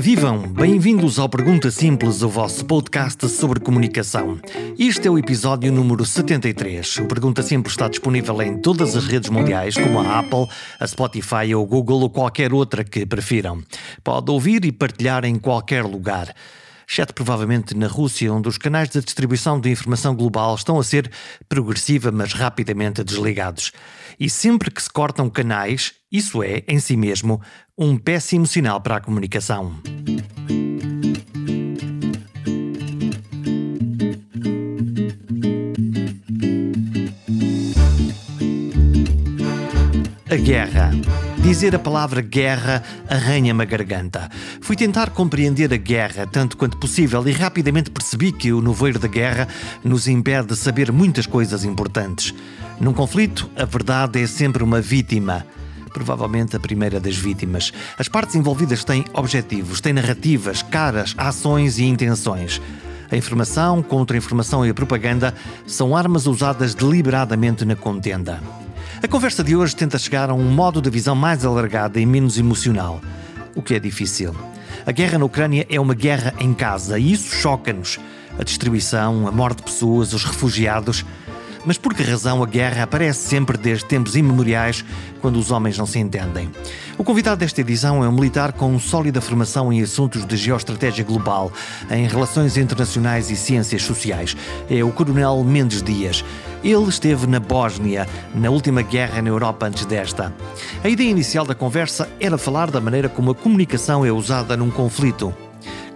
Vivam, 0.00 0.38
bem-vindos 0.38 1.18
ao 1.18 1.28
Pergunta 1.28 1.70
Simples, 1.70 2.22
o 2.22 2.28
vosso 2.30 2.64
podcast 2.64 3.28
sobre 3.28 3.60
comunicação. 3.60 4.40
Este 4.78 5.06
é 5.06 5.10
o 5.10 5.18
episódio 5.18 5.70
número 5.70 6.06
73. 6.06 6.96
O 7.00 7.04
Pergunta 7.04 7.42
Simples 7.42 7.74
está 7.74 7.86
disponível 7.86 8.40
em 8.40 8.56
todas 8.56 8.96
as 8.96 9.04
redes 9.04 9.28
mundiais, 9.28 9.74
como 9.74 10.00
a 10.00 10.20
Apple, 10.20 10.46
a 10.80 10.86
Spotify 10.86 11.54
ou 11.54 11.66
Google 11.66 12.00
ou 12.00 12.08
qualquer 12.08 12.54
outra 12.54 12.82
que 12.82 13.04
prefiram. 13.04 13.62
Pode 14.02 14.30
ouvir 14.30 14.64
e 14.64 14.72
partilhar 14.72 15.26
em 15.26 15.38
qualquer 15.38 15.84
lugar 15.84 16.34
exceto 16.90 17.14
provavelmente 17.14 17.76
na 17.76 17.86
Rússia, 17.86 18.32
onde 18.32 18.48
os 18.48 18.58
canais 18.58 18.88
de 18.88 19.00
distribuição 19.00 19.60
de 19.60 19.70
informação 19.70 20.12
global 20.12 20.56
estão 20.56 20.76
a 20.76 20.82
ser 20.82 21.08
progressiva, 21.48 22.10
mas 22.10 22.32
rapidamente 22.32 23.04
desligados. 23.04 23.70
E 24.18 24.28
sempre 24.28 24.72
que 24.72 24.82
se 24.82 24.90
cortam 24.90 25.30
canais, 25.30 25.92
isso 26.10 26.42
é, 26.42 26.64
em 26.66 26.80
si 26.80 26.96
mesmo, 26.96 27.40
um 27.78 27.96
péssimo 27.96 28.44
sinal 28.44 28.80
para 28.80 28.96
a 28.96 29.00
comunicação. 29.00 29.72
A 40.28 40.36
guerra. 40.36 40.90
Dizer 41.42 41.74
a 41.74 41.78
palavra 41.78 42.20
guerra 42.20 42.82
arranha-me 43.08 43.62
a 43.62 43.64
garganta. 43.64 44.28
Fui 44.60 44.76
tentar 44.76 45.08
compreender 45.08 45.72
a 45.72 45.76
guerra 45.78 46.26
tanto 46.26 46.54
quanto 46.54 46.76
possível 46.76 47.26
e 47.26 47.32
rapidamente 47.32 47.90
percebi 47.90 48.30
que 48.30 48.52
o 48.52 48.60
nevoeiro 48.60 48.98
da 48.98 49.08
guerra 49.08 49.48
nos 49.82 50.06
impede 50.06 50.48
de 50.48 50.56
saber 50.56 50.92
muitas 50.92 51.26
coisas 51.26 51.64
importantes. 51.64 52.34
Num 52.78 52.92
conflito, 52.92 53.50
a 53.56 53.64
verdade 53.64 54.22
é 54.22 54.26
sempre 54.26 54.62
uma 54.62 54.82
vítima 54.82 55.46
provavelmente 55.94 56.54
a 56.54 56.60
primeira 56.60 57.00
das 57.00 57.16
vítimas. 57.16 57.72
As 57.98 58.06
partes 58.06 58.36
envolvidas 58.36 58.84
têm 58.84 59.04
objetivos, 59.12 59.80
têm 59.80 59.92
narrativas, 59.92 60.62
caras, 60.62 61.14
ações 61.18 61.78
e 61.78 61.84
intenções. 61.84 62.60
A 63.10 63.16
informação, 63.16 63.82
contra-informação 63.82 64.64
e 64.64 64.70
a 64.70 64.74
propaganda 64.74 65.34
são 65.66 65.96
armas 65.96 66.26
usadas 66.26 66.74
deliberadamente 66.74 67.64
na 67.64 67.74
contenda. 67.74 68.40
A 69.02 69.08
conversa 69.08 69.42
de 69.42 69.56
hoje 69.56 69.74
tenta 69.74 69.98
chegar 69.98 70.28
a 70.28 70.34
um 70.34 70.50
modo 70.50 70.82
de 70.82 70.90
visão 70.90 71.14
mais 71.14 71.42
alargado 71.46 71.98
e 71.98 72.04
menos 72.04 72.36
emocional, 72.36 73.00
o 73.54 73.62
que 73.62 73.74
é 73.74 73.80
difícil. 73.80 74.34
A 74.84 74.92
guerra 74.92 75.18
na 75.18 75.24
Ucrânia 75.24 75.66
é 75.70 75.80
uma 75.80 75.94
guerra 75.94 76.34
em 76.38 76.52
casa 76.52 76.98
e 76.98 77.12
isso 77.12 77.34
choca-nos. 77.34 77.98
A 78.38 78.44
destruição, 78.44 79.26
a 79.26 79.32
morte 79.32 79.58
de 79.58 79.62
pessoas, 79.64 80.12
os 80.12 80.22
refugiados 80.22 81.06
mas 81.64 81.76
por 81.76 81.94
que 81.94 82.02
razão 82.02 82.42
a 82.42 82.46
guerra 82.46 82.84
aparece 82.84 83.28
sempre 83.28 83.58
desde 83.58 83.84
tempos 83.84 84.16
imemoriais, 84.16 84.84
quando 85.20 85.38
os 85.38 85.50
homens 85.50 85.76
não 85.76 85.86
se 85.86 85.98
entendem? 85.98 86.50
O 86.96 87.04
convidado 87.04 87.40
desta 87.40 87.60
edição 87.60 88.02
é 88.02 88.08
um 88.08 88.12
militar 88.12 88.52
com 88.52 88.78
sólida 88.78 89.20
formação 89.20 89.72
em 89.72 89.82
assuntos 89.82 90.24
de 90.24 90.36
geoestratégia 90.36 91.04
global, 91.04 91.52
em 91.90 92.06
relações 92.06 92.56
internacionais 92.56 93.30
e 93.30 93.36
ciências 93.36 93.82
sociais. 93.82 94.36
É 94.70 94.82
o 94.82 94.90
Coronel 94.90 95.42
Mendes 95.44 95.82
Dias. 95.82 96.24
Ele 96.62 96.88
esteve 96.88 97.26
na 97.26 97.40
Bósnia, 97.40 98.06
na 98.34 98.50
última 98.50 98.82
guerra 98.82 99.22
na 99.22 99.28
Europa 99.28 99.66
antes 99.66 99.84
desta. 99.84 100.32
A 100.82 100.88
ideia 100.88 101.10
inicial 101.10 101.44
da 101.44 101.54
conversa 101.54 102.08
era 102.18 102.38
falar 102.38 102.70
da 102.70 102.80
maneira 102.80 103.08
como 103.08 103.30
a 103.30 103.34
comunicação 103.34 104.04
é 104.04 104.12
usada 104.12 104.56
num 104.56 104.70
conflito 104.70 105.34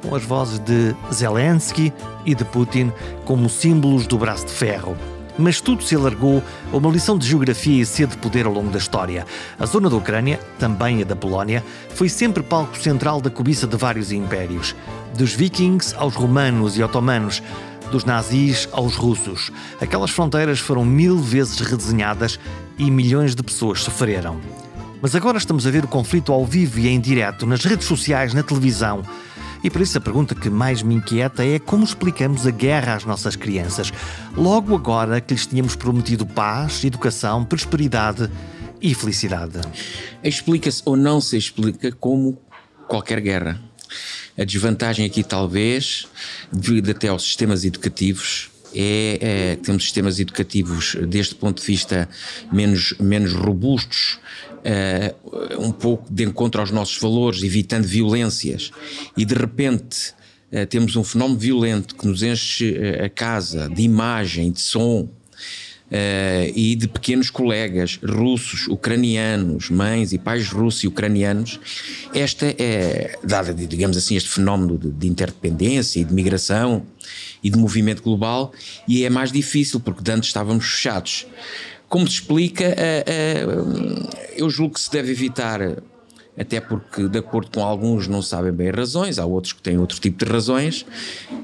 com 0.03 0.15
as 0.15 0.23
vozes 0.23 0.59
de 0.59 0.95
Zelensky 1.11 1.91
e 2.27 2.35
de 2.35 2.45
Putin 2.45 2.93
como 3.25 3.49
símbolos 3.49 4.07
do 4.07 4.19
braço 4.19 4.45
de 4.45 4.53
ferro 4.53 4.95
mas 5.39 5.61
tudo 5.61 5.83
se 5.83 5.95
alargou 5.95 6.43
a 6.73 6.77
uma 6.77 6.91
lição 6.91 7.19
de 7.19 7.27
geografia 7.27 7.83
e 7.83 7.87
sede 7.87 8.13
de 8.13 8.19
poder 8.19 8.47
ao 8.47 8.53
longo 8.53 8.71
da 8.71 8.79
história. 8.79 9.27
A 9.59 9.67
zona 9.67 9.91
da 9.91 9.97
Ucrânia, 9.97 10.39
também 10.59 11.03
a 11.03 11.05
da 11.05 11.17
Polónia, 11.17 11.65
foi 11.91 12.09
sempre 12.09 12.43
palco 12.43 12.79
central 12.79 13.21
da 13.21 13.31
cobiça 13.31 13.67
de 13.67 13.77
vários 13.77 14.13
impérios, 14.13 14.75
dos 15.17 15.33
vikings 15.33 15.95
aos 15.97 16.15
romanos 16.15 16.77
e 16.77 16.83
otomanos, 16.83 17.43
dos 17.91 18.05
nazis 18.05 18.69
aos 18.73 18.97
russos. 18.97 19.53
Aquelas 19.81 20.11
fronteiras 20.11 20.59
foram 20.59 20.85
mil 20.85 21.19
vezes 21.19 21.61
redesenhadas 21.61 22.39
e 22.79 22.91
milhões 22.91 23.35
de 23.35 23.43
pessoas 23.43 23.83
sofreram. 23.83 24.41
Mas 25.01 25.15
agora 25.15 25.37
estamos 25.37 25.67
a 25.67 25.71
ver 25.71 25.85
o 25.85 25.89
conflito 25.89 26.33
ao 26.33 26.47
vivo 26.47 26.79
e 26.79 26.89
em 26.89 26.99
direto, 26.99 27.47
nas 27.47 27.65
redes 27.65 27.87
sociais, 27.87 28.33
na 28.33 28.43
televisão. 28.43 29.03
E 29.65 29.71
por 29.71 29.81
isso 29.81 29.97
a 29.97 30.01
pergunta 30.01 30.35
que 30.35 30.51
mais 30.51 30.83
me 30.83 30.95
inquieta 30.95 31.43
é 31.43 31.59
como 31.59 31.85
explicamos 31.85 32.47
a 32.47 32.51
guerra 32.51 32.97
às 32.97 33.07
nossas 33.07 33.35
crianças, 33.35 33.91
logo 34.37 34.77
agora 34.77 35.23
que 35.23 35.33
lhes 35.33 35.47
tínhamos 35.47 35.75
prometido 35.75 36.27
paz, 36.27 36.85
educação, 36.85 37.43
prosperidade 37.47 38.31
e 38.79 38.95
felicidade. 38.95 39.59
Explica-se 40.23 40.83
ou 40.85 40.99
não 40.99 41.19
se 41.19 41.39
explica 41.39 41.91
como 41.91 42.39
qualquer 42.87 43.21
guerra. 43.23 43.59
A 44.37 44.45
desvantagem 44.45 45.07
aqui, 45.07 45.25
talvez, 45.25 46.07
devido 46.53 46.91
até 46.91 47.09
aos 47.09 47.23
sistemas 47.23 47.65
educativos, 47.65 48.51
é, 48.75 49.19
é, 49.21 49.57
temos 49.57 49.85
sistemas 49.85 50.21
educativos 50.21 50.97
deste 51.09 51.37
ponto 51.37 51.63
de 51.63 51.67
vista 51.67 52.07
menos, 52.53 52.93
menos 53.01 53.33
robustos 53.33 54.19
uh, 54.65 55.61
um 55.61 55.71
pouco 55.71 56.13
de 56.13 56.25
encontro 56.25 56.61
aos 56.61 56.71
nossos 56.71 56.99
valores, 56.99 57.43
evitando 57.43 57.85
violências, 57.85 58.71
e 59.17 59.25
de 59.25 59.35
repente 59.35 60.15
uh, 60.53 60.67
temos 60.67 60.97
um 60.97 61.05
fenómeno 61.05 61.39
violento 61.39 61.95
que 61.95 62.07
nos 62.07 62.23
enche 62.23 62.73
uh, 62.73 63.05
a 63.05 63.09
casa 63.09 63.69
de 63.69 63.83
imagem, 63.83 64.51
de 64.51 64.61
som. 64.61 65.09
e 66.57 66.75
de 66.75 66.89
pequenos 66.89 67.31
colegas 67.31 68.01
russos, 68.03 68.67
ucranianos, 68.67 69.71
mães 69.71 70.13
e 70.13 70.19
pais 70.19 70.51
russos 70.51 70.83
e 70.83 70.89
ucranianos, 70.89 71.61
esta 72.13 72.47
é, 72.59 73.17
dada, 73.23 73.55
digamos 73.55 73.97
assim, 73.97 74.17
este 74.17 74.31
fenómeno 74.31 74.77
de, 74.77 74.91
de 74.91 75.07
interdependência 75.07 76.01
e 76.01 76.05
de 76.05 76.13
migração 76.13 76.85
e 77.45 77.51
de 77.51 77.57
movimento 77.57 78.03
global, 78.03 78.53
e 78.89 79.05
é 79.05 79.11
mais 79.11 79.31
difícil, 79.31 79.79
porque 79.79 80.11
antes 80.11 80.31
estávamos 80.31 80.65
fechados. 80.65 81.27
Como 81.95 82.09
se 82.09 82.15
explica, 82.15 82.75
eu 84.35 84.51
julgo 84.51 84.75
que 84.75 84.81
se 84.81 84.91
deve 84.91 85.13
evitar, 85.13 85.61
até 86.37 86.61
porque, 86.61 87.07
de 87.07 87.21
acordo 87.21 87.53
com 87.53 87.65
alguns, 87.65 88.09
não 88.09 88.21
sabem 88.21 88.51
bem 88.51 88.73
razões, 88.73 89.17
há 89.17 89.25
outros 89.25 89.53
que 89.53 89.63
têm 89.63 89.79
outro 89.79 90.01
tipo 90.01 90.25
de 90.25 90.29
razões, 90.29 90.85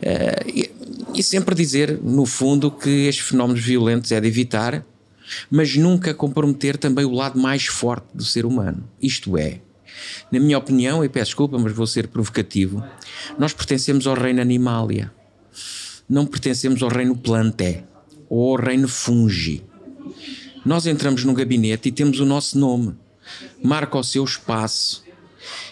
eh, 0.03 0.67
e 1.15 1.23
sempre 1.23 1.55
dizer, 1.55 2.01
no 2.03 2.27
fundo, 2.27 2.69
que 2.69 3.07
estes 3.07 3.29
fenómenos 3.29 3.63
violentos 3.63 4.11
é 4.11 4.21
de 4.21 4.27
evitar, 4.27 4.85
mas 5.49 5.77
nunca 5.77 6.13
comprometer 6.13 6.77
também 6.77 7.05
o 7.05 7.13
lado 7.13 7.39
mais 7.39 7.67
forte 7.67 8.07
do 8.13 8.25
ser 8.25 8.45
humano. 8.45 8.83
Isto 9.01 9.39
é, 9.39 9.61
na 10.33 10.41
minha 10.41 10.59
opinião, 10.59 11.05
e 11.05 11.09
peço 11.09 11.27
desculpa, 11.27 11.61
mas 11.61 11.73
vou 11.73 11.87
ser 11.87 12.09
provocativo, 12.09 12.83
nós 13.39 13.53
pertencemos 13.53 14.05
ao 14.05 14.17
reino 14.17 14.41
animalia, 14.41 15.13
não 16.09 16.27
pertencemos 16.27 16.83
ao 16.83 16.89
reino 16.89 17.17
planté 17.17 17.85
ou 18.29 18.51
ao 18.51 18.61
reino 18.61 18.89
fungi. 18.89 19.70
Nós 20.65 20.87
entramos 20.87 21.25
no 21.25 21.33
gabinete 21.33 21.89
e 21.89 21.93
temos 21.93 22.21
o 22.21 22.27
nosso 22.27 22.59
nome, 22.59 22.95
marca 23.63 23.97
o 23.97 24.05
seu 24.05 24.25
espaço 24.25 25.03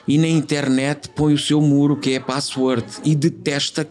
e 0.07 0.17
na 0.17 0.29
internet 0.29 1.11
põe 1.11 1.35
o 1.35 1.39
seu 1.39 1.61
muro, 1.61 1.97
que 1.97 2.13
é 2.13 2.17
a 2.17 2.21
password, 2.21 2.87
e 3.05 3.15
detesta 3.15 3.89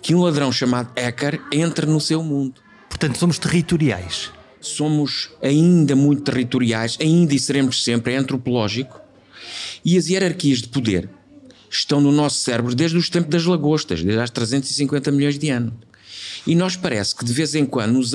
que 0.00 0.14
um 0.14 0.22
ladrão 0.22 0.52
chamado 0.52 0.92
hacker 0.96 1.40
entre 1.50 1.86
no 1.86 2.00
seu 2.00 2.22
mundo. 2.22 2.60
Portanto, 2.88 3.18
somos 3.18 3.38
territoriais. 3.38 4.30
Somos 4.60 5.30
ainda 5.42 5.94
muito 5.94 6.22
territoriais, 6.22 6.96
ainda 7.00 7.34
e 7.34 7.38
seremos 7.38 7.82
sempre, 7.82 8.14
é 8.14 8.16
antropológico. 8.16 9.00
E 9.84 9.96
as 9.96 10.08
hierarquias 10.08 10.62
de 10.62 10.68
poder 10.68 11.08
estão 11.70 12.00
no 12.00 12.10
nosso 12.12 12.38
cérebro 12.38 12.74
desde 12.74 12.96
os 12.96 13.10
tempos 13.10 13.30
das 13.30 13.44
lagostas, 13.44 14.02
desde 14.02 14.20
há 14.20 14.26
350 14.26 15.10
milhões 15.10 15.38
de 15.38 15.50
anos. 15.50 15.74
E 16.46 16.54
nós 16.54 16.76
parece 16.76 17.14
que 17.14 17.24
de 17.24 17.32
vez 17.32 17.54
em 17.54 17.64
quando 17.64 17.92
nos, 17.92 18.12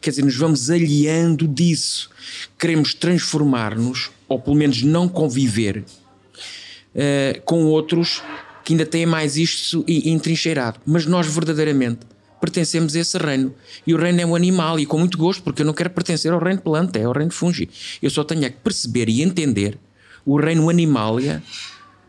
quer 0.00 0.10
dizer, 0.10 0.24
nos 0.24 0.36
vamos 0.36 0.70
aliando 0.70 1.46
disso. 1.46 2.10
Queremos 2.58 2.94
transformar-nos, 2.94 4.10
ou 4.28 4.38
pelo 4.38 4.56
menos 4.56 4.82
não 4.82 5.08
conviver 5.08 5.78
uh, 5.78 7.42
com 7.44 7.64
outros 7.64 8.22
que 8.64 8.72
ainda 8.72 8.86
têm 8.86 9.06
mais 9.06 9.36
isto 9.36 9.84
entrincheirado. 9.88 10.80
Mas 10.86 11.06
nós 11.06 11.26
verdadeiramente 11.26 12.00
pertencemos 12.40 12.96
a 12.96 13.00
esse 13.00 13.16
reino. 13.18 13.54
E 13.86 13.94
o 13.94 13.96
reino 13.96 14.20
é 14.20 14.26
um 14.26 14.34
animal, 14.34 14.78
e 14.80 14.84
com 14.84 14.98
muito 14.98 15.16
gosto, 15.16 15.42
porque 15.42 15.62
eu 15.62 15.66
não 15.66 15.72
quero 15.72 15.90
pertencer 15.90 16.32
ao 16.32 16.42
reino 16.42 16.60
planta, 16.60 16.98
é 16.98 17.04
ao 17.04 17.12
reino 17.12 17.30
fungi. 17.30 17.70
Eu 18.02 18.10
só 18.10 18.24
tenho 18.24 18.44
é 18.44 18.50
que 18.50 18.58
perceber 18.58 19.08
e 19.08 19.22
entender 19.22 19.78
o 20.26 20.36
reino 20.36 20.68
animalia 20.68 21.42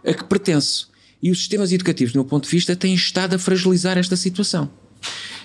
a 0.05 0.13
que 0.13 0.23
pertenço. 0.23 0.91
E 1.21 1.31
os 1.31 1.37
sistemas 1.37 1.71
educativos, 1.71 2.13
do 2.13 2.17
meu 2.17 2.25
ponto 2.25 2.45
de 2.45 2.49
vista, 2.49 2.75
têm 2.75 2.93
estado 2.93 3.35
a 3.35 3.39
fragilizar 3.39 3.97
esta 3.97 4.17
situação. 4.17 4.69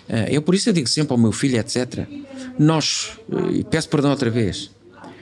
Eh, 0.08 0.28
eu 0.36 0.42
por 0.42 0.54
isso 0.54 0.68
eu 0.68 0.72
digo 0.72 0.88
sempre 0.88 1.12
ao 1.12 1.18
meu 1.18 1.32
filho, 1.32 1.58
etc. 1.58 2.06
Nós, 2.58 3.18
eh, 3.30 3.58
e 3.58 3.64
peço 3.64 3.88
perdão 3.88 4.10
outra 4.10 4.30
vez, 4.30 4.70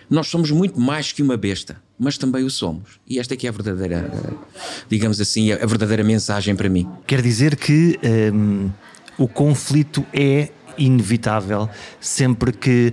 nós 0.08 0.28
somos 0.28 0.50
muito 0.50 0.78
mais 0.80 1.12
que 1.12 1.22
uma 1.22 1.36
besta, 1.36 1.76
mas 1.98 2.16
também 2.16 2.44
o 2.44 2.50
somos. 2.50 3.00
E 3.06 3.18
esta 3.18 3.34
aqui 3.34 3.46
é 3.46 3.50
a 3.50 3.52
verdadeira, 3.52 4.10
eh, 4.12 4.34
digamos 4.88 5.20
assim, 5.20 5.52
a 5.52 5.66
verdadeira 5.66 6.04
mensagem 6.04 6.54
para 6.54 6.68
mim. 6.68 6.88
Quer 7.06 7.20
dizer 7.20 7.56
que 7.56 7.98
um, 8.32 8.70
o 9.18 9.26
conflito 9.26 10.06
é 10.12 10.50
inevitável 10.78 11.68
sempre 12.00 12.52
que 12.52 12.92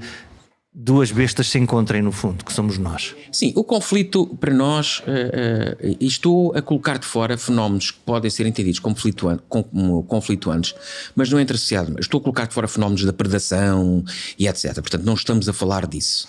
duas 0.75 1.11
bestas 1.11 1.47
se 1.47 1.59
encontrem 1.59 2.01
no 2.01 2.11
fundo, 2.11 2.43
que 2.43 2.51
somos 2.51 2.79
nós. 2.79 3.15
Sim, 3.31 3.53
o 3.55 3.63
conflito 3.63 4.25
para 4.39 4.51
nós, 4.51 4.99
uh, 4.99 5.87
uh, 5.87 5.97
estou 5.99 6.55
a 6.55 6.61
colocar 6.63 6.97
de 6.97 7.05
fora 7.05 7.37
fenómenos 7.37 7.91
que 7.91 7.99
podem 7.99 8.31
ser 8.31 8.47
entendidos 8.47 8.79
como, 8.79 10.03
conflituantes, 10.03 10.73
mas 11.15 11.29
não 11.29 11.39
entre 11.39 11.55
associado. 11.55 11.95
Estou 11.99 12.19
a 12.19 12.21
colocar 12.21 12.47
de 12.47 12.55
fora 12.55 12.67
fenómenos 12.67 13.05
da 13.05 13.13
predação 13.13 14.03
e 14.37 14.47
etc. 14.47 14.73
Portanto, 14.75 15.03
não 15.03 15.13
estamos 15.13 15.47
a 15.47 15.53
falar 15.53 15.85
disso. 15.85 16.27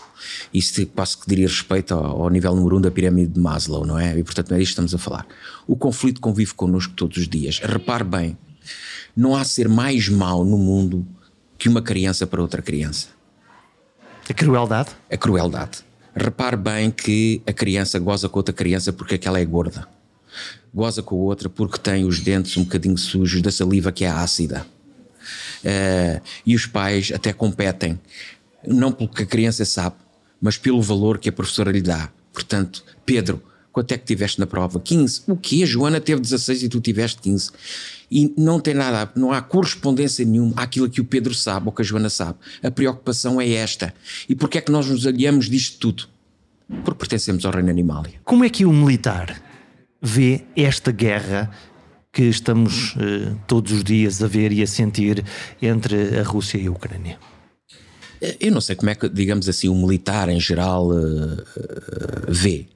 Isso 0.53 0.87
quase 0.89 1.17
que 1.17 1.27
diria 1.27 1.47
respeito 1.47 1.95
ao, 1.95 2.23
ao, 2.23 2.31
nível 2.31 2.55
número 2.55 2.77
um 2.77 2.81
da 2.81 2.91
pirâmide 2.91 3.33
de 3.33 3.41
Maslow, 3.41 3.87
não 3.87 3.99
é? 3.99 4.19
E 4.19 4.23
portanto, 4.23 4.51
não 4.51 4.57
é 4.57 4.61
disto 4.61 4.71
que 4.71 4.73
estamos 4.73 4.95
a 4.95 4.99
falar. 4.99 5.27
O 5.67 5.75
conflito 5.75 6.21
convive 6.21 6.53
connosco 6.53 6.93
todos 6.95 7.17
os 7.17 7.29
dias. 7.29 7.61
Repare 7.61 8.05
bem, 8.05 8.37
não 9.17 9.35
há 9.35 9.43
ser 9.43 9.69
mais 9.69 10.09
mau 10.09 10.45
no 10.45 10.59
mundo 10.59 11.07
que 11.57 11.69
uma 11.69 11.81
criança 11.81 12.27
para 12.27 12.43
outra 12.43 12.61
criança. 12.61 13.09
A 14.29 14.33
crueldade? 14.33 14.91
A 15.11 15.17
crueldade. 15.19 15.85
Repare 16.17 16.57
bem 16.57 16.91
que 16.91 17.43
a 17.47 17.53
criança 17.53 17.99
goza 17.99 18.29
com 18.29 18.39
outra 18.39 18.55
criança 18.55 18.93
porque 18.93 19.17
aquela 19.17 19.39
é 19.39 19.45
gorda. 19.45 19.87
Goza 20.73 21.03
com 21.03 21.17
a 21.17 21.19
outra 21.19 21.49
porque 21.51 21.79
tem 21.79 22.05
os 22.05 22.21
dentes 22.21 22.57
um 22.57 22.65
bocadinho 22.65 22.97
sujos 22.97 23.43
da 23.43 23.53
saliva 23.53 23.93
que 23.93 24.05
é 24.05 24.09
ácida. 24.09 24.67
Uh, 25.63 26.21
e 26.47 26.55
os 26.55 26.67
pais 26.67 27.13
até 27.15 27.33
competem, 27.33 28.01
não 28.67 28.93
pelo 28.93 29.09
que 29.09 29.23
a 29.23 29.27
criança 29.27 29.65
sabe, 29.65 29.97
mas 30.41 30.57
pelo 30.57 30.81
valor 30.81 31.19
que 31.19 31.29
a 31.29 31.33
professora 31.33 31.71
lhe 31.71 31.83
dá. 31.83 32.11
Portanto, 32.33 32.83
Pedro, 33.05 33.43
quanto 33.73 33.93
é 33.93 33.99
que 33.99 34.05
tiveste 34.05 34.41
na 34.41 34.47
prova? 34.47 34.81
15. 34.81 35.23
O 35.27 35.37
quê? 35.37 35.63
A 35.63 35.67
Joana 35.67 36.01
teve 36.01 36.21
16 36.21 36.63
e 36.63 36.69
tu 36.69 36.81
tiveste 36.81 37.21
15 37.21 37.51
e 38.15 38.33
não 38.39 38.61
tem 38.61 38.75
nada, 38.75 39.11
não 39.17 39.33
há 39.33 39.43
correspondência 39.43 40.25
nenhuma 40.25 40.55
àquilo 40.57 40.89
que 40.89 41.01
o 41.01 41.05
Pedro 41.05 41.35
sabe 41.35 41.67
ou 41.67 41.73
que 41.73 41.83
a 41.83 41.85
Joana 41.85 42.09
sabe. 42.09 42.39
A 42.63 42.71
preocupação 42.71 43.41
é 43.41 43.51
esta. 43.51 43.93
E 44.29 44.37
porquê 44.37 44.59
é 44.59 44.61
que 44.61 44.71
nós 44.71 44.87
nos 44.87 45.05
aliamos 45.05 45.51
disto 45.51 45.79
tudo? 45.81 46.09
Porque 46.85 46.99
pertencemos 46.99 47.45
ao 47.45 47.53
reino 47.53 47.71
animal. 47.71 48.07
Como 48.23 48.45
é 48.45 48.49
que 48.49 48.65
o 48.65 48.73
militar 48.73 49.43
vê 50.01 50.45
esta 50.55 50.93
guerra 50.93 51.51
que 52.13 52.23
estamos 52.23 52.95
uh, 52.95 53.37
todos 53.49 53.73
os 53.73 53.83
dias 53.83 54.23
a 54.23 54.29
ver 54.29 54.53
e 54.53 54.63
a 54.63 54.67
sentir 54.69 55.25
entre 55.61 56.17
a 56.17 56.23
Rússia 56.23 56.59
e 56.59 56.69
a 56.69 56.71
Ucrânia? 56.71 57.19
Eu 58.39 58.53
não 58.53 58.61
sei 58.61 58.77
como 58.77 58.91
é 58.91 58.95
que, 58.95 59.09
digamos 59.09 59.49
assim, 59.49 59.69
o 59.69 59.75
militar 59.75 60.29
em 60.29 60.39
geral 60.39 60.87
uh, 60.87 60.95
uh, 60.95 61.45
vê. 62.29 62.67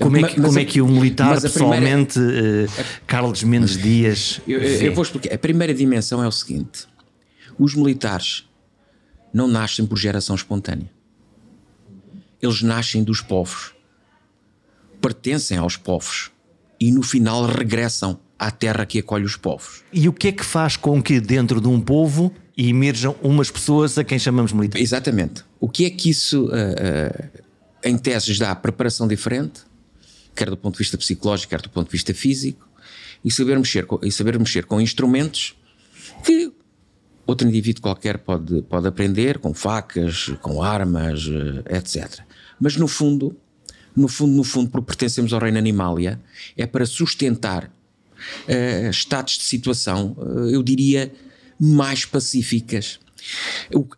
Como 0.00 0.16
é 0.16 0.28
que, 0.28 0.40
como 0.40 0.58
é 0.58 0.64
que 0.64 0.80
o 0.80 0.88
militar 0.88 1.40
pessoalmente, 1.40 2.14
primeira, 2.14 2.66
uh, 2.66 2.84
Carlos 3.06 3.42
Mendes 3.42 3.76
Dias. 3.76 4.40
Eu, 4.46 4.60
eu, 4.60 4.94
vou 4.94 5.02
explicar. 5.02 5.34
A 5.34 5.38
primeira 5.38 5.74
dimensão 5.74 6.22
é 6.22 6.28
o 6.28 6.32
seguinte: 6.32 6.86
os 7.58 7.74
militares 7.74 8.48
não 9.32 9.46
nascem 9.46 9.86
por 9.86 9.98
geração 9.98 10.34
espontânea. 10.34 10.90
Eles 12.42 12.62
nascem 12.62 13.04
dos 13.04 13.20
povos, 13.20 13.74
pertencem 15.00 15.58
aos 15.58 15.76
povos 15.76 16.30
e 16.80 16.90
no 16.90 17.02
final 17.02 17.44
regressam 17.44 18.18
à 18.38 18.50
terra 18.50 18.86
que 18.86 18.98
acolhe 18.98 19.24
os 19.24 19.36
povos. 19.36 19.84
E 19.92 20.08
o 20.08 20.12
que 20.12 20.28
é 20.28 20.32
que 20.32 20.44
faz 20.44 20.76
com 20.76 21.02
que 21.02 21.20
dentro 21.20 21.60
de 21.60 21.68
um 21.68 21.78
povo 21.78 22.32
emerjam 22.56 23.14
umas 23.22 23.50
pessoas 23.50 23.98
a 23.98 24.04
quem 24.04 24.18
chamamos 24.18 24.52
militares? 24.52 24.82
Exatamente. 24.82 25.44
O 25.60 25.68
que 25.68 25.84
é 25.84 25.90
que 25.90 26.08
isso, 26.08 26.46
uh, 26.46 26.48
uh, 26.48 27.28
em 27.84 27.98
teses, 27.98 28.38
dá 28.38 28.54
preparação 28.56 29.06
diferente? 29.06 29.60
Quer 30.34 30.50
do 30.50 30.56
ponto 30.56 30.74
de 30.74 30.78
vista 30.78 30.96
psicológico, 30.96 31.50
quer 31.50 31.60
do 31.60 31.70
ponto 31.70 31.86
de 31.86 31.92
vista 31.92 32.14
físico, 32.14 32.68
e 33.24 33.30
saber 33.30 33.58
mexer 33.58 33.86
com, 33.86 33.98
e 34.02 34.10
saber 34.10 34.38
mexer 34.38 34.64
com 34.64 34.80
instrumentos 34.80 35.54
que 36.24 36.52
outro 37.26 37.46
indivíduo 37.46 37.82
qualquer 37.82 38.18
pode, 38.18 38.62
pode 38.62 38.88
aprender, 38.88 39.38
com 39.38 39.54
facas, 39.54 40.32
com 40.40 40.62
armas, 40.62 41.28
eh, 41.66 41.76
etc. 41.76 42.20
Mas 42.60 42.76
no 42.76 42.88
fundo, 42.88 43.36
no 43.94 44.08
fundo, 44.08 44.32
no 44.34 44.44
fundo, 44.44 44.70
porque 44.70 44.86
pertencemos 44.86 45.32
ao 45.32 45.40
reino 45.40 45.58
animalia, 45.58 46.20
é 46.56 46.66
para 46.66 46.86
sustentar 46.86 47.64
uh, 47.66 48.90
estados 48.90 49.38
de 49.38 49.44
situação, 49.44 50.16
uh, 50.18 50.50
eu 50.50 50.62
diria, 50.62 51.12
mais 51.58 52.04
pacíficas. 52.04 52.98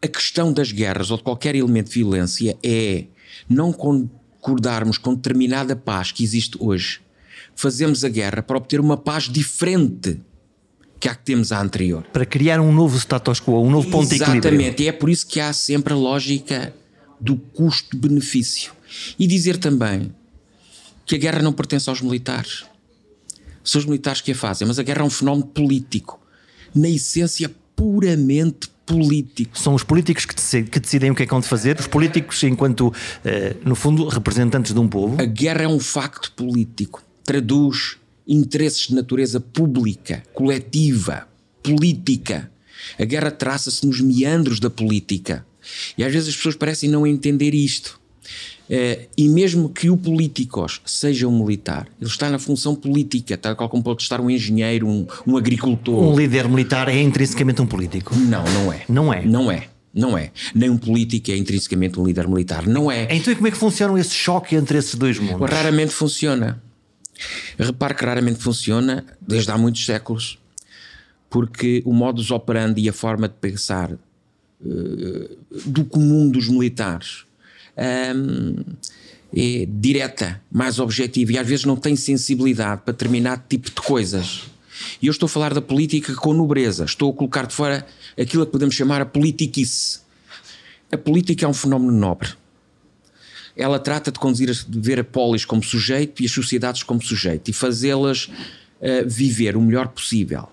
A 0.03 0.09
questão 0.09 0.53
das 0.53 0.73
guerras 0.73 1.11
ou 1.11 1.17
de 1.17 1.23
qualquer 1.23 1.55
elemento 1.55 1.89
de 1.89 1.95
violência 1.95 2.57
é 2.63 3.05
não 3.49 3.73
con 3.73 4.09
concordarmos 4.43 4.99
com 4.99 5.15
determinada 5.15 5.77
paz 5.77 6.11
que 6.11 6.25
existe 6.25 6.59
hoje, 6.61 7.01
fazemos 7.55 8.05
a 8.05 8.09
guerra 8.09 8.43
para 8.43 8.57
obter 8.57 8.81
uma 8.81 8.97
paz 8.97 9.29
diferente 9.29 10.21
que 10.99 11.09
a 11.09 11.15
que 11.15 11.25
temos 11.25 11.53
a 11.53 11.61
anterior. 11.61 12.03
Para 12.13 12.27
criar 12.27 12.61
um 12.61 12.73
novo 12.73 12.99
status 12.99 13.41
quo, 13.41 13.63
um 13.63 13.71
novo 13.71 13.89
ponto 13.89 14.09
de 14.09 14.17
equilíbrio. 14.17 14.41
Exatamente, 14.41 14.83
e 14.83 14.89
é 14.89 14.93
por 14.93 15.09
isso 15.09 15.27
que 15.27 15.41
há 15.41 15.53
sempre 15.53 15.93
a 15.93 15.97
lógica 15.97 16.75
do 17.21 17.37
custo-benefício. 17.37 18.73
E 19.19 19.27
dizer 19.27 19.59
também 19.59 20.13
que 21.07 21.15
a 21.15 21.19
guerra 21.19 21.41
não 21.41 21.53
pertence 21.53 21.89
aos 21.89 22.01
militares. 22.01 22.65
São 23.65 23.79
os 23.79 23.87
militares 23.87 24.21
que 24.21 24.33
a 24.33 24.35
fazem, 24.35 24.67
mas 24.67 24.79
a 24.79 24.83
guerra 24.83 25.03
é 25.03 25.05
um 25.05 25.11
fenómeno 25.11 25.47
político, 25.47 26.21
na 26.75 26.89
essência 26.89 27.51
puramente 27.77 28.69
político. 28.87 29.59
São 29.59 29.75
os 29.75 29.83
políticos 29.83 30.27
que, 30.27 30.63
que 30.65 30.81
decidem 30.81 31.11
o 31.11 31.15
que 31.15 31.23
é 31.23 31.27
que 31.27 31.31
vão 31.31 31.41
de 31.41 31.49
fazer, 31.49 31.79
os 31.79 31.87
políticos, 31.87 32.43
enquanto, 32.43 32.93
eh, 33.25 33.57
no 33.65 33.75
fundo, 33.75 34.07
representantes 34.09 34.73
de 34.73 34.81
um 34.81 34.89
povo. 34.89 35.21
A 35.21 35.25
guerra 35.25 35.63
é 35.63 35.69
um 35.69 35.81
facto 35.81 36.33
político. 36.33 37.03
Traduz 37.25 37.97
interesses 38.27 38.89
de 38.89 38.95
natureza 38.95 39.41
pública, 39.41 40.23
coletiva, 40.33 41.27
política. 41.63 42.51
A 42.99 43.05
guerra 43.05 43.31
traça-se 43.31 43.87
nos 43.87 44.01
meandros 44.01 44.59
da 44.61 44.71
política. 44.71 45.47
E 45.97 46.05
às 46.05 46.13
vezes 46.13 46.31
as 46.31 46.37
pessoas 46.37 46.57
parecem 46.57 46.91
não 46.91 47.07
entender 47.07 47.55
isto. 47.55 48.01
Uh, 48.73 49.07
e 49.19 49.29
mesmo 49.29 49.69
que 49.69 49.91
o 49.91 49.99
políticos 49.99 50.81
seja 50.87 51.29
um 51.29 51.45
militar, 51.45 51.87
ele 52.01 52.09
está 52.09 52.31
na 52.31 52.39
função 52.39 52.75
política, 52.75 53.37
tal 53.37 53.55
qual 53.55 53.69
como 53.69 53.83
pode 53.83 54.01
estar 54.01 54.19
um 54.19 54.31
engenheiro, 54.31 54.89
um, 54.89 55.07
um 55.27 55.37
agricultor. 55.37 56.03
Um 56.03 56.17
líder 56.17 56.49
militar 56.49 56.89
é 56.89 56.99
intrinsecamente 56.99 57.61
um 57.61 57.67
político? 57.67 58.17
Não, 58.17 58.43
não 58.45 58.73
é. 58.73 58.83
Não 58.89 59.13
é? 59.13 59.27
Não 59.27 59.53
é. 59.53 59.69
Não 59.93 60.17
é. 60.17 60.31
Nem 60.55 60.71
um 60.71 60.79
político 60.79 61.31
é 61.31 61.37
intrinsecamente 61.37 62.01
um 62.01 62.07
líder 62.07 62.27
militar. 62.27 62.67
Não 62.67 62.91
é. 62.91 63.15
Então, 63.15 63.31
e 63.31 63.37
como 63.37 63.47
é 63.47 63.51
que 63.51 63.59
funciona 63.59 64.01
esse 64.01 64.15
choque 64.15 64.57
entre 64.57 64.79
esses 64.79 64.95
dois 64.95 65.19
mundos? 65.19 65.51
Raramente 65.51 65.93
funciona. 65.93 66.63
Repare 67.59 67.93
que 67.93 68.07
raramente 68.07 68.39
funciona 68.39 69.05
desde 69.21 69.51
há 69.51 69.59
muitos 69.59 69.85
séculos, 69.85 70.39
porque 71.29 71.83
o 71.85 71.93
modus 71.93 72.31
operandi 72.31 72.81
e 72.81 72.89
a 72.89 72.93
forma 72.95 73.29
de 73.29 73.35
pensar 73.35 73.93
uh, 73.93 73.99
do 75.67 75.85
comum 75.85 76.31
dos 76.31 76.49
militares 76.49 77.27
um, 77.77 78.57
é 79.35 79.67
direta, 79.67 80.43
mais 80.51 80.79
objetiva 80.79 81.33
e 81.33 81.39
às 81.39 81.47
vezes 81.47 81.65
não 81.65 81.77
tem 81.77 81.97
sensibilidade 81.97 82.83
para 82.85 82.93
determinado 82.93 83.43
tipo 83.49 83.71
de 83.71 83.81
coisas. 83.81 84.43
E 85.01 85.07
eu 85.07 85.11
estou 85.11 85.27
a 85.27 85.29
falar 85.29 85.55
da 85.55 85.63
política 85.63 86.15
com 86.15 86.35
nobreza, 86.35 86.85
estou 86.85 87.11
a 87.11 87.15
colocar 87.15 87.47
de 87.47 87.55
fora 87.55 87.87
aquilo 88.19 88.45
que 88.45 88.53
podemos 88.53 88.75
chamar 88.75 89.01
a 89.01 89.07
politiquice. 89.07 90.01
A 90.91 90.99
política 90.99 91.47
é 91.47 91.49
um 91.49 91.55
fenómeno 91.55 91.93
nobre. 91.93 92.31
Ela 93.57 93.79
trata 93.79 94.11
de 94.11 94.19
conduzir, 94.19 94.51
de 94.51 94.81
ver 94.81 95.01
a 95.01 95.05
polis 95.05 95.45
como 95.45 95.63
sujeito 95.63 96.23
e 96.23 96.27
as 96.27 96.33
sociedades 96.33 96.83
como 96.83 97.03
sujeito 97.03 97.51
e 97.51 97.53
fazê-las 97.53 98.27
uh, 98.27 99.09
viver 99.09 99.57
o 99.57 99.61
melhor 99.63 99.89
possível. 99.89 100.49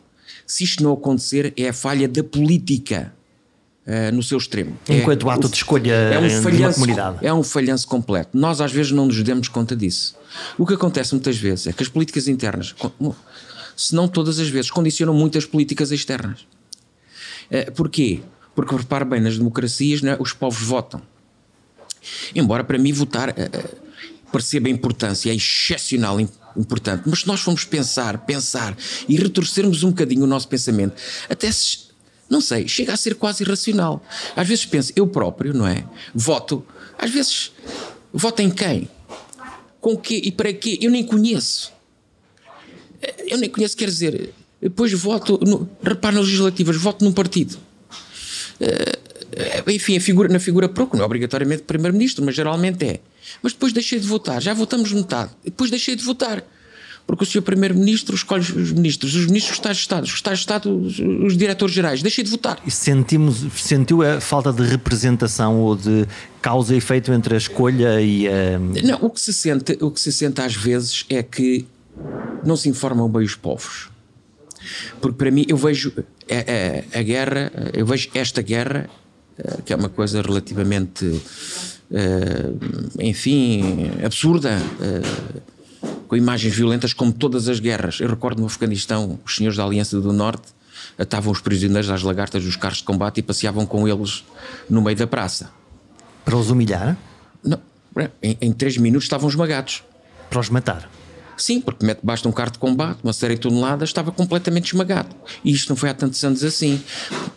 Se 0.45 0.63
isto 0.63 0.83
não 0.83 0.93
acontecer, 0.93 1.53
é 1.55 1.69
a 1.69 1.73
falha 1.73 2.07
da 2.07 2.23
política 2.23 3.13
uh, 3.89 4.15
no 4.15 4.21
seu 4.21 4.37
extremo. 4.37 4.77
Enquanto 4.87 5.29
é, 5.29 5.33
ato 5.33 5.49
de 5.49 5.55
escolha 5.55 5.91
é 5.91 6.19
um 6.19 6.41
falhanço, 6.41 6.79
comunidade. 6.79 7.17
É 7.21 7.33
um 7.33 7.43
falhanço 7.43 7.87
completo. 7.87 8.37
Nós 8.37 8.61
às 8.61 8.71
vezes 8.71 8.91
não 8.91 9.07
nos 9.07 9.21
demos 9.23 9.47
conta 9.47 9.75
disso. 9.75 10.15
O 10.57 10.65
que 10.65 10.75
acontece 10.75 11.13
muitas 11.13 11.37
vezes 11.37 11.67
é 11.67 11.73
que 11.73 11.81
as 11.81 11.89
políticas 11.89 12.27
internas, 12.27 12.75
se 13.75 13.95
não 13.95 14.07
todas 14.07 14.39
as 14.39 14.47
vezes, 14.47 14.69
condicionam 14.69 15.13
muitas 15.13 15.45
políticas 15.45 15.91
externas. 15.91 16.45
Uh, 17.51 17.71
porquê? 17.71 18.21
Porque 18.53 18.75
repare 18.75 19.05
bem, 19.05 19.19
nas 19.19 19.37
democracias 19.37 20.01
né, 20.01 20.15
os 20.19 20.33
povos 20.33 20.61
votam. 20.61 21.01
Embora 22.35 22.63
para 22.63 22.77
mim 22.77 22.93
votar 22.93 23.29
uh, 23.29 23.33
perceba 24.31 24.67
a 24.67 24.71
importância, 24.71 25.31
é 25.31 25.35
excepcional 25.35 26.19
importante, 26.55 27.03
mas 27.07 27.21
se 27.21 27.27
nós 27.27 27.41
formos 27.41 27.63
pensar, 27.63 28.19
pensar 28.19 28.77
e 29.07 29.15
retorcermos 29.15 29.83
um 29.83 29.89
bocadinho 29.89 30.23
o 30.23 30.27
nosso 30.27 30.47
pensamento, 30.47 30.93
até 31.27 31.51
se 31.51 31.88
não 32.29 32.39
sei, 32.39 32.67
chega 32.67 32.93
a 32.93 32.97
ser 32.97 33.15
quase 33.15 33.43
irracional. 33.43 34.03
Às 34.35 34.47
vezes 34.47 34.65
penso, 34.65 34.93
eu 34.95 35.07
próprio, 35.07 35.53
não 35.53 35.65
é? 35.65 35.83
Voto, 36.13 36.63
às 36.97 37.09
vezes, 37.09 37.51
voto 38.13 38.41
em 38.41 38.49
quem? 38.49 38.89
Com 39.81 39.97
quê 39.97 40.21
e 40.23 40.31
para 40.31 40.53
quê? 40.53 40.77
Eu 40.81 40.91
nem 40.91 41.03
conheço. 41.03 41.71
Eu 43.27 43.37
nem 43.37 43.49
conheço, 43.49 43.75
quer 43.75 43.85
dizer, 43.85 44.33
depois 44.61 44.91
voto, 44.93 45.39
no, 45.41 45.69
repare 45.81 46.15
nas 46.15 46.25
legislativas, 46.25 46.75
voto 46.75 47.03
num 47.03 47.13
partido. 47.13 47.57
Uh, 48.59 49.71
enfim, 49.71 49.97
a 49.97 50.01
figura, 50.01 50.27
na 50.27 50.39
figura 50.39 50.67
própria, 50.67 50.97
não 50.97 51.03
é 51.03 51.05
obrigatoriamente 51.05 51.63
primeiro-ministro, 51.63 52.25
mas 52.25 52.35
geralmente 52.35 52.85
é. 52.85 52.99
Mas 53.41 53.53
depois 53.53 53.71
deixei 53.71 53.99
de 53.99 54.07
votar, 54.07 54.41
já 54.41 54.53
votamos 54.53 54.91
metade, 54.91 55.31
depois 55.43 55.69
deixei 55.69 55.95
de 55.95 56.03
votar. 56.03 56.43
Porque 57.09 57.23
o 57.23 57.25
senhor 57.25 57.41
Primeiro-Ministro 57.41 58.15
escolhe 58.15 58.43
os 58.43 58.71
ministros, 58.71 59.15
os 59.15 59.25
ministros, 59.25 59.53
os 59.53 59.57
Estados 59.57 59.77
de 59.77 59.81
Estado, 59.81 60.03
os 60.03 60.13
Estados 60.13 60.39
de 60.39 60.43
Estado, 60.43 60.79
os, 60.79 60.99
os 60.99 61.35
diretores-gerais. 61.35 62.03
Deixem 62.03 62.23
de 62.23 62.29
votar. 62.29 62.61
E 62.63 62.69
sentimos, 62.69 63.47
sentiu 63.55 64.03
a 64.03 64.21
falta 64.21 64.53
de 64.53 64.61
representação 64.61 65.59
ou 65.59 65.75
de 65.75 66.05
causa 66.39 66.75
e 66.75 66.77
efeito 66.77 67.11
entre 67.11 67.33
a 67.33 67.37
escolha 67.39 67.99
e 67.99 68.27
a. 68.27 68.59
Não, 68.59 68.99
o 69.01 69.09
que 69.09 69.19
se 69.19 69.33
sente, 69.33 69.75
o 69.81 69.89
que 69.89 69.99
se 69.99 70.11
sente 70.11 70.39
às 70.39 70.53
vezes 70.53 71.03
é 71.09 71.23
que 71.23 71.65
não 72.45 72.55
se 72.55 72.69
informam 72.69 73.09
bem 73.09 73.23
os 73.23 73.33
povos. 73.33 73.89
Porque 75.01 75.17
para 75.17 75.31
mim, 75.31 75.47
eu 75.47 75.57
vejo 75.57 75.91
a, 76.29 76.95
a, 76.95 76.99
a 76.99 77.01
guerra, 77.01 77.51
eu 77.73 77.87
vejo 77.87 78.07
esta 78.13 78.43
guerra, 78.43 78.87
eh, 79.35 79.57
que 79.65 79.73
é 79.73 79.75
uma 79.75 79.89
coisa 79.89 80.21
relativamente, 80.21 81.05
uh, 81.05 82.59
enfim, 82.99 83.89
absurda, 84.05 84.59
uh, 84.59 85.58
com 86.09 86.17
imagens 86.17 86.55
violentas, 86.55 86.91
como 86.91 87.13
todas 87.13 87.47
as 87.47 87.59
guerras. 87.59 87.99
Eu 87.99 88.09
recordo 88.09 88.39
no 88.41 88.47
Afeganistão, 88.47 89.19
os 89.23 89.35
senhores 89.35 89.55
da 89.55 89.63
Aliança 89.63 90.01
do 90.01 90.11
Norte 90.11 90.47
atavam 90.97 91.31
os 91.31 91.39
prisioneiros 91.39 91.89
às 91.89 92.01
lagartas 92.01 92.43
dos 92.43 92.55
carros 92.55 92.79
de 92.79 92.83
combate 92.83 93.19
e 93.19 93.21
passeavam 93.21 93.63
com 93.63 93.87
eles 93.87 94.25
no 94.67 94.81
meio 94.81 94.97
da 94.97 95.05
praça. 95.05 95.51
Para 96.25 96.35
os 96.35 96.49
humilhar? 96.49 96.97
Não, 97.43 97.61
em, 98.23 98.35
em 98.41 98.51
três 98.51 98.75
minutos 98.75 99.05
estavam 99.05 99.29
esmagados. 99.29 99.83
Para 100.31 100.39
os 100.39 100.49
matar? 100.49 100.89
Sim, 101.37 101.61
porque 101.61 101.85
mete 101.85 101.99
basta 102.03 102.27
um 102.27 102.31
carro 102.31 102.51
de 102.51 102.59
combate, 102.59 102.99
uma 103.03 103.13
série 103.13 103.35
de 103.35 103.41
toneladas, 103.41 103.89
estava 103.89 104.11
completamente 104.11 104.73
esmagado. 104.73 105.15
E 105.45 105.51
isto 105.51 105.69
não 105.69 105.75
foi 105.75 105.89
há 105.89 105.93
tantos 105.93 106.21
anos 106.23 106.43
assim. 106.43 106.81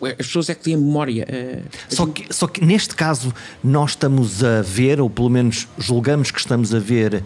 As 0.01 0.27
pessoas 0.27 0.49
é 0.49 0.55
que 0.55 0.63
têm 0.63 0.75
memória. 0.75 1.25
É... 1.29 1.61
Só, 1.87 2.07
que, 2.07 2.25
só 2.33 2.47
que 2.47 2.65
neste 2.65 2.95
caso 2.95 3.33
nós 3.63 3.91
estamos 3.91 4.43
a 4.43 4.61
ver, 4.63 4.99
ou 4.99 5.09
pelo 5.09 5.29
menos 5.29 5.67
julgamos 5.77 6.31
que 6.31 6.39
estamos 6.39 6.73
a 6.73 6.79
ver 6.79 7.23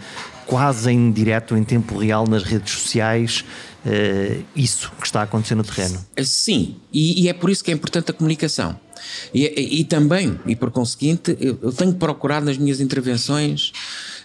quase 0.47 0.91
em 0.91 1.11
direto, 1.11 1.55
em 1.55 1.63
tempo 1.63 1.99
real, 1.99 2.25
nas 2.25 2.43
redes 2.43 2.73
sociais, 2.73 3.43
uh, 3.85 4.43
isso 4.55 4.91
que 4.99 5.05
está 5.05 5.19
a 5.19 5.23
acontecer 5.23 5.55
no 5.55 5.63
terreno. 5.63 6.03
Sim, 6.23 6.77
e, 6.91 7.23
e 7.23 7.29
é 7.29 7.33
por 7.33 7.49
isso 7.49 7.63
que 7.63 7.69
é 7.69 7.73
importante 7.73 8.09
a 8.09 8.13
comunicação. 8.13 8.79
E, 9.33 9.45
e, 9.45 9.81
e 9.81 9.83
também, 9.83 10.39
e 10.45 10.55
por 10.55 10.71
conseguinte, 10.71 11.37
eu, 11.39 11.59
eu 11.61 11.71
tenho 11.71 11.93
procurado 11.93 12.45
nas 12.45 12.57
minhas 12.57 12.79
intervenções 12.79 13.71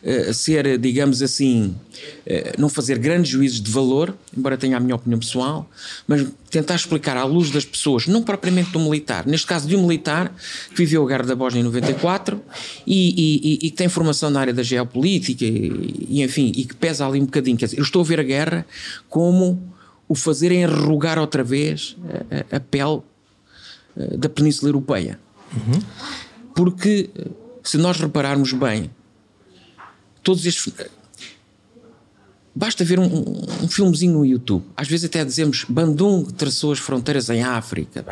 uh, 0.03 0.35
ser, 0.35 0.79
digamos 0.79 1.23
assim, 1.23 1.75
uh, 2.27 2.61
não 2.61 2.69
fazer 2.69 2.99
grandes 2.99 3.31
juízos 3.31 3.61
de 3.61 3.71
valor, 3.71 4.17
embora 4.37 4.57
tenha 4.57 4.77
a 4.77 4.81
minha 4.81 4.95
opinião 4.95 5.19
pessoal, 5.19 5.69
mas 6.07 6.27
tentar 6.51 6.75
explicar 6.75 7.17
à 7.17 7.25
luz 7.25 7.51
das 7.51 7.65
pessoas, 7.65 8.07
não 8.07 8.23
propriamente 8.23 8.71
do 8.73 8.81
militar, 8.81 9.27
neste 9.27 9.47
caso 9.47 9.67
de 9.67 9.77
um 9.77 9.83
militar 9.87 10.35
que 10.71 10.77
viveu 10.77 11.05
a 11.05 11.09
guerra 11.09 11.25
da 11.25 11.35
Bósnia 11.35 11.61
em 11.61 11.65
94 11.65 12.41
e, 12.87 13.59
e, 13.63 13.67
e 13.67 13.71
que 13.71 13.77
tem 13.77 13.89
formação 13.89 14.31
na 14.31 14.41
área 14.41 14.53
da 14.53 14.63
geopolítica 14.63 15.45
e, 15.45 16.23
enfim, 16.23 16.53
e 16.55 16.65
que 16.65 16.75
pesa 16.75 17.07
ali 17.07 17.21
um 17.21 17.25
bocadinho. 17.25 17.57
Quer 17.57 17.67
dizer, 17.67 17.79
eu 17.79 17.85
estou 17.85 18.03
a 18.03 18.05
ver 18.05 18.21
a 18.21 18.23
guerra 18.25 18.67
como 19.09 19.73
o 20.09 20.15
fazer 20.15 20.53
enrugar 20.53 21.19
outra 21.19 21.43
vez 21.43 21.97
a, 22.51 22.57
a 22.57 22.61
pele 22.61 23.01
eh, 23.97 24.17
da 24.17 24.29
Península 24.29 24.69
Europeia. 24.69 25.19
Uhum. 25.55 25.81
Porque 26.55 27.11
se 27.63 27.79
nós 27.79 27.99
repararmos 27.99 28.53
bem, 28.53 28.91
todos 30.23 30.47
estes. 30.47 30.73
Basta 32.55 32.85
ver 32.85 32.99
um, 32.99 33.07
um, 33.63 33.69
filmezinho 33.69 34.13
no 34.13 34.27
YouTube. 34.27 34.63
Às 34.77 34.87
vezes 34.87 35.07
até 35.07 35.25
dizemos 35.25 35.65
Bandung 35.67 36.25
traçou 36.33 36.73
as 36.73 36.79
fronteiras 36.79 37.31
em 37.31 37.43
África. 37.43 38.05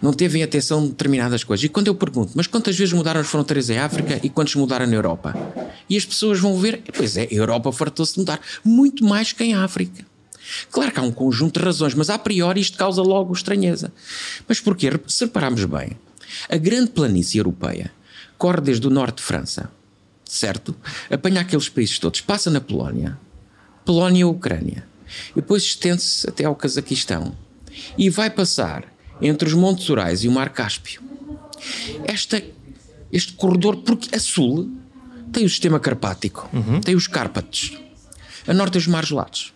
Não 0.00 0.10
teve 0.10 0.42
atenção 0.42 0.82
de 0.82 0.88
determinadas 0.88 1.44
coisas. 1.44 1.64
E 1.64 1.68
quando 1.68 1.88
eu 1.88 1.94
pergunto, 1.94 2.32
mas 2.34 2.46
quantas 2.46 2.74
vezes 2.76 2.94
mudaram 2.94 3.20
as 3.20 3.26
fronteiras 3.26 3.68
em 3.68 3.78
África 3.78 4.20
e 4.22 4.30
quantas 4.30 4.54
mudaram 4.54 4.86
na 4.86 4.94
Europa? 4.94 5.34
E 5.88 5.98
as 5.98 6.06
pessoas 6.06 6.40
vão 6.40 6.58
ver, 6.58 6.82
pois 6.96 7.18
é, 7.18 7.28
a 7.30 7.34
Europa 7.34 7.70
fartou-se 7.72 8.14
de 8.14 8.20
mudar. 8.20 8.40
Muito 8.64 9.04
mais 9.04 9.32
que 9.32 9.44
em 9.44 9.54
África. 9.54 10.02
Claro 10.70 10.90
que 10.90 10.98
há 10.98 11.02
um 11.02 11.12
conjunto 11.12 11.60
de 11.60 11.64
razões, 11.64 11.94
mas 11.94 12.08
a 12.08 12.18
priori 12.18 12.60
isto 12.60 12.78
causa 12.78 13.02
logo 13.02 13.34
estranheza. 13.34 13.92
Mas 14.48 14.60
porquê? 14.60 14.90
Se 15.06 15.26
repararmos 15.26 15.64
bem, 15.66 15.90
a 16.48 16.56
grande 16.56 16.90
planície 16.90 17.38
europeia 17.38 17.90
corre 18.38 18.62
desde 18.62 18.86
o 18.86 18.90
norte 18.90 19.18
de 19.18 19.24
França 19.24 19.70
certo? 20.34 20.74
Apanha 21.10 21.40
aqueles 21.40 21.68
países 21.68 21.98
todos, 21.98 22.20
passa 22.20 22.50
na 22.50 22.60
Polónia, 22.60 23.18
Polónia 23.84 24.22
e 24.22 24.24
Ucrânia, 24.24 24.86
e 25.32 25.36
depois 25.36 25.62
estende-se 25.62 26.28
até 26.28 26.44
ao 26.44 26.56
Cazaquistão 26.56 27.34
e 27.96 28.10
vai 28.10 28.30
passar 28.30 28.84
entre 29.20 29.48
os 29.48 29.54
Montes 29.54 29.88
Urais 29.88 30.24
e 30.24 30.28
o 30.28 30.32
Mar 30.32 30.50
Cáspio. 30.50 31.00
Esta, 32.04 32.42
este 33.12 33.34
corredor, 33.34 33.76
porque 33.78 34.14
a 34.14 34.18
sul 34.18 34.70
tem 35.32 35.44
o 35.44 35.48
sistema 35.48 35.78
carpático, 35.78 36.48
uhum. 36.52 36.80
tem 36.80 36.94
os 36.94 37.06
Cárpatos, 37.06 37.78
a 38.46 38.52
norte 38.52 38.72
tem 38.72 38.80
os 38.80 38.86
mares 38.86 39.08
gelados. 39.08 39.54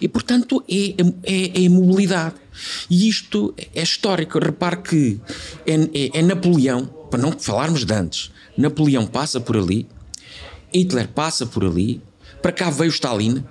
E, 0.00 0.08
portanto, 0.08 0.64
é, 0.68 0.94
é, 1.22 1.64
é 1.64 1.68
mobilidade. 1.68 2.36
E 2.88 3.08
isto 3.08 3.54
é 3.74 3.82
histórico. 3.82 4.38
Repare 4.38 4.78
que 4.78 5.20
é, 5.66 5.74
é, 5.74 6.18
é 6.18 6.22
Napoleão, 6.22 6.86
para 7.10 7.20
não 7.20 7.32
falarmos 7.32 7.84
de 7.84 7.92
antes, 7.92 8.30
Napoleão 8.56 9.06
passa 9.06 9.40
por 9.40 9.56
ali, 9.56 9.86
Hitler 10.72 11.08
passa 11.08 11.46
por 11.46 11.64
ali, 11.64 12.00
para 12.42 12.52
cá 12.52 12.70
veio 12.70 12.90
Stalin, 12.90 13.44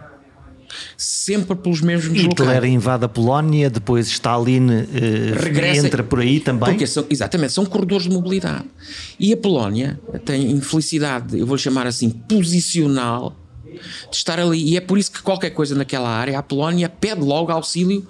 sempre 0.98 1.56
pelos 1.56 1.82
mesmos 1.82 2.18
Hitler 2.18 2.50
locais. 2.50 2.74
invade 2.74 3.06
a 3.06 3.08
Polónia, 3.08 3.70
depois 3.70 4.08
Stalin 4.08 4.70
eh, 4.72 5.34
Regressa, 5.38 5.88
entra 5.88 6.04
por 6.04 6.20
aí 6.20 6.40
também. 6.40 6.70
Porque 6.70 6.88
são, 6.88 7.06
exatamente, 7.10 7.54
são 7.54 7.66
corredores 7.66 8.04
de 8.06 8.12
mobilidade. 8.12 8.66
E 9.20 9.34
a 9.34 9.38
Polónia 9.38 10.00
tem 10.26 10.52
infelicidade, 10.52 11.38
eu 11.38 11.46
vou 11.46 11.58
chamar 11.58 11.88
assim, 11.88 12.10
posicional, 12.10 13.36
de 14.10 14.16
estar 14.16 14.40
ali. 14.40 14.64
E 14.64 14.78
é 14.78 14.82
por 14.82 14.98
isso 14.98 15.12
que 15.12 15.22
qualquer 15.22 15.52
coisa 15.52 15.76
naquela 15.76 16.10
área, 16.10 16.38
a 16.38 16.44
Polónia 16.44 16.90
pede 16.90 17.22
logo 17.22 17.52
auxílio 17.52 18.06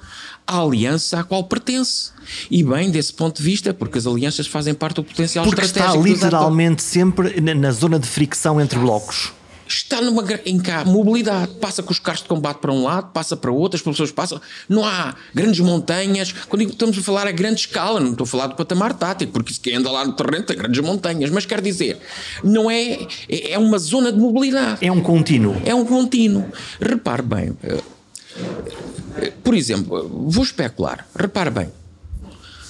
à 0.45 0.59
aliança 0.59 1.19
à 1.19 1.23
qual 1.23 1.43
pertence. 1.43 2.11
E 2.49 2.63
bem, 2.63 2.91
desse 2.91 3.13
ponto 3.13 3.37
de 3.37 3.43
vista, 3.43 3.73
porque 3.73 3.97
as 3.97 4.05
alianças 4.05 4.47
fazem 4.47 4.73
parte 4.73 4.95
do 4.95 5.03
potencial 5.03 5.45
porque 5.45 5.61
estratégico. 5.61 6.01
Porque 6.01 6.13
está 6.13 6.25
literalmente 6.25 6.83
sempre 6.83 7.41
na 7.41 7.71
zona 7.71 7.99
de 7.99 8.07
fricção 8.07 8.59
entre 8.59 8.77
blocos 8.79 9.31
está 9.67 10.01
numa 10.01 10.23
em 10.45 10.59
cá 10.59 10.85
mobilidade, 10.85 11.53
passa 11.55 11.81
com 11.81 11.91
os 11.91 11.99
carros 11.99 12.21
de 12.21 12.27
combate 12.27 12.57
para 12.57 12.71
um 12.71 12.83
lado, 12.83 13.11
passa 13.11 13.35
para 13.35 13.51
outro, 13.51 13.77
as 13.77 13.81
pessoas 13.81 14.11
passam, 14.11 14.39
não 14.69 14.85
há 14.85 15.15
grandes 15.33 15.59
montanhas. 15.59 16.31
Quando 16.31 16.63
estamos 16.63 16.97
a 16.97 17.01
falar 17.01 17.27
a 17.27 17.31
grande 17.31 17.61
escala, 17.61 17.99
não 17.99 18.11
estou 18.11 18.25
a 18.25 18.27
falar 18.27 18.47
do 18.47 18.55
patamar 18.55 18.93
tático, 18.93 19.31
porque 19.31 19.53
quem 19.61 19.75
anda 19.75 19.91
lá 19.91 20.05
no 20.05 20.13
terreno 20.13 20.43
tem 20.43 20.57
grandes 20.57 20.79
montanhas, 20.81 21.29
mas 21.29 21.45
quer 21.45 21.61
dizer, 21.61 21.99
não 22.43 22.69
é, 22.69 23.07
é, 23.29 23.51
é 23.51 23.57
uma 23.57 23.77
zona 23.77 24.11
de 24.11 24.19
mobilidade. 24.19 24.85
É 24.85 24.91
um 24.91 25.01
contínuo. 25.01 25.55
É 25.65 25.73
um 25.73 25.85
contínuo. 25.85 26.45
Repare 26.79 27.21
bem, 27.21 27.57
eh, 27.63 29.31
por 29.43 29.53
exemplo, 29.53 30.27
vou 30.27 30.43
especular. 30.43 31.07
Repare 31.15 31.49
bem. 31.49 31.71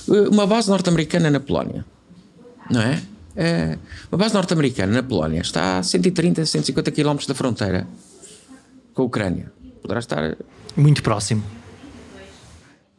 Uma 0.08 0.46
base 0.46 0.70
norte-americana 0.70 1.32
na 1.32 1.40
Polónia. 1.40 1.84
Não 2.70 2.82
é? 2.82 3.02
É? 3.36 3.78
Uma 4.12 4.18
base 4.18 4.34
norte-americana 4.34 4.94
na 4.94 5.04
Polónia 5.04 5.42
está 5.42 5.80
a 5.80 5.84
130, 5.84 6.46
150 6.46 6.92
km 6.92 7.18
da 7.28 7.36
fronteira 7.36 7.88
com 8.94 9.02
a 9.02 9.06
Ucrânia. 9.06 9.52
Poderá 9.82 10.00
estar. 10.00 10.38
Muito 10.76 11.04
próximo. 11.04 11.44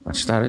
Pode 0.04 0.18
estar 0.18 0.42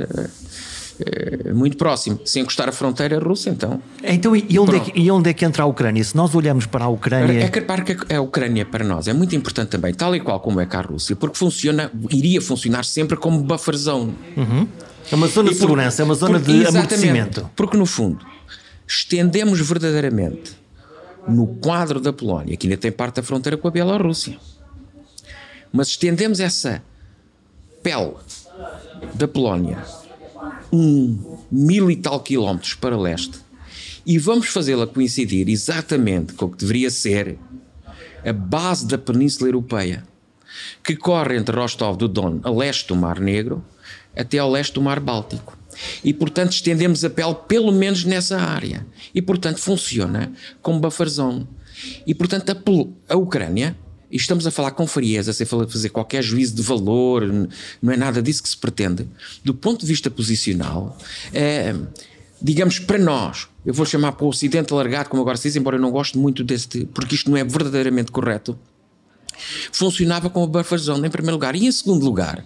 é, 0.99 1.53
muito 1.53 1.77
próximo, 1.77 2.19
sem 2.25 2.41
encostar 2.41 2.67
a 2.67 2.71
fronteira 2.71 3.19
russa, 3.19 3.49
então. 3.49 3.81
Então, 4.03 4.35
e 4.35 4.57
onde, 4.57 4.75
é 4.75 4.79
que, 4.79 4.99
e 4.99 5.11
onde 5.11 5.29
é 5.29 5.33
que 5.33 5.45
entra 5.45 5.63
a 5.63 5.65
Ucrânia? 5.65 6.03
Se 6.03 6.15
nós 6.15 6.33
olhamos 6.33 6.65
para 6.65 6.85
a 6.85 6.87
Ucrânia. 6.87 7.43
É 7.43 7.49
que, 7.49 7.61
que 7.61 8.13
a 8.13 8.21
Ucrânia 8.21 8.65
para 8.65 8.83
nós 8.83 9.07
é 9.07 9.13
muito 9.13 9.35
importante 9.35 9.69
também, 9.69 9.93
tal 9.93 10.15
e 10.15 10.19
qual 10.19 10.39
como 10.39 10.59
é 10.59 10.65
cá 10.65 10.79
a 10.79 10.81
Rússia, 10.81 11.15
porque 11.15 11.37
funciona, 11.37 11.91
iria 12.09 12.41
funcionar 12.41 12.83
sempre 12.83 13.15
como 13.15 13.41
buffer 13.41 13.75
zone. 13.75 14.15
Uhum. 14.35 14.67
É 15.11 15.15
uma 15.15 15.27
zona 15.27 15.49
e 15.49 15.53
de 15.53 15.59
por, 15.59 15.65
segurança, 15.65 16.01
é 16.01 16.05
uma 16.05 16.15
zona 16.15 16.39
por, 16.39 16.51
de 16.51 16.65
amortecimento. 16.65 17.49
Porque 17.55 17.77
no 17.77 17.85
fundo, 17.85 18.25
estendemos 18.87 19.59
verdadeiramente 19.59 20.55
no 21.27 21.47
quadro 21.57 21.99
da 21.99 22.13
Polónia, 22.13 22.55
que 22.55 22.67
ainda 22.67 22.77
tem 22.77 22.91
parte 22.91 23.15
da 23.15 23.23
fronteira 23.23 23.57
com 23.57 23.67
a 23.67 23.71
Bielorrússia, 23.71 24.37
mas 25.71 25.89
estendemos 25.89 26.39
essa 26.39 26.81
pele 27.83 28.13
da 29.13 29.27
Polónia 29.27 29.83
um 30.71 31.37
mil 31.51 31.89
e 31.91 31.95
tal 31.95 32.19
quilómetros 32.21 32.73
para 32.73 32.97
leste 32.97 33.39
e 34.05 34.17
vamos 34.17 34.47
fazê-la 34.47 34.87
coincidir 34.87 35.49
exatamente 35.49 36.33
com 36.33 36.45
o 36.45 36.49
que 36.49 36.57
deveria 36.57 36.89
ser 36.89 37.37
a 38.25 38.33
base 38.33 38.87
da 38.87 38.97
Península 38.97 39.49
Europeia, 39.49 40.03
que 40.83 40.95
corre 40.95 41.37
entre 41.37 41.55
Rostov 41.55 41.97
do 41.97 42.07
Don, 42.07 42.39
a 42.43 42.49
leste 42.49 42.87
do 42.87 42.95
Mar 42.95 43.19
Negro, 43.19 43.63
até 44.15 44.37
ao 44.37 44.49
leste 44.49 44.73
do 44.73 44.81
Mar 44.81 44.99
Báltico. 44.99 45.56
E, 46.03 46.13
portanto, 46.13 46.53
estendemos 46.53 47.03
a 47.03 47.09
pele 47.09 47.35
pelo 47.47 47.71
menos 47.71 48.03
nessa 48.03 48.37
área. 48.37 48.85
E, 49.13 49.21
portanto, 49.21 49.59
funciona 49.59 50.31
como 50.61 50.79
buffer 50.79 51.09
zone. 51.09 51.47
E, 52.05 52.13
portanto, 52.15 52.51
a, 52.51 53.13
a 53.13 53.17
Ucrânia 53.17 53.75
e 54.09 54.15
estamos 54.15 54.47
a 54.47 54.51
falar 54.51 54.71
com 54.71 54.87
frieza, 54.87 55.33
sem 55.33 55.45
fazer 55.45 55.89
qualquer 55.89 56.23
juízo 56.23 56.55
de 56.55 56.61
valor, 56.61 57.23
não 57.81 57.91
é 57.91 57.97
nada 57.97 58.21
disso 58.21 58.41
que 58.41 58.49
se 58.49 58.57
pretende. 58.57 59.07
Do 59.43 59.53
ponto 59.53 59.81
de 59.81 59.85
vista 59.85 60.09
posicional, 60.09 60.97
é, 61.33 61.75
digamos, 62.41 62.79
para 62.79 62.97
nós, 62.97 63.47
eu 63.65 63.73
vou 63.73 63.85
chamar 63.85 64.13
para 64.13 64.25
o 64.25 64.29
Ocidente 64.29 64.71
alargado, 64.71 65.09
como 65.09 65.21
agora 65.21 65.37
se 65.37 65.49
diz, 65.49 65.55
embora 65.57 65.75
eu 65.75 65.81
não 65.81 65.91
goste 65.91 66.17
muito 66.17 66.43
deste, 66.43 66.85
porque 66.93 67.15
isto 67.15 67.29
não 67.29 67.37
é 67.37 67.43
verdadeiramente 67.43 68.11
correto. 68.11 68.57
funcionava 69.71 70.29
com 70.29 70.43
a 70.43 70.47
buffer 70.47 70.79
zone 70.79 71.07
em 71.07 71.11
primeiro 71.11 71.35
lugar. 71.35 71.55
E 71.55 71.65
em 71.65 71.71
segundo 71.71 72.05
lugar, 72.05 72.45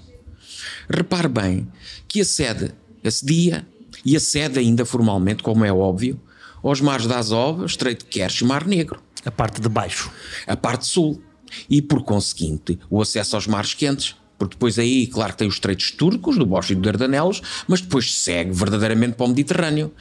repare 0.90 1.28
bem 1.28 1.68
que 2.08 2.22
acede, 2.22 2.74
acedia 3.04 3.68
e 4.06 4.16
acede 4.16 4.60
ainda 4.60 4.86
formalmente, 4.86 5.44
como 5.44 5.66
é 5.66 5.72
óbvio, 5.72 6.20
aos 6.64 6.82
mares 6.82 7.08
da 7.08 7.18
Azov, 7.18 7.66
Estreito 7.66 8.06
de 8.06 8.12
Kerch 8.12 8.44
e 8.44 8.48
Mar 8.48 8.66
Negro. 8.66 9.02
A 9.26 9.32
parte 9.32 9.62
de 9.62 9.70
baixo. 9.70 10.12
A 10.48 10.56
parte 10.56 10.86
sul. 10.86 11.22
E, 11.70 11.82
por 11.82 12.04
conseguinte, 12.04 12.80
o 12.90 13.02
acesso 13.02 13.36
aos 13.36 13.48
mares 13.48 13.74
quentes. 13.74 14.16
Porque 14.38 14.56
depois 14.56 14.80
aí, 14.80 15.06
claro 15.06 15.34
que 15.34 15.40
tem 15.40 15.48
os 15.48 15.56
estreitos 15.56 15.92
turcos, 15.92 16.38
do 16.38 16.46
Bósforo 16.46 16.74
e 16.74 16.76
do 16.76 16.82
Dardanelos, 16.82 17.42
mas 17.68 17.82
depois 17.82 18.12
segue 18.12 18.52
verdadeiramente 18.52 19.14
para 19.14 19.26
o 19.26 19.30
Mediterrâneo. 19.30 19.92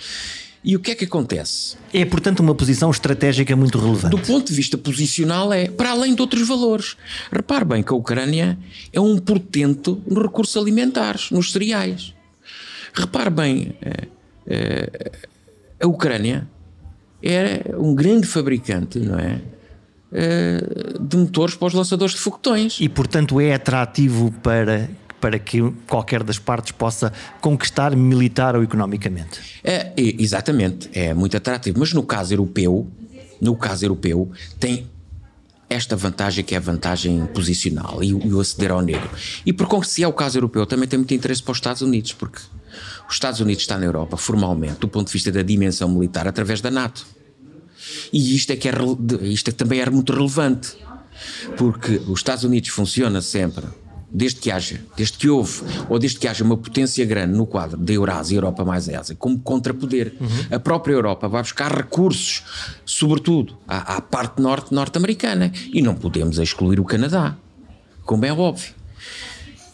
E 0.62 0.76
o 0.76 0.80
que 0.80 0.90
é 0.90 0.94
que 0.94 1.04
acontece? 1.04 1.76
É, 1.92 2.04
portanto, 2.04 2.40
uma 2.40 2.54
posição 2.54 2.90
estratégica 2.90 3.56
muito 3.56 3.78
relevante. 3.78 4.14
Do 4.14 4.22
ponto 4.22 4.46
de 4.46 4.54
vista 4.54 4.76
posicional, 4.78 5.52
é 5.52 5.68
para 5.68 5.90
além 5.90 6.14
de 6.14 6.20
outros 6.20 6.46
valores. 6.46 6.96
Repare 7.32 7.64
bem 7.64 7.82
que 7.82 7.92
a 7.92 7.96
Ucrânia 7.96 8.58
é 8.92 9.00
um 9.00 9.18
portento 9.18 10.02
nos 10.06 10.22
recursos 10.22 10.56
alimentares, 10.56 11.30
nos 11.30 11.52
cereais. 11.52 12.14
Repare 12.92 13.30
bem, 13.30 13.74
é, 13.82 14.08
é, 14.46 15.12
a 15.80 15.86
Ucrânia 15.86 16.46
é 17.22 17.74
um 17.76 17.94
grande 17.94 18.26
fabricante, 18.26 18.98
não 18.98 19.18
é? 19.18 19.40
é? 20.12 20.58
De 21.00 21.16
motores 21.16 21.54
para 21.54 21.68
os 21.68 21.74
lançadores 21.74 22.14
de 22.14 22.20
foguetões. 22.20 22.78
E, 22.80 22.88
portanto, 22.88 23.40
é 23.40 23.54
atrativo 23.54 24.32
para 24.42 24.88
para 25.20 25.38
que 25.38 25.60
qualquer 25.86 26.22
das 26.22 26.38
partes 26.38 26.72
possa 26.72 27.12
conquistar 27.40 27.94
militar 27.94 28.56
ou 28.56 28.62
economicamente. 28.62 29.60
É, 29.62 29.92
exatamente, 29.96 30.88
é 30.94 31.12
muito 31.12 31.36
atrativo. 31.36 31.78
Mas 31.78 31.92
no 31.92 32.02
caso 32.02 32.32
europeu, 32.32 32.90
no 33.40 33.54
caso 33.54 33.84
europeu, 33.84 34.30
tem 34.58 34.86
esta 35.68 35.94
vantagem 35.94 36.42
que 36.42 36.54
é 36.54 36.58
a 36.58 36.60
vantagem 36.60 37.26
posicional 37.26 38.02
e 38.02 38.12
o 38.12 38.40
aceder 38.40 38.72
ao 38.72 38.80
negro. 38.80 39.08
E 39.46 39.52
por 39.52 39.84
se 39.84 40.02
é 40.02 40.08
o 40.08 40.12
caso 40.12 40.36
europeu, 40.36 40.66
também 40.66 40.88
tem 40.88 40.98
muito 40.98 41.14
interesse 41.14 41.42
para 41.42 41.52
os 41.52 41.58
Estados 41.58 41.82
Unidos, 41.82 42.12
porque 42.12 42.40
os 43.10 43.16
Estados 43.16 43.40
Unidos 43.40 43.64
está 43.64 43.76
na 43.76 43.84
Europa, 43.84 44.16
formalmente, 44.16 44.78
do 44.78 44.86
ponto 44.86 45.08
de 45.08 45.12
vista 45.12 45.32
da 45.32 45.42
dimensão 45.42 45.88
militar, 45.88 46.28
através 46.28 46.60
da 46.60 46.70
NATO. 46.70 47.04
E 48.12 48.36
isto 48.36 48.52
é 48.52 48.56
que, 48.56 48.68
é, 48.68 48.72
isto 49.22 49.48
é 49.48 49.52
que 49.52 49.58
também 49.58 49.80
é 49.80 49.90
muito 49.90 50.12
relevante, 50.12 50.76
porque 51.56 52.00
os 52.06 52.20
Estados 52.20 52.44
Unidos 52.44 52.70
funciona 52.70 53.20
sempre 53.20 53.64
desde 54.12 54.40
que 54.40 54.50
haja, 54.50 54.80
desde 54.96 55.18
que 55.18 55.28
houve, 55.28 55.62
ou 55.88 55.98
desde 55.98 56.20
que 56.20 56.28
haja 56.28 56.44
uma 56.44 56.56
potência 56.56 57.04
grande 57.04 57.36
no 57.36 57.46
quadro 57.46 57.76
da 57.76 57.92
Eurásia, 57.92 58.36
Europa 58.36 58.64
mais 58.64 58.88
Ásia, 58.88 59.16
como 59.16 59.40
contrapoder. 59.40 60.14
Uhum. 60.20 60.28
A 60.56 60.60
própria 60.60 60.94
Europa 60.94 61.28
vai 61.28 61.42
buscar 61.42 61.72
recursos, 61.72 62.44
sobretudo 62.84 63.56
à, 63.66 63.96
à 63.96 64.00
parte 64.00 64.40
norte 64.40 64.72
norte-americana, 64.72 65.52
e 65.72 65.82
não 65.82 65.96
podemos 65.96 66.38
excluir 66.38 66.78
o 66.78 66.84
Canadá, 66.84 67.36
como 68.04 68.24
é 68.24 68.32
óbvio. 68.32 68.79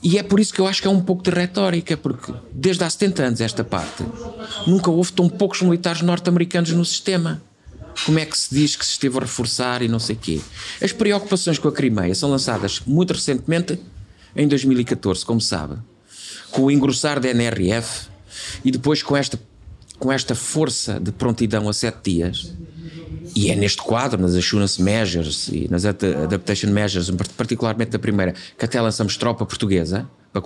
E 0.07 0.19
é 0.19 0.23
por 0.23 0.39
isso 0.39 0.55
que 0.55 0.61
eu 0.61 0.69
acho 0.69 0.81
que 0.81 0.87
é 0.87 0.91
um 0.91 1.01
pouco 1.01 1.21
de 1.21 1.31
retórica, 1.31 1.97
porque 1.97 2.33
desde 2.53 2.85
há 2.85 2.89
70 2.89 3.25
anos 3.25 3.41
esta 3.41 3.65
parte, 3.65 4.05
nunca 4.65 4.89
houve 4.89 5.11
tão 5.11 5.29
poucos 5.29 5.63
militares 5.63 6.01
norte-americanos 6.01 6.71
no 6.71 6.85
sistema. 6.85 7.43
Como 8.05 8.17
é 8.17 8.25
que 8.25 8.39
se 8.39 8.55
diz 8.55 8.77
que 8.77 8.87
se 8.87 8.93
esteve 8.93 9.19
a 9.19 9.23
reforçar 9.23 9.83
e 9.83 9.89
não 9.89 9.99
sei 9.99 10.15
quê? 10.15 10.41
As 10.81 10.93
preocupações 10.93 11.59
com 11.59 11.67
a 11.67 11.73
Crimeia 11.73 12.15
são 12.15 12.31
lançadas 12.31 12.81
muito 12.87 13.15
recentemente 13.15 13.81
em 14.37 14.47
2014, 14.47 15.27
como 15.27 15.41
sabe, 15.41 15.77
com 16.53 16.63
o 16.63 16.71
engrossar 16.71 17.19
da 17.19 17.29
NRF 17.29 18.07
e 18.65 18.71
depois 18.71 19.03
com 19.03 19.17
esta, 19.17 19.37
com 19.99 20.13
esta 20.13 20.37
força 20.37 21.01
de 21.01 21.11
prontidão 21.11 21.69
a 21.69 21.73
sete 21.73 22.13
dias. 22.13 22.53
E 23.37 23.51
é 23.51 23.55
neste 23.55 23.83
quadro, 23.83 24.21
nas 24.21 24.35
Assurance 24.35 24.81
Measures 24.81 25.49
e 25.49 25.69
nas 25.71 25.85
Adaptation 25.85 26.71
Measures, 26.71 27.11
particularmente 27.37 27.91
da 27.91 27.99
primeira, 27.99 28.35
que 28.57 28.65
até 28.65 28.81
lançamos 28.81 29.19
tropa 29.19 29.45
portuguesa, 29.45 30.09
para, 30.33 30.43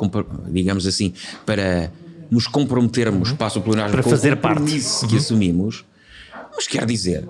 digamos 0.49 0.85
assim, 0.89 1.15
para 1.47 1.93
nos 2.29 2.49
comprometermos, 2.49 3.31
uhum. 3.31 3.37
passo 3.37 3.61
o 3.61 3.63
plenário, 3.63 3.93
para 3.93 4.03
fazer 4.03 4.37
parte 4.37 4.65
que 5.07 5.13
uhum. 5.13 5.17
assumimos. 5.17 5.85
Mas 6.55 6.67
quer 6.67 6.85
dizer, 6.85 7.29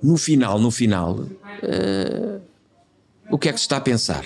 no 0.00 0.16
final, 0.16 0.58
no 0.60 0.70
final, 0.70 1.14
uh, 1.14 2.40
o 3.28 3.36
que 3.36 3.48
é 3.48 3.52
que 3.52 3.58
se 3.58 3.64
está 3.64 3.76
a 3.76 3.80
pensar? 3.80 4.24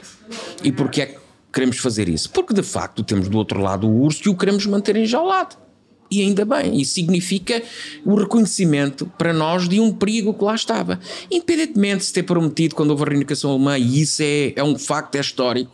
E 0.62 0.70
porquê 0.70 1.02
é 1.02 1.06
que 1.06 1.18
queremos 1.50 1.78
fazer 1.78 2.06
isso? 2.06 2.28
Porque 2.30 2.52
de 2.52 2.62
facto 2.62 3.02
temos 3.02 3.28
do 3.28 3.38
outro 3.38 3.60
lado 3.60 3.88
o 3.88 4.02
urso 4.02 4.20
e 4.26 4.28
o 4.28 4.36
queremos 4.36 4.66
manter 4.66 4.94
enjaulado. 4.94 5.63
E 6.10 6.20
ainda 6.20 6.44
bem, 6.44 6.80
isso 6.80 6.94
significa 6.94 7.62
o 8.04 8.14
reconhecimento 8.14 9.10
para 9.18 9.32
nós 9.32 9.68
de 9.68 9.80
um 9.80 9.92
perigo 9.92 10.34
que 10.34 10.44
lá 10.44 10.54
estava. 10.54 11.00
Independentemente 11.30 11.98
de 11.98 12.04
se 12.04 12.12
ter 12.12 12.22
prometido 12.22 12.74
quando 12.74 12.90
houve 12.90 13.02
a 13.02 13.06
reunificação 13.06 13.50
alemã, 13.50 13.78
e 13.78 14.02
isso 14.02 14.22
é, 14.22 14.52
é 14.54 14.62
um 14.62 14.78
facto, 14.78 15.16
é 15.16 15.20
histórico. 15.20 15.72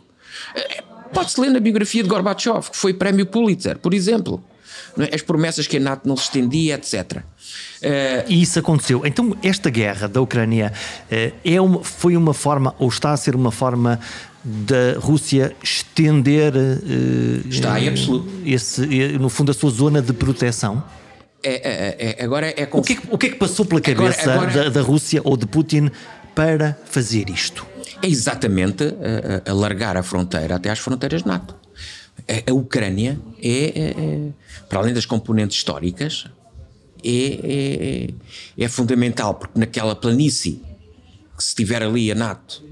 É, 0.55 0.83
pode-se 1.13 1.39
ler 1.39 1.51
na 1.51 1.59
biografia 1.59 2.01
de 2.01 2.09
Gorbachev, 2.09 2.71
que 2.71 2.77
foi 2.77 2.93
prémio 2.93 3.25
Pulitzer, 3.25 3.77
por 3.77 3.93
exemplo. 3.93 4.43
É? 4.97 5.15
As 5.15 5.21
promessas 5.21 5.67
que 5.67 5.77
a 5.77 5.79
NATO 5.79 6.07
não 6.07 6.17
se 6.17 6.23
estendia, 6.23 6.75
etc. 6.75 7.23
Eh, 7.81 8.25
e 8.27 8.41
isso 8.41 8.59
aconteceu. 8.59 9.05
Então, 9.05 9.35
esta 9.41 9.69
guerra 9.69 10.07
da 10.07 10.21
Ucrânia 10.21 10.71
uh, 11.11 11.35
é 11.43 11.61
uma, 11.61 11.83
foi 11.83 12.15
uma 12.15 12.33
forma, 12.33 12.75
ou 12.77 12.89
está 12.89 13.11
a 13.11 13.17
ser 13.17 13.35
uma 13.35 13.51
forma 13.51 13.99
da 14.43 14.99
Rússia 14.99 15.55
estender 15.63 16.53
uh, 16.55 17.47
está 17.47 17.79
em 17.79 17.89
absoluto. 17.89 18.29
esse, 18.45 18.81
no 19.19 19.29
fundo 19.29 19.51
a 19.51 19.53
sua 19.53 19.69
zona 19.69 20.01
de 20.01 20.13
proteção? 20.13 20.83
É, 21.43 21.53
é, 21.53 22.15
é 22.19 22.23
agora 22.23 22.47
é 22.49 22.67
o, 22.71 22.81
que 22.81 22.93
é 22.93 22.95
que, 22.95 23.07
o 23.09 23.17
que 23.17 23.25
é 23.27 23.29
que 23.29 23.35
passou 23.35 23.65
pela 23.65 23.81
cabeça 23.81 24.31
agora, 24.31 24.51
agora... 24.51 24.63
Da, 24.65 24.69
da, 24.69 24.81
Rússia 24.81 25.21
ou 25.23 25.35
de 25.35 25.45
Putin 25.45 25.89
para 26.35 26.77
fazer 26.85 27.29
isto? 27.29 27.65
É 28.01 28.07
exatamente 28.07 28.83
alargar 29.45 29.95
a 29.95 30.03
fronteira 30.03 30.55
até 30.55 30.69
às 30.69 30.79
fronteiras 30.79 31.23
NATO. 31.23 31.55
A, 32.27 32.51
a 32.51 32.53
Ucrânia 32.53 33.19
é, 33.41 33.49
é, 33.49 33.89
é, 33.89 34.29
para 34.69 34.79
além 34.79 34.93
das 34.93 35.05
componentes 35.05 35.57
históricas 35.57 36.25
é, 37.03 38.09
é, 38.59 38.63
é 38.63 38.67
fundamental 38.67 39.33
porque 39.35 39.59
naquela 39.59 39.95
planície 39.95 40.61
que 41.35 41.43
se 41.43 41.49
estiver 41.49 41.81
ali 41.81 42.11
a 42.11 42.15
NATO 42.15 42.63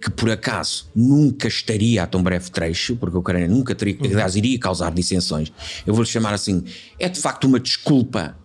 que 0.00 0.10
por 0.10 0.30
acaso 0.30 0.88
nunca 0.94 1.48
estaria 1.48 2.02
a 2.02 2.06
tão 2.06 2.22
breve 2.22 2.50
trecho, 2.50 2.96
porque 2.96 3.16
a 3.16 3.20
Ucrânia 3.20 3.48
nunca 3.48 3.74
teria, 3.74 3.96
uhum. 4.00 4.06
aliás, 4.06 4.36
iria 4.36 4.58
causar 4.58 4.92
dissensões. 4.92 5.52
Eu 5.86 5.94
vou-lhe 5.94 6.08
chamar 6.08 6.34
assim, 6.34 6.64
é 6.98 7.08
de 7.08 7.20
facto 7.20 7.44
uma 7.44 7.58
desculpa. 7.58 8.36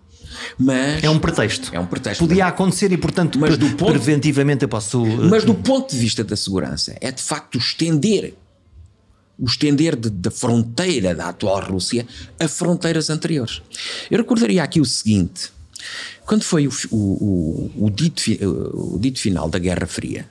Mas 0.58 1.04
é 1.04 1.10
um 1.10 1.20
pretexto. 1.20 1.70
É 1.72 1.80
um 1.80 1.86
pretexto. 1.86 2.26
Podia 2.28 2.48
acontecer 2.48 2.92
e, 2.92 2.98
portanto, 2.98 3.38
mas 3.38 3.56
do 3.56 3.70
ponto, 3.72 3.92
preventivamente 3.92 4.64
eu 4.64 4.70
posso. 4.70 5.06
Mas 5.06 5.44
do 5.44 5.54
ponto 5.54 5.92
de 5.92 5.98
vista 5.98 6.24
da 6.24 6.36
segurança, 6.36 6.96
é 7.00 7.12
de 7.12 7.22
facto 7.22 7.58
estender 7.60 8.34
o 9.38 9.46
estender 9.46 9.96
de, 9.96 10.10
da 10.10 10.32
fronteira 10.32 11.14
da 11.14 11.30
atual 11.30 11.60
Rússia 11.62 12.06
a 12.40 12.48
fronteiras 12.48 13.10
anteriores. 13.10 13.62
Eu 14.10 14.18
recordaria 14.18 14.64
aqui 14.64 14.80
o 14.80 14.86
seguinte: 14.86 15.52
quando 16.26 16.44
foi 16.44 16.68
o, 16.68 16.72
o, 16.92 16.98
o, 16.98 17.86
o 17.86 17.90
dito, 17.90 18.24
o 18.74 18.98
dito 19.00 19.20
final 19.20 19.50
da 19.50 19.60
Guerra 19.60 19.86
Fria, 19.86 20.28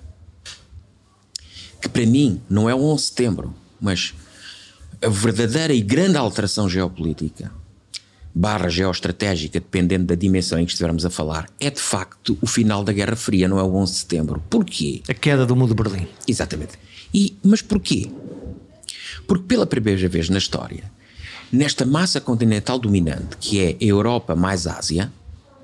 que 1.83 1.89
para 1.89 2.07
mim 2.07 2.41
não 2.49 2.71
é 2.71 2.75
o 2.75 2.83
11 2.83 3.03
de 3.03 3.09
setembro, 3.09 3.55
mas 3.81 4.15
a 5.03 5.09
verdadeira 5.09 5.75
e 5.75 5.83
grande 5.83 6.17
alteração 6.17 6.69
geopolítica 6.69 7.51
barra 8.35 8.69
geoestratégica, 8.69 9.61
dependendo 9.61 10.07
da 10.07 10.15
dimensão 10.15 10.59
em 10.59 10.65
que 10.65 10.73
estivermos 10.73 11.05
a 11.05 11.11
falar, 11.11 11.51
é 11.61 11.69
de 11.69 11.81
facto 11.81 12.39
o 12.41 12.47
final 12.47 12.83
da 12.83 12.93
Guerra 12.93 13.17
Fria, 13.17 13.47
não 13.47 13.59
é 13.59 13.63
o 13.63 13.75
11 13.75 13.93
de 13.93 13.99
setembro. 13.99 14.43
Porquê? 14.49 15.03
A 15.09 15.13
queda 15.13 15.45
do 15.45 15.55
mundo 15.55 15.75
de 15.75 15.83
Berlim. 15.83 16.07
Exatamente. 16.27 16.79
E, 17.13 17.37
mas 17.43 17.61
porquê? 17.61 18.11
Porque 19.27 19.45
pela 19.45 19.67
primeira 19.67 20.09
vez 20.09 20.31
na 20.31 20.39
história, 20.39 20.85
nesta 21.53 21.85
massa 21.85 22.21
continental 22.21 22.79
dominante, 22.79 23.37
que 23.39 23.61
é 23.61 23.77
a 23.79 23.85
Europa 23.85 24.35
mais 24.35 24.67
Ásia, 24.67 25.13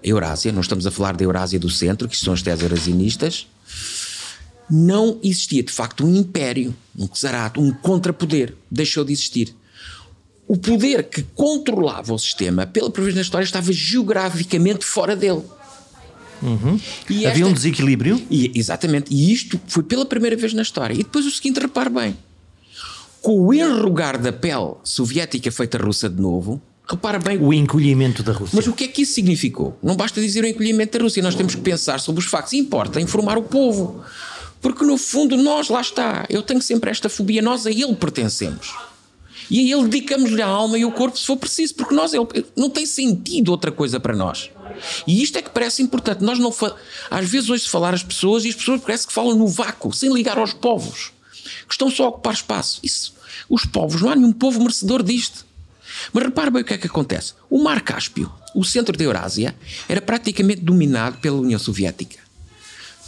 Eurásia, 0.03 0.53
não 0.53 0.61
estamos 0.61 0.87
a 0.87 0.91
falar 0.91 1.17
da 1.17 1.25
Eurásia 1.25 1.59
do 1.59 1.71
centro, 1.71 2.09
que 2.09 2.17
são 2.17 2.35
as 2.35 2.43
teses 2.43 2.63
eurasianistas, 2.63 3.47
não 4.71 5.19
existia 5.23 5.63
de 5.63 5.73
facto 5.73 6.05
um 6.05 6.15
império, 6.15 6.75
um 6.99 7.07
czarato, 7.07 7.61
um 7.61 7.73
contrapoder. 7.73 8.55
Deixou 8.71 9.05
de 9.05 9.13
existir. 9.13 9.55
O 10.47 10.57
poder 10.57 11.05
que 11.05 11.23
controlava 11.35 12.15
o 12.15 12.19
sistema, 12.19 12.67
pela 12.67 12.91
primeira 12.91 13.13
vez 13.13 13.17
na 13.17 13.23
história, 13.23 13.45
estava 13.45 13.71
geograficamente 13.73 14.85
fora 14.85 15.15
dele. 15.15 15.43
Uhum. 16.43 16.81
Havia 17.05 17.29
esta, 17.29 17.47
um 17.47 17.53
desequilíbrio? 17.53 18.25
E, 18.31 18.53
exatamente. 18.55 19.13
E 19.13 19.33
isto 19.33 19.61
foi 19.67 19.83
pela 19.83 20.07
primeira 20.07 20.37
vez 20.37 20.53
na 20.55 20.63
história. 20.63 20.95
E 20.95 20.99
depois 20.99 21.27
o 21.27 21.31
seguinte, 21.31 21.61
repare 21.61 21.91
bem. 21.91 22.17
Com 23.21 23.41
o 23.41 23.53
enrugar 23.53 24.19
da 24.21 24.33
pele 24.33 24.75
soviética 24.85 25.51
feita 25.51 25.77
russa 25.77 26.09
de 26.09 26.21
novo, 26.21 26.63
repara 26.89 27.19
bem. 27.19 27.37
O 27.39 27.53
encolhimento 27.53 28.23
da 28.23 28.33
Rússia. 28.33 28.57
Mas 28.57 28.67
o 28.67 28.73
que 28.73 28.85
é 28.85 28.89
que 28.89 29.03
isso 29.03 29.15
significou? 29.15 29.77
Não 29.83 29.97
basta 29.97 30.21
dizer 30.21 30.45
o 30.45 30.47
encolhimento 30.47 30.97
da 30.97 31.05
Rússia, 31.05 31.23
nós 31.23 31.35
temos 31.35 31.55
que 31.55 31.61
pensar 31.61 32.01
sobre 32.01 32.21
os 32.21 32.27
factos. 32.27 32.53
Importa 32.55 33.01
informar 33.01 33.37
o 33.37 33.43
povo. 33.43 34.03
Porque 34.61 34.85
no 34.85 34.97
fundo 34.97 35.37
nós, 35.37 35.69
lá 35.69 35.81
está, 35.81 36.27
eu 36.29 36.43
tenho 36.43 36.61
sempre 36.61 36.91
esta 36.91 37.09
fobia, 37.09 37.41
nós 37.41 37.67
a 37.67 37.71
ele 37.71 37.95
pertencemos. 37.95 38.75
E 39.51 39.61
a 39.73 39.77
ele 39.77 39.89
dedicamos-lhe 39.89 40.43
a 40.43 40.47
alma 40.47 40.79
e 40.79 40.85
o 40.85 40.93
corpo 40.93 41.19
se 41.19 41.25
for 41.25 41.37
preciso, 41.37 41.75
porque 41.75 41.95
nós 41.95 42.13
ele, 42.13 42.27
não 42.57 42.69
tem 42.69 42.85
sentido 42.85 43.51
outra 43.51 43.73
coisa 43.73 43.99
para 43.99 44.15
nós. 44.15 44.51
E 45.07 45.23
isto 45.23 45.39
é 45.39 45.43
que 45.43 45.51
parece 45.51 45.83
importante. 45.83 46.23
Nós 46.23 46.39
não 46.39 46.55
às 47.11 47.29
vezes 47.29 47.49
ouço 47.49 47.71
falar 47.71 47.95
as 47.95 48.03
pessoas 48.03 48.45
e 48.45 48.49
as 48.49 48.55
pessoas 48.55 48.81
parece 48.81 49.07
que 49.07 49.13
falam 49.13 49.37
no 49.37 49.47
vácuo, 49.47 49.93
sem 49.93 50.13
ligar 50.13 50.39
aos 50.39 50.53
povos, 50.53 51.13
que 51.67 51.73
estão 51.73 51.91
só 51.91 52.05
a 52.05 52.09
ocupar 52.09 52.35
espaço. 52.35 52.81
Isso, 52.83 53.15
os 53.49 53.65
povos, 53.65 54.03
não 54.03 54.11
há 54.11 54.17
nenhum 54.17 54.33
povo 54.33 54.61
merecedor 54.61 55.03
disto. 55.03 55.47
Mas 56.13 56.25
repare 56.25 56.51
bem 56.51 56.63
o 56.63 56.65
que 56.65 56.75
é 56.75 56.79
que 56.79 56.87
acontece. 56.87 57.33
O 57.49 57.63
Mar 57.63 57.81
Cáspio, 57.81 58.31
o 58.55 58.65
centro 58.65 58.97
da 58.97 59.05
Eurásia, 59.05 59.57
era 59.89 60.01
praticamente 60.01 60.61
dominado 60.61 61.19
pela 61.19 61.39
União 61.39 61.59
Soviética. 61.59 62.19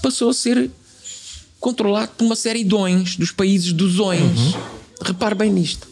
Passou 0.02 0.30
a 0.30 0.34
ser 0.34 0.70
controlado 1.61 2.12
por 2.16 2.25
uma 2.25 2.35
série 2.35 2.64
de 2.64 2.70
dões, 2.70 3.16
dos 3.16 3.31
países 3.31 3.73
dos 3.73 3.96
dões. 3.96 4.55
Uhum. 4.55 4.62
Repare 5.03 5.35
bem 5.35 5.53
nisto. 5.53 5.90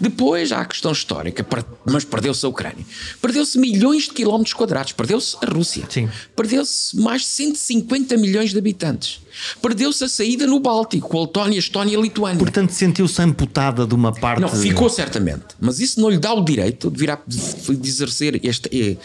Depois 0.00 0.52
há 0.52 0.60
a 0.60 0.64
questão 0.64 0.92
histórica, 0.92 1.46
mas 1.84 2.04
perdeu-se 2.04 2.44
a 2.44 2.48
Ucrânia. 2.48 2.84
Perdeu-se 3.20 3.58
milhões 3.58 4.04
de 4.04 4.10
quilómetros 4.10 4.52
quadrados, 4.52 4.92
perdeu-se 4.92 5.36
a 5.40 5.46
Rússia. 5.46 5.88
Perdeu-se 6.34 6.96
mais 6.98 7.22
de 7.22 7.28
150 7.28 8.16
milhões 8.16 8.52
de 8.52 8.58
habitantes. 8.58 9.20
Perdeu-se 9.60 10.04
a 10.04 10.08
saída 10.08 10.46
no 10.46 10.60
Báltico, 10.60 11.16
a 11.16 11.22
Letónia, 11.22 11.56
a 11.56 11.58
Estónia 11.58 11.94
e 11.94 11.96
a 11.96 12.00
Lituânia. 12.00 12.38
Portanto, 12.38 12.70
sentiu-se 12.70 13.20
amputada 13.20 13.86
de 13.86 13.94
uma 13.94 14.12
parte. 14.12 14.40
Não, 14.40 14.48
ficou 14.48 14.88
certamente. 14.88 15.44
Mas 15.60 15.80
isso 15.80 16.00
não 16.00 16.08
lhe 16.08 16.18
dá 16.18 16.32
o 16.32 16.44
direito 16.44 16.90
de, 16.90 16.98
virar, 16.98 17.22
de 17.26 17.88
exercer 17.88 18.40
este, 18.44 18.68
eh, 18.72 18.96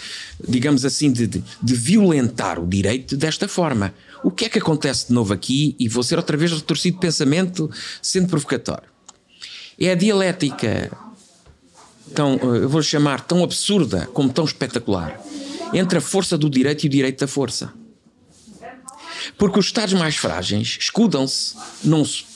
digamos 0.48 0.86
assim, 0.86 1.12
de, 1.12 1.28
de 1.28 1.74
violentar 1.74 2.60
o 2.60 2.68
direito 2.68 3.18
desta 3.18 3.48
forma. 3.48 3.94
O 4.24 4.32
que 4.32 4.46
é 4.46 4.50
que 4.50 4.60
acontece 4.60 5.08
de 5.08 5.14
novo 5.14 5.34
aqui? 5.34 5.76
E 5.80 5.88
vou 5.88 6.04
ser 6.04 6.18
outra 6.18 6.36
vez 6.36 6.52
retorcido 6.52 6.96
de 6.96 7.02
pensamento, 7.02 7.70
sendo 8.02 8.28
provocatório. 8.28 8.90
É 9.80 9.92
a 9.92 9.96
dialética 9.96 10.92
tão, 12.14 12.34
eh, 12.34 12.64
eu 12.64 12.70
vou 12.70 12.82
chamar, 12.82 13.22
tão 13.22 13.44
absurda 13.44 14.10
como 14.14 14.30
tão 14.32 14.46
espetacular 14.46 15.22
entre 15.74 16.00
a 16.00 16.02
força 16.02 16.38
do 16.38 16.50
direito 16.50 16.84
e 16.84 16.88
o 16.88 16.90
direito 16.90 17.20
da 17.20 17.28
força. 17.28 17.72
Porque 19.38 19.60
os 19.60 19.68
Estados 19.68 19.94
mais 19.94 20.16
frágeis 20.16 20.78
escudam-se, 20.80 21.56
se 21.84 22.30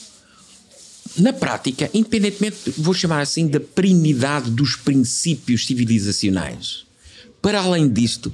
na 1.17 1.31
prática, 1.31 1.89
independentemente, 1.93 2.71
vou 2.77 2.93
chamar 2.93 3.21
assim, 3.21 3.47
da 3.47 3.59
primidade 3.59 4.49
dos 4.49 4.75
princípios 4.75 5.67
civilizacionais. 5.67 6.85
Para 7.41 7.59
além 7.59 7.87
disto, 7.87 8.33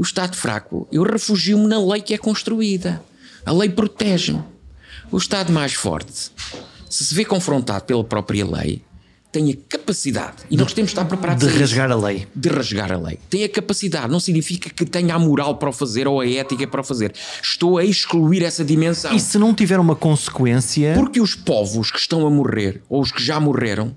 o 0.00 0.02
Estado 0.02 0.34
fraco, 0.34 0.88
eu 0.90 1.02
refugio-me 1.02 1.66
na 1.66 1.78
lei 1.78 2.00
que 2.00 2.14
é 2.14 2.18
construída. 2.18 3.02
A 3.44 3.52
lei 3.52 3.68
protege-me. 3.68 4.42
O 5.12 5.18
Estado 5.18 5.52
mais 5.52 5.74
forte 5.74 6.32
se 6.88 7.04
se 7.04 7.14
vê 7.14 7.22
confrontado 7.22 7.84
pela 7.84 8.02
própria 8.02 8.46
lei, 8.46 8.82
tem 9.30 9.50
a 9.50 9.56
capacidade, 9.68 10.38
e 10.50 10.56
nós 10.56 10.72
temos 10.72 10.90
de 10.90 10.94
estar 10.94 11.04
preparados 11.04 11.46
de 11.46 11.58
rasgar 11.58 11.90
isso, 11.90 11.98
a 11.98 12.06
lei. 12.08 12.26
De 12.34 12.48
rasgar 12.48 12.90
a 12.90 12.96
lei. 12.96 13.18
Tem 13.28 13.44
a 13.44 13.48
capacidade, 13.48 14.10
não 14.10 14.18
significa 14.18 14.70
que 14.70 14.86
tenha 14.86 15.14
a 15.14 15.18
moral 15.18 15.56
para 15.56 15.68
o 15.68 15.72
fazer 15.72 16.08
ou 16.08 16.18
a 16.18 16.26
ética 16.26 16.66
para 16.66 16.80
o 16.80 16.84
fazer. 16.84 17.12
Estou 17.42 17.76
a 17.76 17.84
excluir 17.84 18.42
essa 18.42 18.64
dimensão. 18.64 19.14
E 19.14 19.20
se 19.20 19.38
não 19.38 19.52
tiver 19.52 19.78
uma 19.78 19.94
consequência. 19.94 20.94
Porque 20.94 21.20
os 21.20 21.34
povos 21.34 21.90
que 21.90 21.98
estão 21.98 22.26
a 22.26 22.30
morrer, 22.30 22.82
ou 22.88 23.02
os 23.02 23.12
que 23.12 23.22
já 23.22 23.38
morreram, 23.38 23.94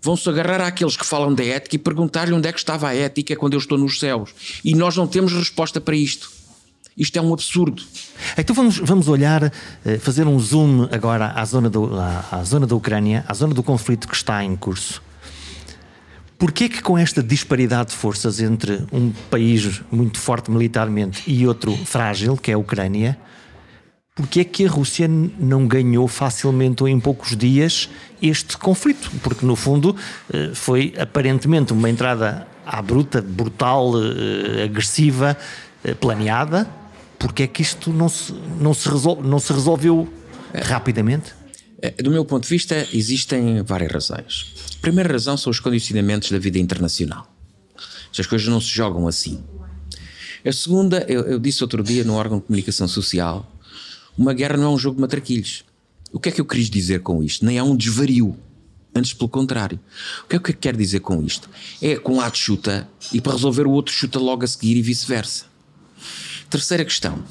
vão 0.00 0.16
se 0.16 0.28
agarrar 0.28 0.60
àqueles 0.60 0.96
que 0.96 1.04
falam 1.04 1.34
da 1.34 1.44
ética 1.44 1.76
e 1.76 1.78
perguntar-lhe 1.78 2.32
onde 2.32 2.48
é 2.48 2.52
que 2.52 2.58
estava 2.58 2.88
a 2.88 2.94
ética 2.94 3.36
quando 3.36 3.54
eu 3.54 3.58
estou 3.58 3.76
nos 3.76 3.98
céus. 3.98 4.30
E 4.64 4.74
nós 4.74 4.96
não 4.96 5.06
temos 5.06 5.32
resposta 5.32 5.80
para 5.80 5.96
isto. 5.96 6.30
Isto 6.96 7.16
é 7.16 7.22
um 7.22 7.32
absurdo. 7.32 7.82
Então 8.36 8.54
vamos, 8.54 8.78
vamos 8.78 9.06
olhar, 9.08 9.52
eh, 9.84 9.98
fazer 9.98 10.26
um 10.26 10.38
zoom 10.38 10.88
agora 10.90 11.32
à 11.36 11.44
zona, 11.44 11.70
do, 11.70 11.96
à, 11.96 12.24
à 12.32 12.42
zona 12.42 12.66
da 12.66 12.74
Ucrânia, 12.74 13.24
à 13.28 13.34
zona 13.34 13.54
do 13.54 13.62
conflito 13.62 14.08
que 14.08 14.16
está 14.16 14.42
em 14.42 14.56
curso. 14.56 15.00
Porquê 16.36 16.68
que 16.68 16.82
com 16.82 16.98
esta 16.98 17.22
disparidade 17.22 17.90
de 17.90 17.96
forças 17.96 18.40
entre 18.40 18.84
um 18.92 19.12
país 19.30 19.80
muito 19.90 20.18
forte 20.18 20.50
militarmente 20.50 21.22
e 21.26 21.46
outro 21.46 21.76
frágil, 21.84 22.36
que 22.36 22.50
é 22.50 22.54
a 22.54 22.58
Ucrânia, 22.58 23.18
porquê 24.18 24.40
é 24.40 24.44
que 24.44 24.66
a 24.66 24.68
Rússia 24.68 25.06
não 25.06 25.66
ganhou 25.66 26.08
facilmente 26.08 26.82
ou 26.82 26.88
em 26.88 26.98
poucos 26.98 27.36
dias 27.36 27.88
este 28.20 28.58
conflito? 28.58 29.10
Porque 29.22 29.46
no 29.46 29.54
fundo 29.54 29.94
eh, 30.32 30.50
foi 30.52 30.92
aparentemente 30.98 31.72
uma 31.72 31.88
entrada 31.88 32.46
à 32.66 32.82
bruta, 32.82 33.22
brutal, 33.22 33.92
eh, 33.96 34.64
agressiva, 34.64 35.38
planeada, 36.00 36.68
porque 37.18 37.44
é 37.44 37.46
que 37.46 37.62
isto 37.62 37.92
não 37.92 38.08
se, 38.08 38.34
não 38.60 38.74
se, 38.74 38.88
resol, 38.88 39.22
não 39.22 39.38
se 39.38 39.52
resolveu 39.52 40.12
rapidamente? 40.52 41.32
É, 41.80 41.90
do 42.02 42.10
meu 42.10 42.24
ponto 42.24 42.42
de 42.42 42.48
vista, 42.48 42.86
existem 42.92 43.62
várias 43.62 43.92
razões. 43.92 44.52
A 44.76 44.80
primeira 44.80 45.12
razão 45.12 45.36
são 45.36 45.50
os 45.50 45.60
condicionamentos 45.60 46.32
da 46.32 46.38
vida 46.38 46.58
internacional. 46.58 47.32
As 48.18 48.26
coisas 48.26 48.48
não 48.48 48.60
se 48.60 48.68
jogam 48.68 49.06
assim. 49.06 49.40
A 50.44 50.52
segunda, 50.52 51.04
eu, 51.08 51.22
eu, 51.22 51.38
disse 51.38 51.62
outro 51.62 51.82
dia 51.82 52.02
no 52.04 52.14
órgão 52.14 52.38
de 52.38 52.44
comunicação 52.44 52.88
social, 52.88 53.48
uma 54.18 54.34
guerra 54.34 54.56
não 54.56 54.64
é 54.64 54.68
um 54.70 54.78
jogo 54.78 54.96
de 54.96 55.00
matraquilhos. 55.00 55.64
O 56.12 56.18
que 56.18 56.28
é 56.28 56.32
que 56.32 56.40
eu 56.40 56.44
quis 56.44 56.68
dizer 56.68 57.00
com 57.02 57.22
isto? 57.22 57.44
Nem 57.44 57.56
é 57.56 57.62
um 57.62 57.76
desvario. 57.76 58.36
Antes, 58.94 59.12
pelo 59.12 59.28
contrário. 59.28 59.78
O 60.24 60.28
que 60.28 60.36
é 60.36 60.38
que 60.40 60.50
eu 60.50 60.56
quero 60.56 60.76
dizer 60.76 61.00
com 61.00 61.22
isto? 61.22 61.48
É 61.80 61.96
que 61.96 62.10
um 62.10 62.16
lado 62.16 62.36
chuta 62.36 62.88
e 63.12 63.20
para 63.20 63.32
resolver 63.32 63.66
o 63.66 63.70
outro 63.70 63.94
chuta 63.94 64.18
logo 64.18 64.44
a 64.44 64.46
seguir 64.48 64.76
e 64.76 64.82
vice-versa. 64.82 65.44
Terceira 66.50 66.84
questão. 66.84 67.22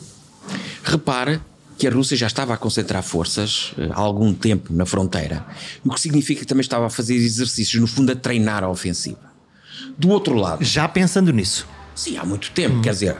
Repare 0.83 1.41
que 1.77 1.87
a 1.87 1.91
Rússia 1.91 2.15
já 2.15 2.27
estava 2.27 2.53
a 2.53 2.57
concentrar 2.57 3.03
forças 3.03 3.73
eh, 3.77 3.89
há 3.91 3.99
algum 3.99 4.33
tempo 4.33 4.73
na 4.73 4.85
fronteira, 4.85 5.45
o 5.85 5.91
que 5.91 6.01
significa 6.01 6.41
que 6.41 6.47
também 6.47 6.61
estava 6.61 6.87
a 6.87 6.89
fazer 6.89 7.13
exercícios, 7.13 7.79
no 7.79 7.85
fundo, 7.85 8.11
a 8.11 8.15
treinar 8.15 8.63
a 8.63 8.69
ofensiva. 8.69 9.31
Do 9.95 10.09
outro 10.09 10.35
lado. 10.35 10.63
Já 10.63 10.87
pensando 10.87 11.31
nisso? 11.31 11.67
Sim, 11.93 12.17
há 12.17 12.25
muito 12.25 12.49
tempo, 12.51 12.77
hum. 12.77 12.81
quer 12.81 12.93
dizer, 12.93 13.15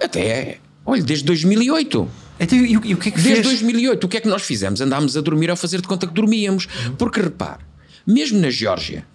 até. 0.00 0.58
Olha, 0.84 1.02
desde 1.02 1.24
2008. 1.24 2.08
Então, 2.40 2.58
e, 2.58 2.72
e 2.72 2.76
o 2.76 2.80
que 2.80 3.08
é 3.08 3.12
que 3.12 3.20
Desde 3.20 3.42
fez? 3.42 3.60
2008, 3.60 4.04
o 4.04 4.08
que 4.08 4.16
é 4.16 4.20
que 4.20 4.28
nós 4.28 4.42
fizemos? 4.42 4.80
Andámos 4.80 5.16
a 5.16 5.20
dormir 5.20 5.50
ao 5.50 5.56
fazer 5.56 5.80
de 5.80 5.88
conta 5.88 6.06
que 6.06 6.12
dormíamos. 6.12 6.66
Hum. 6.86 6.94
Porque 6.96 7.20
repare, 7.20 7.62
mesmo 8.06 8.40
na 8.40 8.50
Geórgia, 8.50 9.06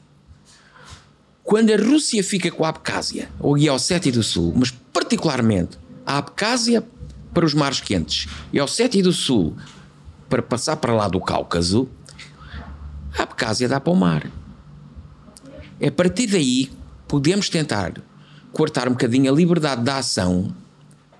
quando 1.43 1.71
a 1.71 1.77
Rússia 1.77 2.23
fica 2.23 2.51
com 2.51 2.65
a 2.65 2.69
Abcásia, 2.69 3.29
ou 3.39 3.55
a 3.55 3.73
Ossétia 3.73 4.11
do 4.11 4.21
Sul, 4.21 4.53
mas 4.55 4.71
particularmente 4.91 5.77
a 6.05 6.17
Abcásia 6.17 6.83
para 7.33 7.45
os 7.45 7.53
mares 7.53 7.79
quentes 7.79 8.27
e 8.51 8.59
a 8.59 8.63
Ossétia 8.63 9.01
do 9.01 9.13
Sul 9.13 9.55
para 10.27 10.41
passar 10.41 10.75
para 10.77 10.93
lá 10.93 11.07
do 11.07 11.21
Cáucaso, 11.21 11.87
a 13.17 13.23
Abcásia 13.23 13.67
dá 13.67 13.79
para 13.79 13.93
o 13.93 13.95
mar. 13.95 14.29
É 15.79 15.87
a 15.87 15.91
partir 15.91 16.27
daí 16.27 16.69
podemos 17.07 17.49
tentar 17.49 17.93
cortar 18.51 18.87
um 18.87 18.91
bocadinho 18.91 19.31
a 19.31 19.35
liberdade 19.35 19.83
da 19.83 19.99
ação, 19.99 20.53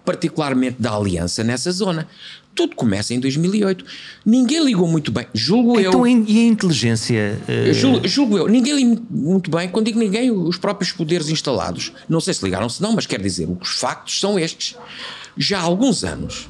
particularmente 0.07 0.77
da 0.79 0.95
aliança 0.95 1.43
nessa 1.43 1.69
zona. 1.69 2.07
Tudo 2.55 2.77
começa 2.77 3.13
em 3.13 3.19
2008. 3.19 3.83
Ninguém 4.25 4.63
ligou 4.63 4.87
muito 4.87 5.11
bem, 5.11 5.27
julgo 5.33 5.77
então, 5.77 6.07
eu. 6.07 6.25
e 6.25 6.39
a 6.39 6.43
inteligência? 6.45 7.37
Uh... 7.43 7.73
Julgo, 7.73 8.07
julgo, 8.07 8.37
eu. 8.37 8.47
Ninguém 8.47 8.73
ligou 8.73 9.05
muito 9.11 9.51
bem. 9.51 9.67
Quando 9.67 9.87
digo 9.87 9.99
ninguém, 9.99 10.31
os 10.31 10.57
próprios 10.57 10.93
poderes 10.93 11.27
instalados. 11.27 11.91
Não 12.07 12.21
sei 12.21 12.33
se 12.33 12.45
ligaram, 12.45 12.69
se 12.69 12.81
não, 12.81 12.93
mas 12.93 13.05
quer 13.05 13.21
dizer, 13.21 13.49
os 13.59 13.67
factos 13.71 14.17
são 14.17 14.39
estes. 14.39 14.77
Já 15.37 15.59
há 15.59 15.63
alguns 15.63 16.05
anos 16.05 16.49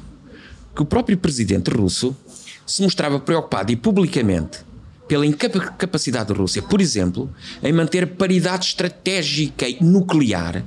que 0.74 0.80
o 0.80 0.86
próprio 0.86 1.18
presidente 1.18 1.68
russo 1.68 2.16
se 2.64 2.80
mostrava 2.80 3.18
preocupado 3.18 3.72
e 3.72 3.76
publicamente 3.76 4.60
pela 5.08 5.26
incapacidade 5.26 6.28
da 6.28 6.34
Rússia, 6.34 6.62
por 6.62 6.80
exemplo, 6.80 7.28
em 7.60 7.72
manter 7.72 8.06
paridade 8.06 8.66
estratégica 8.66 9.66
nuclear 9.80 10.62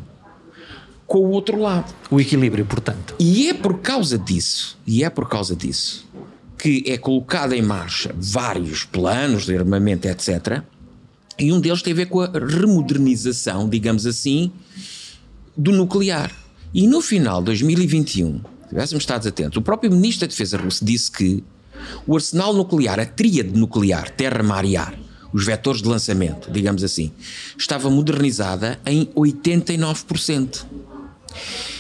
com 1.12 1.20
o 1.20 1.32
outro 1.32 1.60
lado. 1.60 1.94
O 2.10 2.22
equilíbrio, 2.22 2.66
portanto. 2.66 3.16
E 3.20 3.50
é 3.50 3.54
por 3.54 3.80
causa 3.80 4.18
disso, 4.18 4.78
e 4.88 5.04
é 5.04 5.10
por 5.10 5.28
causa 5.28 5.54
disso, 5.54 6.08
que 6.58 6.86
é 6.88 6.98
colocado 6.98 7.52
em 7.52 7.62
marcha 7.62 8.16
vários 8.18 8.86
planos 8.86 9.46
de 9.46 9.58
armamento, 9.58 10.08
etc. 10.08 10.62
E 11.38 11.52
um 11.52 11.60
deles 11.60 11.82
tem 11.82 11.92
a 11.92 11.96
ver 11.98 12.06
com 12.06 12.22
a 12.22 12.32
remodernização, 12.32 13.68
digamos 13.68 14.06
assim, 14.06 14.54
do 15.58 15.74
nuclear. 15.74 16.32
E 16.74 16.88
no 16.88 17.02
final 17.02 17.40
de 17.40 17.48
2021, 17.48 18.38
se 18.38 18.70
tivéssemos 18.70 19.04
estado 19.04 19.28
atentos, 19.28 19.58
o 19.58 19.62
próprio 19.62 19.92
Ministro 19.92 20.26
da 20.26 20.32
Defesa 20.32 20.56
russo 20.56 20.86
disse 20.86 21.12
que 21.12 21.44
o 22.08 22.16
arsenal 22.16 22.54
nuclear, 22.54 23.02
a 23.02 23.06
tríade 23.06 23.52
nuclear, 23.52 24.10
terra, 24.12 24.42
mar 24.42 24.64
e 24.64 24.78
ar, 24.78 24.98
os 25.34 25.46
vetores 25.46 25.82
de 25.82 25.90
lançamento, 25.90 26.50
digamos 26.50 26.86
assim, 26.86 27.12
estava 27.58 27.90
modernizada 27.90 28.80
em 28.86 29.08
89%. 29.08 30.66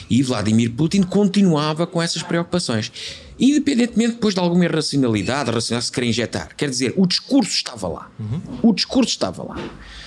E 0.10 0.22
Vladimir 0.24 0.72
Putin 0.72 1.04
continuava 1.04 1.88
com 1.88 2.02
essas 2.02 2.24
preocupações. 2.24 2.92
Independentemente 3.40 4.14
depois 4.14 4.34
de 4.34 4.40
alguma 4.40 4.66
irracionalidade, 4.66 5.50
racionalidade 5.50 5.86
se 5.88 5.92
querer 5.92 6.08
injetar. 6.08 6.50
Quer 6.56 6.70
dizer, 6.70 6.94
o 6.96 7.08
discurso 7.08 7.52
estava 7.52 7.88
lá. 7.88 8.12
Uhum. 8.20 8.42
O 8.62 8.74
discurso 8.74 9.10
estava 9.10 9.44
lá. 9.44 9.58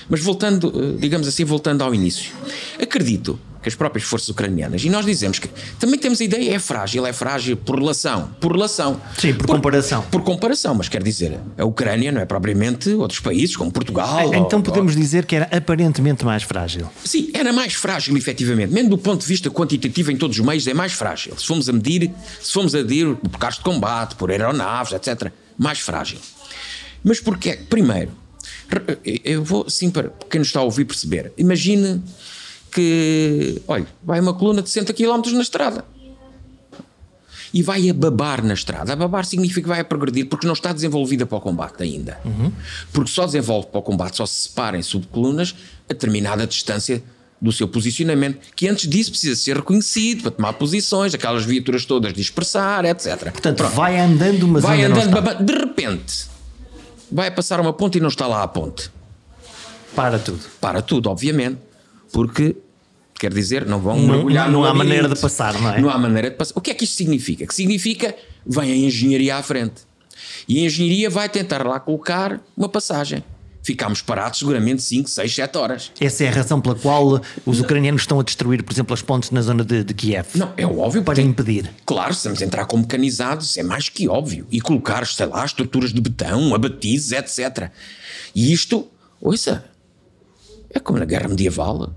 Mas 0.09 0.20
voltando, 0.20 0.72
eh, 0.74 0.96
digamos 1.00 1.26
assim, 1.26 1.44
voltando 1.44 1.83
ao 1.83 1.94
início. 1.94 2.33
Acredito 2.80 3.38
que 3.64 3.68
as 3.70 3.74
próprias 3.74 4.07
forças 4.07 4.29
ucranianas. 4.29 4.85
E 4.85 4.90
nós 4.90 5.07
dizemos 5.07 5.38
que 5.38 5.48
também 5.81 5.98
temos 5.98 6.20
a 6.20 6.24
ideia, 6.24 6.55
é 6.55 6.59
frágil, 6.59 7.07
é 7.07 7.12
frágil 7.12 7.57
por 7.57 7.79
relação. 7.79 8.29
Por 8.38 8.53
relação. 8.53 9.00
Sim, 9.18 9.33
por, 9.33 9.46
por 9.46 9.57
comparação. 9.57 10.03
Por 10.03 10.22
comparação, 10.22 10.74
mas 10.74 10.88
quer 10.88 11.03
dizer, 11.03 11.40
a 11.57 11.64
Ucrânia 11.64 12.12
não 12.12 12.20
é 12.20 12.27
propriamente 12.27 12.90
outros 12.90 13.20
países, 13.20 13.57
como 13.57 13.72
Portugal. 13.72 14.35
Então 14.35 14.59
ou, 14.59 14.62
podemos 14.62 14.94
ou... 14.94 15.00
dizer 15.00 15.24
que 15.24 15.35
era 15.35 15.57
aparentemente 15.57 16.24
mais 16.24 16.42
frágil. 16.42 16.88
Sim, 17.03 17.31
era 17.33 17.53
mais 17.53 17.72
frágil, 17.72 18.14
efetivamente. 18.16 18.72
Mesmo 18.72 18.90
do 18.90 18.98
ponto 18.98 19.22
de 19.22 19.27
vista 19.27 19.50
quantitativo, 19.50 20.12
em 20.12 20.16
todos 20.16 20.38
os 20.38 20.44
meios, 20.44 20.66
é 20.66 20.74
mais 20.74 20.92
frágil. 20.92 21.35
Se 21.38 21.46
formos 21.46 21.66
a 21.68 21.72
medir, 21.72 22.11
se 22.40 22.53
formos 22.53 22.74
a 22.74 22.79
medir 22.79 23.16
por 23.16 23.38
carros 23.38 23.57
de 23.57 23.64
combate, 23.64 24.14
por 24.16 24.31
aeronaves, 24.31 24.92
etc., 24.92 25.33
mais 25.57 25.79
frágil. 25.79 26.18
Mas 27.03 27.18
porquê? 27.18 27.59
Primeiro, 27.68 28.11
eu 29.24 29.42
vou, 29.42 29.68
sim, 29.70 29.90
para 29.90 30.11
quem 30.29 30.38
nos 30.38 30.48
está 30.48 30.61
a 30.61 30.64
ouvir 30.64 30.85
perceber, 30.85 31.33
imagine 31.38 32.03
que, 32.74 33.62
olha, 33.68 33.87
vai 34.02 34.18
uma 34.18 34.34
coluna 34.34 34.60
de 34.60 34.68
60 34.68 34.92
km 34.92 35.32
na 35.32 35.42
estrada 35.42 35.84
e 37.52 37.62
vai 37.62 37.88
a 37.88 37.94
babar 37.94 38.42
na 38.42 38.52
estrada. 38.52 38.92
A 38.92 38.96
babar 38.96 39.24
significa 39.24 39.62
que 39.62 39.68
vai 39.68 39.78
a 39.78 39.84
progredir 39.84 40.26
porque 40.26 40.44
não 40.44 40.54
está 40.54 40.72
desenvolvida 40.72 41.24
para 41.24 41.38
o 41.38 41.40
combate 41.40 41.84
ainda. 41.84 42.18
Uhum. 42.24 42.50
Porque 42.92 43.12
só 43.12 43.26
desenvolve 43.26 43.68
para 43.68 43.78
o 43.78 43.82
combate, 43.82 44.16
só 44.16 44.26
se 44.26 44.48
separa 44.48 44.76
em 44.76 44.82
subcolunas 44.82 45.54
a 45.88 45.92
determinada 45.92 46.48
distância 46.48 47.00
do 47.40 47.52
seu 47.52 47.68
posicionamento, 47.68 48.38
que 48.56 48.66
antes 48.66 48.88
disso 48.88 49.10
precisa 49.10 49.37
ser 49.37 49.56
reconhecido 49.56 50.22
para 50.22 50.30
tomar 50.32 50.54
posições, 50.54 51.14
aquelas 51.14 51.44
viaturas 51.44 51.84
todas 51.84 52.12
dispersar, 52.12 52.84
etc. 52.87 53.30
Portanto, 53.30 53.58
Pronto. 53.58 53.74
vai 53.74 54.00
andando, 54.00 54.48
mas 54.48 54.62
vai 54.62 54.82
andando, 54.82 55.10
não 55.10 55.18
está. 55.20 55.34
de 55.34 55.52
repente, 55.52 56.26
vai 57.12 57.30
passar 57.30 57.60
uma 57.60 57.72
ponte 57.72 57.98
e 57.98 58.00
não 58.00 58.08
está 58.08 58.26
lá 58.26 58.42
a 58.42 58.48
ponte. 58.48 58.90
Para 59.94 60.18
tudo. 60.18 60.40
Para 60.60 60.82
tudo, 60.82 61.08
obviamente, 61.08 61.58
porque 62.12 62.56
quer 63.18 63.33
dizer, 63.33 63.66
não 63.66 63.81
vão 63.81 63.98
não, 63.98 64.14
mergulhar 64.14 64.50
Não, 64.50 64.61
não 64.61 64.64
há 64.64 64.74
maneira 64.74 65.09
de 65.09 65.18
passar, 65.18 65.55
não 65.61 65.72
é? 65.72 65.81
Não 65.81 65.88
há 65.88 65.98
maneira 65.98 66.31
de 66.31 66.37
passar. 66.37 66.53
O 66.57 66.61
que 66.61 66.70
é 66.70 66.74
que 66.74 66.85
isto 66.85 66.96
significa? 66.96 67.46
Que 67.46 67.55
significa 67.55 68.14
vem 68.46 68.72
a 68.72 68.77
engenharia 68.77 69.37
à 69.37 69.42
frente. 69.42 69.83
E 70.48 70.62
a 70.62 70.66
engenharia 70.66 71.09
vai 71.09 71.29
tentar 71.29 71.66
lá 71.66 71.81
colocar 71.81 72.40
uma 72.57 72.68
passagem. 72.68 73.24
Ficámos 73.62 74.03
parados 74.03 74.40
seguramente 74.40 74.83
5, 74.83 75.09
6, 75.09 75.35
7 75.35 75.57
horas. 75.57 75.92
Essa 75.98 76.24
é 76.24 76.29
a 76.29 76.33
razão 76.33 76.61
pela 76.61 76.74
qual 76.74 77.18
os 77.46 77.61
ucranianos 77.61 78.03
estão 78.03 78.20
a 78.20 78.22
destruir, 78.22 78.62
por 78.62 78.74
exemplo, 78.74 78.92
as 78.92 79.00
pontes 79.00 79.31
na 79.31 79.40
zona 79.40 79.64
de, 79.64 79.83
de 79.83 79.94
Kiev. 79.94 80.27
Não, 80.35 80.53
é 80.55 80.66
óbvio. 80.66 81.03
Para 81.03 81.22
impedir. 81.22 81.70
Claro, 81.87 82.12
se 82.12 82.18
estamos 82.18 82.42
a 82.42 82.44
entrar 82.44 82.66
com 82.66 82.77
mecanizados, 82.77 83.57
é 83.57 83.62
mais 83.62 83.88
que 83.88 84.07
óbvio. 84.07 84.46
E 84.50 84.61
colocar, 84.61 85.07
sei 85.07 85.24
lá, 85.24 85.42
estruturas 85.46 85.94
de 85.94 86.00
betão, 86.00 86.55
abatizes, 86.55 87.12
etc. 87.12 87.70
E 88.35 88.53
isto, 88.53 88.87
ouça, 89.18 89.64
é 90.68 90.79
como 90.79 90.98
na 90.98 91.07
guerra 91.07 91.29
medieval 91.29 91.90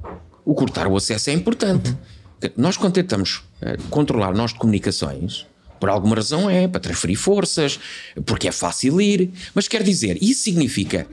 o 0.47 0.55
cortar 0.55 0.87
o 0.87 0.95
acesso 0.95 1.29
é 1.29 1.33
importante. 1.33 1.89
Uhum. 1.89 2.49
Nós, 2.55 2.77
quando 2.77 2.93
tentamos 2.93 3.43
uh, 3.61 3.81
controlar 3.89 4.33
nós 4.33 4.53
de 4.53 4.59
comunicações, 4.59 5.45
por 5.77 5.89
alguma 5.89 6.15
razão 6.15 6.49
é 6.49 6.67
para 6.69 6.79
transferir 6.79 7.17
forças, 7.17 7.77
porque 8.25 8.47
é 8.47 8.51
fácil 8.51 9.01
ir, 9.01 9.29
mas 9.53 9.67
quer 9.67 9.83
dizer, 9.83 10.17
isso 10.21 10.43
significa. 10.43 11.05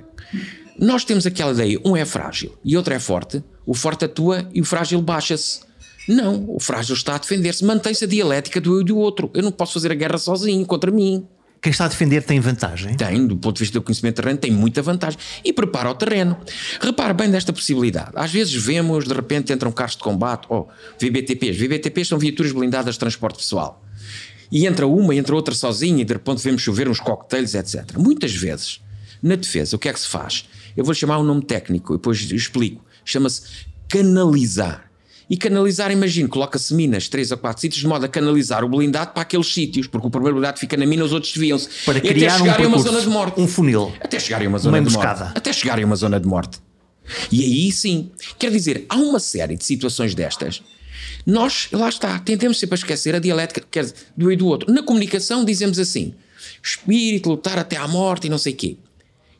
Nós 0.79 1.05
temos 1.05 1.27
aquela 1.27 1.53
ideia, 1.53 1.81
um 1.85 1.97
é 1.97 2.05
frágil 2.05 2.57
e 2.64 2.77
outro 2.77 2.94
é 2.94 3.01
forte, 3.01 3.42
o 3.66 3.75
forte 3.75 4.05
atua 4.05 4.49
e 4.55 4.61
o 4.61 4.64
frágil 4.64 5.03
baixa-se. 5.03 5.61
Não, 6.07 6.44
o 6.49 6.61
frágil 6.61 6.94
está 6.94 7.16
a 7.16 7.18
defender-se, 7.18 7.64
mantém-se 7.64 8.05
a 8.05 8.07
dialética 8.09 8.61
do 8.61 8.75
eu 8.75 8.81
e 8.83 8.85
do 8.85 8.97
outro. 8.99 9.31
Eu 9.35 9.42
não 9.42 9.51
posso 9.51 9.73
fazer 9.73 9.90
a 9.90 9.94
guerra 9.94 10.18
sozinho 10.18 10.64
contra 10.64 10.90
mim. 10.90 11.27
Quem 11.64 11.70
está 11.70 11.87
a 11.87 11.88
defender 11.88 12.22
tem 12.22 12.38
vantagem? 12.40 12.94
Tem, 12.94 13.27
do 13.27 13.38
ponto 13.38 13.57
de 13.57 13.61
vista 13.61 13.81
do 13.81 13.83
conhecimento 13.83 14.16
de 14.16 14.22
terreno, 14.22 14.38
tem 14.38 14.50
muita 14.50 14.83
vantagem. 14.83 15.18
E 15.42 15.50
prepara 15.50 15.88
o 15.88 15.94
terreno. 15.94 16.37
Repare 16.79 17.14
bem 17.14 17.31
desta 17.31 17.55
possibilidade. 17.55 18.11
Às 18.16 18.31
vezes 18.31 18.53
vemos, 18.53 19.07
de 19.07 19.14
repente, 19.14 19.50
entram 19.50 19.72
carros 19.72 19.96
de 19.96 20.03
combate, 20.03 20.44
ou 20.50 20.68
VBTPs. 21.00 21.57
VBTPs 21.57 22.09
são 22.09 22.18
viaturas 22.18 22.53
blindadas 22.53 22.96
de 22.96 22.98
transporte 22.98 23.38
pessoal. 23.38 23.83
E 24.53 24.66
entra 24.66 24.87
uma, 24.87 25.14
entra 25.14 25.35
outra 25.35 25.55
sozinha, 25.55 26.03
e 26.03 26.05
de 26.05 26.12
repente 26.12 26.42
vemos 26.42 26.61
chover 26.61 26.87
uns 26.87 27.00
coquetéis, 27.00 27.55
etc. 27.55 27.96
Muitas 27.96 28.35
vezes, 28.35 28.83
na 29.22 29.35
defesa, 29.35 29.74
o 29.74 29.79
que 29.79 29.88
é 29.88 29.92
que 29.94 30.00
se 30.00 30.09
faz? 30.09 30.46
Eu 30.77 30.85
vou 30.85 30.92
chamar 30.92 31.18
um 31.18 31.24
nome 31.24 31.46
técnico, 31.46 31.94
depois 31.94 32.31
explico. 32.31 32.85
Chama-se 33.07 33.40
canalizar. 33.88 34.90
E 35.28 35.37
canalizar, 35.37 35.90
imagino, 35.90 36.28
coloca-se 36.28 36.74
minas, 36.74 37.08
3 37.08 37.32
a 37.32 37.37
4 37.37 37.60
sítios, 37.60 37.80
de 37.80 37.87
modo 37.87 38.04
a 38.04 38.08
canalizar 38.08 38.62
o 38.62 38.68
blindado 38.68 39.12
para 39.12 39.22
aqueles 39.22 39.52
sítios, 39.52 39.87
porque 39.87 40.06
o 40.06 40.10
primeiro 40.10 40.37
blindado 40.37 40.58
fica 40.58 40.76
na 40.76 40.84
mina, 40.84 41.04
os 41.04 41.12
outros 41.12 41.32
desviam-se. 41.32 41.68
Para 41.84 42.00
criar 42.00 42.34
até 42.34 42.38
chegarem 42.38 42.66
um 42.66 42.68
a 42.68 42.72
uma 42.72 42.82
zona 42.82 43.00
de 43.00 43.08
morte. 43.08 43.40
Um 43.40 43.48
funil. 43.48 43.92
Até 44.00 44.18
chegarem 44.20 44.46
a 44.46 44.50
uma 44.50 44.58
zona 44.58 44.78
uma 44.78 44.88
de 44.88 44.94
morte. 44.94 45.22
Até 45.34 45.52
chegarem 45.52 45.84
a 45.84 45.87
uma 45.87 45.96
zona 45.96 46.20
de 46.20 46.26
morte. 46.26 46.58
E 47.30 47.42
aí 47.42 47.72
sim, 47.72 48.10
quer 48.38 48.50
dizer, 48.50 48.87
há 48.88 48.96
uma 48.96 49.20
série 49.20 49.56
de 49.56 49.64
situações 49.64 50.14
destas. 50.14 50.62
Nós, 51.26 51.68
lá 51.72 51.88
está, 51.88 52.18
tentemos 52.18 52.58
sempre 52.58 52.74
a 52.74 52.78
esquecer 52.78 53.14
a 53.14 53.18
dialética 53.18 53.62
quer 53.70 53.84
dizer, 53.84 53.94
do 54.16 54.30
e 54.30 54.37
do 54.37 54.46
outro. 54.46 54.72
Na 54.72 54.82
comunicação 54.82 55.44
dizemos 55.44 55.78
assim: 55.78 56.14
espírito, 56.62 57.30
lutar 57.30 57.58
até 57.58 57.76
à 57.76 57.88
morte 57.88 58.26
e 58.26 58.30
não 58.30 58.38
sei 58.38 58.52
o 58.52 58.56
quê. 58.56 58.76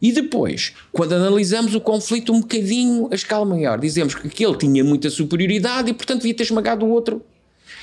E 0.05 0.13
depois, 0.13 0.75
quando 0.93 1.15
analisamos 1.15 1.75
o 1.75 1.81
conflito 1.81 2.31
um 2.31 2.41
bocadinho 2.43 3.09
a 3.11 3.15
escala 3.15 3.47
maior, 3.47 3.81
dizemos 3.81 4.15
que 4.15 4.27
aquele 4.27 4.55
tinha 4.55 4.85
muita 4.85 5.09
superioridade 5.09 5.91
e, 5.91 5.95
portanto, 5.95 6.19
devia 6.19 6.35
ter 6.35 6.43
esmagado 6.43 6.85
o 6.85 6.91
outro. 6.91 7.25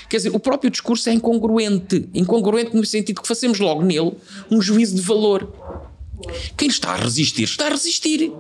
Quer 0.08 0.18
dizer, 0.18 0.30
o 0.30 0.40
próprio 0.40 0.70
discurso 0.70 1.10
é 1.10 1.14
incongruente. 1.14 2.08
Incongruente 2.14 2.76
no 2.76 2.86
sentido 2.86 3.24
que 3.24 3.28
fazemos 3.28 3.58
logo 3.58 3.82
nele 3.82 4.14
um 4.52 4.62
juízo 4.62 4.96
de 4.96 5.02
valor. 5.02 5.52
Quem 6.56 6.68
está 6.68 6.92
a 6.92 6.96
resistir, 6.96 7.46
está 7.46 7.66
a 7.66 7.70
resistir. 7.70 8.32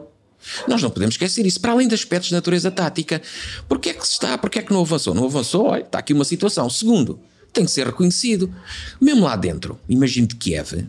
Nós 0.67 0.79
não 0.79 0.91
podemos 0.91 1.15
esquecer 1.15 1.43
isso, 1.47 1.59
para 1.59 1.71
além 1.71 1.87
de 1.87 1.95
aspectos 1.95 2.29
de 2.29 2.35
natureza 2.35 2.69
tática. 2.69 3.19
Porquê 3.67 3.89
é 3.89 3.93
que 3.95 4.05
se 4.05 4.13
está? 4.13 4.37
Porquê 4.37 4.59
é 4.59 4.61
que 4.61 4.71
não 4.71 4.81
avançou? 4.81 5.15
Não 5.15 5.25
avançou? 5.25 5.65
Olha, 5.65 5.81
está 5.81 5.97
aqui 5.97 6.13
uma 6.13 6.23
situação. 6.23 6.69
Segundo, 6.69 7.19
tem 7.51 7.65
que 7.65 7.71
ser 7.71 7.87
reconhecido. 7.87 8.53
Mesmo 9.01 9.23
lá 9.23 9.35
dentro, 9.35 9.79
imagine 9.89 10.27
de 10.27 10.35
Kiev, 10.35 10.85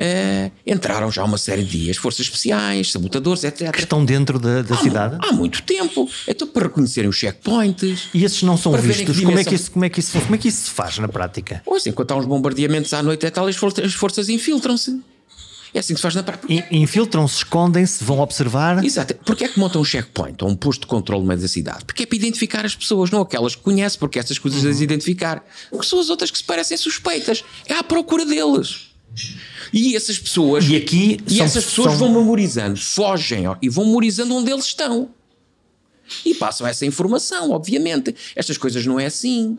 Uh, 0.00 0.50
entraram 0.66 1.10
já 1.10 1.22
uma 1.22 1.36
série 1.36 1.62
de 1.62 1.78
dias, 1.78 1.98
forças 1.98 2.20
especiais, 2.20 2.90
sabotadores, 2.90 3.44
etc. 3.44 3.70
Que 3.70 3.80
estão 3.80 4.02
dentro 4.02 4.38
da, 4.38 4.62
da 4.62 4.74
há, 4.74 4.78
cidade? 4.78 5.18
Há 5.20 5.30
muito 5.30 5.62
tempo. 5.62 6.08
Então, 6.26 6.48
para 6.48 6.68
reconhecerem 6.68 7.10
os 7.10 7.16
checkpoints. 7.16 8.08
E 8.14 8.24
esses 8.24 8.42
não 8.42 8.56
são 8.56 8.72
vistos? 8.72 9.14
Dimensão... 9.14 9.24
Como, 9.26 9.38
é 9.38 9.44
que 9.44 9.54
isso, 9.54 9.70
como, 9.70 9.84
é 9.84 9.88
que 9.90 10.00
isso, 10.00 10.20
como 10.20 10.34
é 10.34 10.38
que 10.38 10.48
isso 10.48 10.62
se 10.62 10.70
faz 10.70 10.96
na 10.96 11.06
prática? 11.06 11.60
Pois, 11.66 11.86
enquanto 11.86 12.12
há 12.12 12.16
uns 12.16 12.24
bombardeamentos 12.24 12.94
à 12.94 13.02
noite 13.02 13.26
e 13.26 13.30
tal, 13.30 13.46
as 13.46 13.56
forças, 13.56 13.84
as 13.84 13.92
forças 13.92 14.30
infiltram-se. 14.30 15.02
É 15.74 15.78
assim 15.80 15.92
que 15.92 15.98
se 15.98 16.02
faz 16.02 16.14
na 16.14 16.22
prática. 16.22 16.66
Infiltram-se, 16.70 17.36
escondem-se, 17.36 18.02
vão 18.02 18.20
observar. 18.20 18.82
Exato. 18.82 19.14
Porquê 19.16 19.44
é 19.44 19.48
que 19.48 19.58
montam 19.60 19.82
um 19.82 19.84
checkpoint 19.84 20.42
ou 20.42 20.50
um 20.50 20.56
posto 20.56 20.80
de 20.80 20.86
controle 20.86 21.22
no 21.22 21.28
meio 21.28 21.40
da 21.40 21.46
cidade? 21.46 21.84
Porque 21.84 22.04
é 22.04 22.06
para 22.06 22.16
identificar 22.16 22.64
as 22.64 22.74
pessoas, 22.74 23.10
não 23.10 23.20
aquelas 23.20 23.54
que 23.54 23.62
conhece, 23.62 23.96
porque 23.98 24.18
essas 24.18 24.38
coisas 24.38 24.64
uhum. 24.64 24.70
as 24.70 24.80
identificar. 24.80 25.44
Porque 25.70 25.86
são 25.86 26.00
as 26.00 26.08
outras 26.08 26.30
que 26.30 26.38
se 26.38 26.44
parecem 26.44 26.76
suspeitas. 26.76 27.44
É 27.68 27.74
à 27.74 27.82
procura 27.82 28.24
deles. 28.24 28.90
E 29.72 29.96
essas 29.96 30.18
pessoas. 30.18 30.64
E 30.68 30.76
aqui. 30.76 31.18
E 31.26 31.36
são, 31.36 31.46
essas 31.46 31.64
pessoas 31.64 31.92
são... 31.92 31.98
vão 31.98 32.20
memorizando, 32.20 32.78
fogem 32.78 33.46
ó, 33.46 33.56
e 33.60 33.68
vão 33.68 33.86
memorizando 33.86 34.34
onde 34.34 34.50
eles 34.50 34.66
estão. 34.66 35.10
E 36.24 36.34
passam 36.34 36.66
essa 36.66 36.84
informação, 36.84 37.50
obviamente. 37.50 38.14
Estas 38.34 38.58
coisas 38.58 38.84
não 38.84 38.98
é 38.98 39.06
assim. 39.06 39.56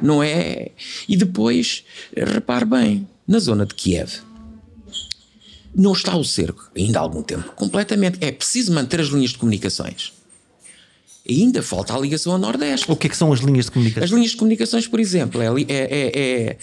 Não 0.00 0.22
é. 0.22 0.70
E 1.08 1.16
depois, 1.16 1.84
repare 2.16 2.64
bem, 2.64 3.08
na 3.26 3.38
zona 3.38 3.66
de 3.66 3.74
Kiev. 3.74 4.20
Não 5.74 5.92
está 5.92 6.16
o 6.16 6.24
cerco, 6.24 6.70
ainda 6.76 6.98
há 6.98 7.02
algum 7.02 7.22
tempo, 7.22 7.52
completamente. 7.52 8.18
É 8.20 8.30
preciso 8.30 8.72
manter 8.72 9.00
as 9.00 9.08
linhas 9.08 9.30
de 9.30 9.38
comunicações. 9.38 10.12
Ainda 11.28 11.62
falta 11.62 11.94
a 11.94 11.98
ligação 11.98 12.32
ao 12.32 12.38
Nordeste. 12.38 12.90
O 12.90 12.96
que 12.96 13.06
é 13.06 13.10
que 13.10 13.16
são 13.16 13.32
as 13.32 13.40
linhas 13.40 13.66
de 13.66 13.70
comunicação? 13.70 14.04
As 14.04 14.10
linhas 14.10 14.30
de 14.32 14.36
comunicações, 14.36 14.86
por 14.88 14.98
exemplo, 14.98 15.40
é, 15.40 15.46
é, 15.46 15.62
é, 15.68 16.46
é 16.48 16.56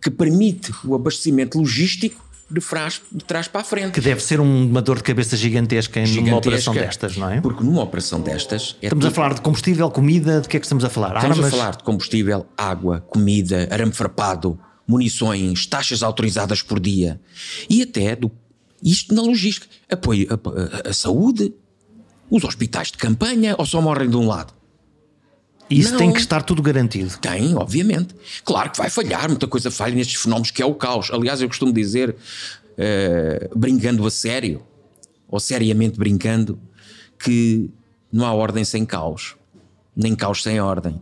que 0.00 0.10
permite 0.10 0.72
o 0.84 0.94
abastecimento 0.94 1.58
logístico 1.58 2.22
de, 2.50 2.60
frasco, 2.60 3.06
de 3.10 3.24
trás 3.24 3.48
para 3.48 3.62
a 3.62 3.64
frente. 3.64 3.92
Que 3.92 4.00
deve 4.00 4.22
ser 4.22 4.40
uma 4.40 4.82
dor 4.82 4.98
de 4.98 5.02
cabeça 5.02 5.36
gigantesca, 5.36 6.04
gigantesca 6.04 6.30
numa 6.30 6.38
operação 6.38 6.74
destas, 6.74 7.16
não 7.16 7.30
é? 7.30 7.40
Porque 7.40 7.64
numa 7.64 7.82
operação 7.82 8.20
destas. 8.20 8.76
É 8.82 8.86
estamos 8.86 9.04
tudo... 9.04 9.12
a 9.12 9.14
falar 9.14 9.34
de 9.34 9.40
combustível, 9.40 9.90
comida, 9.90 10.40
de 10.40 10.48
que 10.48 10.56
é 10.56 10.60
que 10.60 10.66
estamos 10.66 10.84
a 10.84 10.90
falar? 10.90 11.16
Estamos 11.16 11.38
Armas? 11.38 11.52
a 11.52 11.56
falar 11.56 11.76
de 11.76 11.84
combustível, 11.84 12.46
água, 12.56 13.00
comida, 13.00 13.68
arame 13.70 13.92
farpado, 13.92 14.58
munições, 14.86 15.66
taxas 15.66 16.02
autorizadas 16.02 16.62
por 16.62 16.78
dia 16.78 17.20
e 17.70 17.82
até 17.82 18.14
do, 18.14 18.30
isto 18.82 19.14
na 19.14 19.22
logística, 19.22 19.66
apoio 19.88 20.26
a, 20.30 20.88
a, 20.88 20.90
a 20.90 20.92
saúde, 20.92 21.54
os 22.36 22.42
hospitais 22.42 22.90
de 22.90 22.98
campanha 22.98 23.54
ou 23.56 23.64
só 23.64 23.80
morrem 23.80 24.10
de 24.10 24.16
um 24.16 24.26
lado? 24.26 24.52
Isso 25.70 25.92
não. 25.92 25.98
tem 25.98 26.12
que 26.12 26.18
estar 26.18 26.42
tudo 26.42 26.60
garantido. 26.60 27.16
Tem, 27.18 27.54
obviamente. 27.54 28.14
Claro 28.44 28.70
que 28.70 28.78
vai 28.78 28.90
falhar, 28.90 29.28
muita 29.28 29.46
coisa 29.46 29.70
falha 29.70 29.94
nestes 29.94 30.20
fenómenos 30.20 30.50
que 30.50 30.60
é 30.60 30.66
o 30.66 30.74
caos. 30.74 31.10
Aliás, 31.12 31.40
eu 31.40 31.48
costumo 31.48 31.72
dizer, 31.72 32.10
uh, 32.10 33.58
brincando 33.58 34.04
a 34.04 34.10
sério, 34.10 34.62
ou 35.28 35.38
seriamente 35.38 35.96
brincando, 35.96 36.58
que 37.18 37.70
não 38.12 38.26
há 38.26 38.32
ordem 38.32 38.64
sem 38.64 38.84
caos. 38.84 39.36
nem 39.96 40.14
caos 40.14 40.42
sem 40.42 40.60
ordem. 40.60 41.00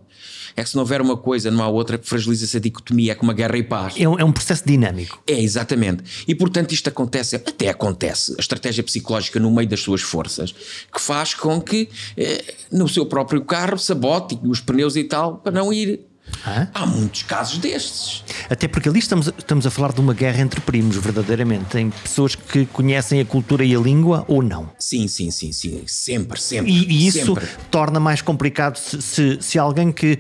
É 0.57 0.63
que 0.63 0.69
se 0.69 0.75
não 0.75 0.83
houver 0.83 1.01
uma 1.01 1.17
coisa, 1.17 1.51
não 1.51 1.63
há 1.63 1.69
outra, 1.69 1.99
fragiliza-se 2.03 2.57
a 2.57 2.61
dicotomia, 2.61 3.13
é 3.13 3.15
como 3.15 3.31
a 3.31 3.35
guerra 3.35 3.57
e 3.57 3.63
paz. 3.63 3.95
É 3.99 4.09
um, 4.09 4.19
é 4.19 4.25
um 4.25 4.33
processo 4.33 4.65
dinâmico. 4.67 5.23
É, 5.27 5.41
exatamente. 5.41 6.25
E 6.27 6.35
portanto 6.35 6.73
isto 6.73 6.89
acontece, 6.89 7.37
até 7.37 7.69
acontece, 7.69 8.35
a 8.37 8.41
estratégia 8.41 8.83
psicológica 8.83 9.39
no 9.41 9.51
meio 9.51 9.69
das 9.69 9.81
suas 9.81 10.03
forças, 10.03 10.53
que 10.53 11.01
faz 11.01 11.35
com 11.35 11.61
que 11.61 11.89
eh, 12.17 12.55
no 12.71 12.89
seu 12.89 13.07
próprio 13.07 13.43
carro 13.45 13.79
sabote 13.79 14.39
os 14.45 14.61
pneus 14.61 14.97
e 14.97 15.05
tal, 15.05 15.37
para 15.37 15.53
não 15.53 15.73
ir. 15.73 16.01
Hã? 16.47 16.69
Há 16.73 16.87
muitos 16.87 17.23
casos 17.25 17.59
destes. 17.59 18.25
Até 18.49 18.67
porque 18.67 18.89
ali 18.89 18.99
estamos, 18.99 19.27
estamos 19.37 19.67
a 19.67 19.71
falar 19.71 19.93
de 19.93 20.01
uma 20.01 20.15
guerra 20.15 20.41
entre 20.41 20.61
primos, 20.61 20.97
verdadeiramente. 20.97 21.67
Tem 21.67 21.91
pessoas 21.91 22.35
que 22.35 22.65
conhecem 22.67 23.21
a 23.21 23.25
cultura 23.25 23.65
e 23.65 23.75
a 23.75 23.79
língua 23.79 24.25
ou 24.29 24.43
não. 24.43 24.71
Sim, 24.79 25.09
sim, 25.09 25.31
sim, 25.31 25.53
sim. 25.53 25.83
Sempre, 25.87 26.41
sempre. 26.41 26.71
E, 26.73 26.87
e 26.87 27.07
isso 27.07 27.27
sempre. 27.27 27.47
torna 27.71 28.01
mais 28.01 28.23
complicado 28.23 28.77
se, 28.77 29.03
se, 29.03 29.39
se 29.41 29.59
alguém 29.59 29.93
que, 29.93 30.19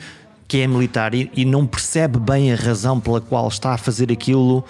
que 0.52 0.60
é 0.60 0.66
militar 0.66 1.14
e, 1.14 1.30
e 1.34 1.46
não 1.46 1.66
percebe 1.66 2.18
bem 2.18 2.52
a 2.52 2.56
razão 2.56 3.00
pela 3.00 3.22
qual 3.22 3.48
está 3.48 3.72
a 3.72 3.78
fazer 3.78 4.12
aquilo. 4.12 4.62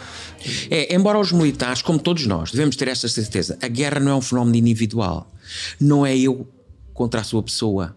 É, 0.71 0.95
embora 0.95 1.19
os 1.19 1.33
militares, 1.33 1.83
como 1.83 1.99
todos 1.99 2.25
nós, 2.25 2.53
devemos 2.53 2.77
ter 2.77 2.87
esta 2.87 3.09
certeza, 3.09 3.59
a 3.61 3.67
guerra 3.67 3.99
não 3.99 4.13
é 4.13 4.15
um 4.15 4.21
fenómeno 4.21 4.57
individual. 4.57 5.29
Não 5.81 6.07
é 6.07 6.17
eu 6.17 6.47
contra 6.95 7.21
a 7.21 7.25
sua 7.25 7.43
pessoa. 7.43 7.97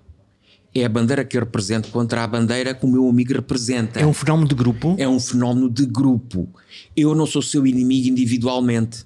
É 0.73 0.83
a 0.83 0.89
bandeira 0.89 1.23
que 1.23 1.37
eu 1.37 1.41
represento 1.41 1.89
contra 1.89 2.23
a 2.23 2.27
bandeira 2.27 2.73
que 2.73 2.83
o 2.87 2.89
meu 2.89 3.07
amigo 3.07 3.33
representa. 3.33 3.99
É 3.99 4.05
um 4.07 4.13
fenómeno 4.13 4.47
de 4.47 4.55
grupo. 4.55 4.95
É 4.97 5.07
um 5.07 5.19
fenómeno 5.19 5.69
de 5.69 5.85
grupo. 5.85 6.49
Eu 6.97 7.13
não 7.13 7.27
sou 7.27 7.43
seu 7.43 7.67
inimigo 7.67 8.07
individualmente. 8.07 9.05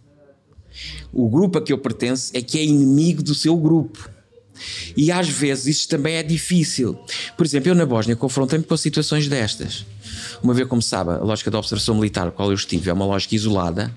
O 1.12 1.28
grupo 1.30 1.58
a 1.58 1.62
que 1.62 1.74
eu 1.74 1.80
pertenço 1.80 2.32
é 2.34 2.42
que 2.42 2.58
é 2.58 2.64
inimigo 2.64 3.22
do 3.22 3.36
seu 3.36 3.58
grupo. 3.58 4.10
E 4.96 5.12
às 5.12 5.30
vezes 5.30 5.78
isto 5.78 5.90
também 5.90 6.16
é 6.16 6.24
difícil. 6.24 6.98
Por 7.38 7.46
exemplo, 7.46 7.70
eu 7.70 7.76
na 7.76 7.86
Bósnia 7.86 8.16
confrontei-me 8.16 8.66
com 8.66 8.76
situações 8.78 9.28
destas. 9.28 9.86
Uma 10.42 10.54
vez, 10.54 10.68
como 10.68 10.82
sabe, 10.82 11.12
a 11.12 11.18
lógica 11.18 11.52
da 11.52 11.60
observação 11.60 11.96
militar, 11.96 12.28
a 12.28 12.32
qual 12.32 12.50
eu 12.50 12.56
estive, 12.56 12.90
é 12.90 12.94
uma 12.94 13.06
lógica 13.06 13.36
isolada. 13.36 13.92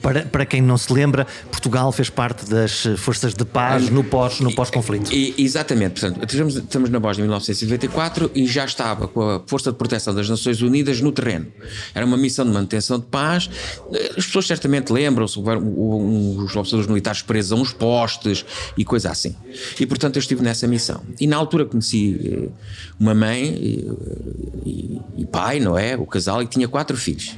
Para, 0.00 0.22
para 0.22 0.46
quem 0.46 0.62
não 0.62 0.78
se 0.78 0.92
lembra, 0.92 1.26
Portugal 1.50 1.92
fez 1.92 2.08
parte 2.08 2.48
das 2.48 2.86
forças 2.96 3.34
de 3.34 3.44
paz 3.44 3.90
no 3.90 4.02
pós 4.02 4.40
no 4.40 4.54
pós-conflito. 4.54 5.12
E- 5.12 5.34
exatamente, 5.36 6.00
portanto, 6.00 6.24
estamos, 6.26 6.56
estamos 6.56 6.90
na 6.90 6.98
Bósnia 6.98 7.22
em 7.22 7.28
1994 7.28 8.30
e 8.34 8.46
já 8.46 8.64
estava 8.64 9.06
com 9.06 9.22
a 9.22 9.42
Força 9.46 9.70
de 9.70 9.76
Proteção 9.76 10.14
das 10.14 10.28
Nações 10.28 10.62
Unidas 10.62 11.00
no 11.00 11.12
terreno. 11.12 11.46
Era 11.94 12.06
uma 12.06 12.16
missão 12.16 12.46
de 12.46 12.50
manutenção 12.50 12.98
de 12.98 13.06
paz. 13.06 13.50
As 14.16 14.24
pessoas 14.24 14.46
certamente 14.46 14.90
lembram-se, 14.92 15.38
os 15.38 16.56
observadores 16.56 16.86
militares 16.86 17.22
presos 17.22 17.52
a 17.52 17.56
uns 17.56 17.72
postes 17.72 18.44
e 18.76 18.84
coisa 18.84 19.10
assim. 19.10 19.36
E 19.78 19.86
portanto 19.86 20.16
eu 20.16 20.20
estive 20.20 20.42
nessa 20.42 20.66
missão. 20.66 21.02
E 21.20 21.26
na 21.26 21.36
altura 21.36 21.66
conheci 21.66 22.20
eh, 22.24 22.48
uma 22.98 23.14
mãe 23.14 23.44
eh, 23.44 23.92
e, 24.64 25.00
e 25.18 25.26
pai, 25.26 25.60
não 25.60 25.76
é? 25.76 25.96
O 25.96 26.06
casal, 26.06 26.42
e 26.42 26.46
tinha 26.46 26.66
quatro 26.68 26.96
filhos. 26.96 27.36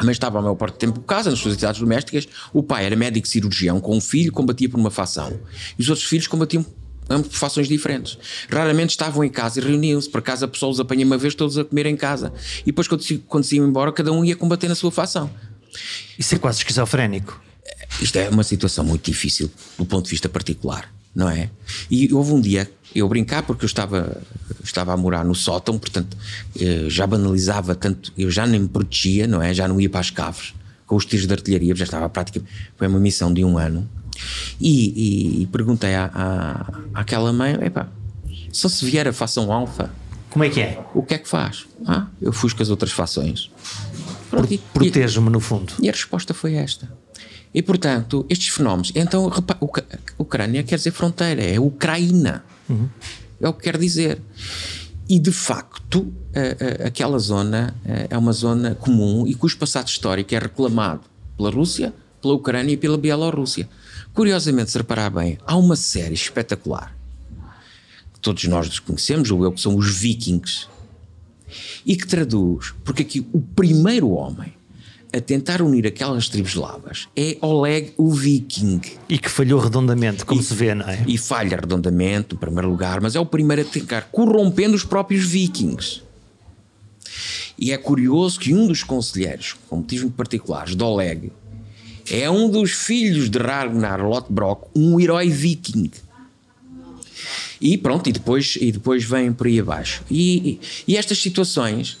A 0.00 0.04
mãe 0.04 0.12
estava 0.12 0.38
a 0.38 0.40
maior 0.40 0.54
parte 0.54 0.76
do 0.76 0.78
tempo 0.78 1.00
por 1.00 1.04
casa, 1.04 1.28
nas 1.28 1.38
suas 1.38 1.52
atividades 1.52 1.78
domésticas. 1.78 2.26
O 2.54 2.62
pai 2.62 2.86
era 2.86 2.96
médico 2.96 3.28
cirurgião 3.28 3.78
com 3.78 3.94
um 3.94 4.00
filho, 4.00 4.32
combatia 4.32 4.66
por 4.66 4.80
uma 4.80 4.90
facção. 4.90 5.38
E 5.78 5.82
os 5.82 5.90
outros 5.90 6.08
filhos 6.08 6.26
combatiam 6.26 6.64
ambos 7.10 7.28
por 7.28 7.36
fações 7.36 7.68
diferentes. 7.68 8.16
Raramente 8.48 8.92
estavam 8.92 9.22
em 9.22 9.28
casa 9.28 9.60
e 9.60 9.62
reuniam-se. 9.62 10.08
Por 10.08 10.20
acaso 10.20 10.46
a 10.46 10.48
pessoa 10.48 10.72
os 10.72 10.80
apanha 10.80 11.04
uma 11.04 11.18
vez 11.18 11.34
todos 11.34 11.58
a 11.58 11.64
comer 11.66 11.84
em 11.84 11.96
casa. 11.96 12.32
E 12.62 12.66
depois, 12.66 12.88
quando 12.88 13.02
se, 13.02 13.18
quando 13.18 13.44
se 13.44 13.56
iam 13.56 13.68
embora, 13.68 13.92
cada 13.92 14.10
um 14.10 14.24
ia 14.24 14.34
combater 14.34 14.68
na 14.68 14.74
sua 14.74 14.90
facção. 14.90 15.30
Isso 16.18 16.34
é 16.34 16.38
quase 16.38 16.60
esquizofrénico. 16.60 17.38
Isto 18.00 18.16
é 18.16 18.30
uma 18.30 18.42
situação 18.42 18.82
muito 18.82 19.04
difícil 19.04 19.50
do 19.76 19.84
ponto 19.84 20.06
de 20.06 20.10
vista 20.12 20.30
particular, 20.30 20.90
não 21.14 21.28
é? 21.28 21.50
E 21.90 22.12
houve 22.12 22.32
um 22.32 22.40
dia, 22.40 22.70
eu 22.94 23.08
brincar 23.08 23.42
porque 23.42 23.64
eu 23.64 23.66
estava, 23.66 24.20
estava 24.64 24.92
a 24.92 24.96
morar 24.96 25.24
no 25.24 25.34
sótão, 25.34 25.78
portanto 25.78 26.16
eh, 26.58 26.86
já 26.88 27.06
banalizava 27.06 27.74
tanto, 27.74 28.12
eu 28.16 28.30
já 28.30 28.46
nem 28.46 28.60
me 28.60 28.68
protegia, 28.68 29.26
não 29.26 29.40
é? 29.42 29.52
Já 29.54 29.66
não 29.68 29.80
ia 29.80 29.88
para 29.90 30.00
as 30.00 30.10
caves 30.10 30.54
com 30.86 30.96
os 30.96 31.04
tiros 31.06 31.26
de 31.26 31.32
artilharia, 31.32 31.74
já 31.76 31.84
estava 31.84 32.08
prática, 32.08 32.42
foi 32.76 32.86
uma 32.88 32.98
missão 32.98 33.32
de 33.32 33.44
um 33.44 33.56
ano. 33.58 33.88
E, 34.60 35.38
e- 35.40 35.42
e 35.42 35.46
perguntei 35.46 35.94
à, 35.94 36.10
à, 36.12 37.00
àquela 37.00 37.32
mãe: 37.32 37.54
epá, 37.64 37.88
só 38.52 38.68
se 38.68 38.84
vier 38.84 39.06
a 39.08 39.12
fação 39.12 39.52
alfa, 39.52 39.88
Como 40.28 40.44
é 40.44 40.50
que 40.50 40.60
é? 40.60 40.80
o 40.94 41.02
que 41.02 41.14
é 41.14 41.18
que 41.18 41.28
faz? 41.28 41.64
Ah, 41.86 42.06
eu 42.20 42.32
fui 42.32 42.50
com 42.52 42.62
as 42.62 42.68
outras 42.70 42.90
fações. 42.92 43.50
Protejo-me, 44.74 45.30
no 45.30 45.40
fundo. 45.40 45.72
e 45.80 45.88
a 45.88 45.92
resposta 45.92 46.32
foi 46.34 46.54
esta. 46.54 46.90
E 47.52 47.62
portanto, 47.62 48.24
estes 48.28 48.48
fenómenos. 48.48 48.92
Então, 48.94 49.28
repa- 49.28 49.58
Ucrânia 50.18 50.62
quer 50.62 50.76
dizer 50.76 50.92
fronteira, 50.92 51.42
é 51.42 51.58
Ucraína. 51.58 52.44
É 53.40 53.48
o 53.48 53.52
que 53.52 53.62
quer 53.64 53.76
dizer. 53.76 54.20
E 55.08 55.18
de 55.18 55.32
facto, 55.32 56.12
a- 56.34 56.84
a- 56.84 56.86
aquela 56.88 57.18
zona 57.18 57.74
é 58.08 58.16
uma 58.16 58.32
zona 58.32 58.74
comum 58.76 59.26
e 59.26 59.34
cujo 59.34 59.56
passado 59.58 59.88
histórico 59.88 60.32
é 60.34 60.38
reclamado 60.38 61.00
pela 61.36 61.50
Rússia, 61.50 61.92
pela 62.22 62.34
Ucrânia 62.34 62.72
e 62.74 62.76
pela 62.76 62.96
Bielorrússia. 62.96 63.68
Curiosamente, 64.14 64.70
se 64.70 64.78
reparar 64.78 65.10
bem, 65.10 65.36
há 65.44 65.56
uma 65.56 65.74
série 65.74 66.14
espetacular 66.14 66.94
que 68.14 68.20
todos 68.20 68.44
nós 68.44 68.68
desconhecemos, 68.68 69.30
ou 69.32 69.42
eu, 69.42 69.50
que 69.50 69.60
são 69.60 69.74
os 69.76 69.88
Vikings, 69.98 70.66
e 71.84 71.96
que 71.96 72.06
traduz, 72.06 72.72
porque 72.84 73.02
aqui 73.02 73.26
o 73.32 73.40
primeiro 73.40 74.10
homem 74.10 74.52
a 75.12 75.20
tentar 75.20 75.60
unir 75.60 75.86
aquelas 75.86 76.28
tribos 76.28 76.52
eslavas 76.52 77.08
é 77.16 77.36
Oleg 77.40 77.92
o 77.96 78.10
Viking. 78.12 78.80
E 79.08 79.18
que 79.18 79.28
falhou 79.28 79.58
redondamente, 79.60 80.24
como 80.24 80.40
E- 80.40 80.44
se 80.44 80.54
vê, 80.54 80.74
não 80.74 80.88
é? 80.88 81.02
E 81.06 81.18
falha 81.18 81.56
redondamente, 81.56 82.34
no 82.34 82.38
primeiro 82.38 82.68
lugar, 82.68 83.00
mas 83.00 83.16
é 83.16 83.20
o 83.20 83.26
primeiro 83.26 83.62
a 83.62 83.64
tentar, 83.64 84.02
corrompendo 84.12 84.74
os 84.76 84.84
próprios 84.84 85.24
vikings. 85.24 86.02
E 87.58 87.72
é 87.72 87.76
curioso 87.76 88.38
que 88.40 88.54
um 88.54 88.66
dos 88.66 88.82
conselheiros, 88.82 89.56
com 89.68 89.76
motivos 89.76 90.12
particulares, 90.12 90.74
de 90.76 90.82
Oleg, 90.82 91.30
é 92.10 92.30
um 92.30 92.48
dos 92.48 92.70
filhos 92.72 93.28
de 93.28 93.38
Ragnar 93.38 94.02
Lothbrok, 94.06 94.68
um 94.74 94.98
herói 94.98 95.28
viking. 95.28 95.90
E 97.60 97.76
pronto, 97.76 98.08
e 98.08 98.12
depois, 98.12 98.56
e 98.60 98.72
depois 98.72 99.04
vem 99.04 99.32
por 99.32 99.46
aí 99.46 99.60
abaixo. 99.60 100.02
E, 100.10 100.38
e, 100.86 100.92
e 100.92 100.96
estas 100.96 101.18
situações, 101.18 101.98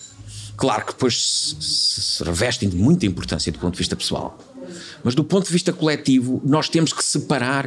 claro 0.60 0.84
que 0.86 0.92
depois 0.92 1.16
se, 1.20 1.56
se- 1.60 2.22
revestem 2.24 2.68
de 2.68 2.76
muita 2.76 3.06
importância 3.06 3.50
do 3.50 3.58
ponto 3.58 3.72
de 3.74 3.78
vista 3.78 3.96
pessoal, 3.96 4.38
mas 5.02 5.14
do 5.14 5.24
ponto 5.24 5.46
de 5.46 5.52
vista 5.52 5.72
coletivo, 5.72 6.40
nós 6.44 6.68
temos 6.68 6.92
que 6.92 7.02
separar 7.02 7.66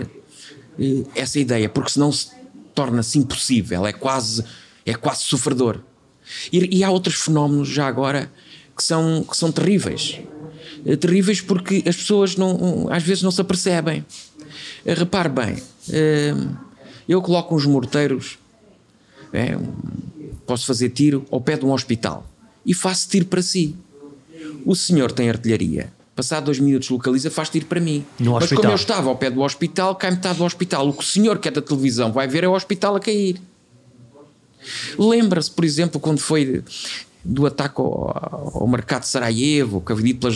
eh, 0.79 1.03
essa 1.15 1.39
ideia, 1.39 1.67
porque 1.67 1.89
senão 1.89 2.11
se 2.11 2.29
torna-se 2.75 3.17
impossível, 3.17 3.85
é 3.85 3.91
quase, 3.91 4.43
é 4.85 4.93
quase 4.93 5.23
sofredor. 5.23 5.79
E, 6.51 6.77
e 6.77 6.83
há 6.83 6.89
outros 6.89 7.15
fenómenos 7.15 7.67
já 7.67 7.87
agora 7.87 8.31
que 8.77 8.83
são, 8.83 9.23
que 9.29 9.35
são 9.35 9.51
terríveis. 9.51 10.19
Eh, 10.85 10.95
Terríveis 10.95 11.41
porque 11.41 11.83
as 11.87 11.95
pessoas 11.95 12.35
não, 12.35 12.87
às 12.91 13.03
vezes 13.03 13.23
não 13.23 13.31
se 13.31 13.41
apercebem. 13.41 14.05
Eh, 14.85 14.93
Repare 14.93 15.29
bem, 15.29 15.57
eh, 15.91 16.33
eu 17.09 17.21
coloco 17.21 17.55
uns 17.55 17.65
morteiros, 17.65 18.37
é, 19.33 19.57
posso 20.45 20.65
fazer 20.65 20.89
tiro 20.89 21.25
ao 21.31 21.41
pé 21.41 21.57
de 21.57 21.65
um 21.65 21.71
hospital 21.71 22.29
e 22.65 22.73
faço 22.73 23.07
tiro 23.09 23.25
para 23.25 23.41
si. 23.41 23.75
O 24.65 24.75
senhor 24.75 25.11
tem 25.11 25.29
artilharia. 25.29 25.91
Passado 26.15 26.45
dois 26.45 26.59
minutos 26.59 26.89
localiza, 26.89 27.31
faz 27.31 27.49
tiro 27.49 27.65
para 27.65 27.79
mim. 27.79 28.05
No 28.19 28.33
Mas 28.33 28.43
hospital. 28.43 28.61
como 28.61 28.71
eu 28.73 28.75
estava 28.75 29.09
ao 29.09 29.15
pé 29.15 29.31
do 29.31 29.41
hospital, 29.41 29.95
cai 29.95 30.11
metade 30.11 30.37
do 30.37 30.45
hospital. 30.45 30.87
O 30.87 30.93
que 30.93 31.03
o 31.03 31.05
senhor 31.05 31.39
que 31.39 31.47
é 31.47 31.51
da 31.51 31.61
televisão 31.61 32.11
vai 32.11 32.27
ver 32.27 32.43
é 32.43 32.47
o 32.47 32.53
hospital 32.53 32.95
a 32.95 32.99
cair. 32.99 33.41
Lembra-se, 34.97 35.51
por 35.51 35.65
exemplo, 35.65 35.99
quando 35.99 36.19
foi 36.19 36.63
do 37.23 37.45
ataque 37.45 37.79
ao, 37.79 38.61
ao 38.61 38.67
mercado 38.67 39.01
de 39.01 39.07
Sarajevo, 39.07 39.81
que 39.81 39.91
havido 39.91 40.19
pelas 40.19 40.35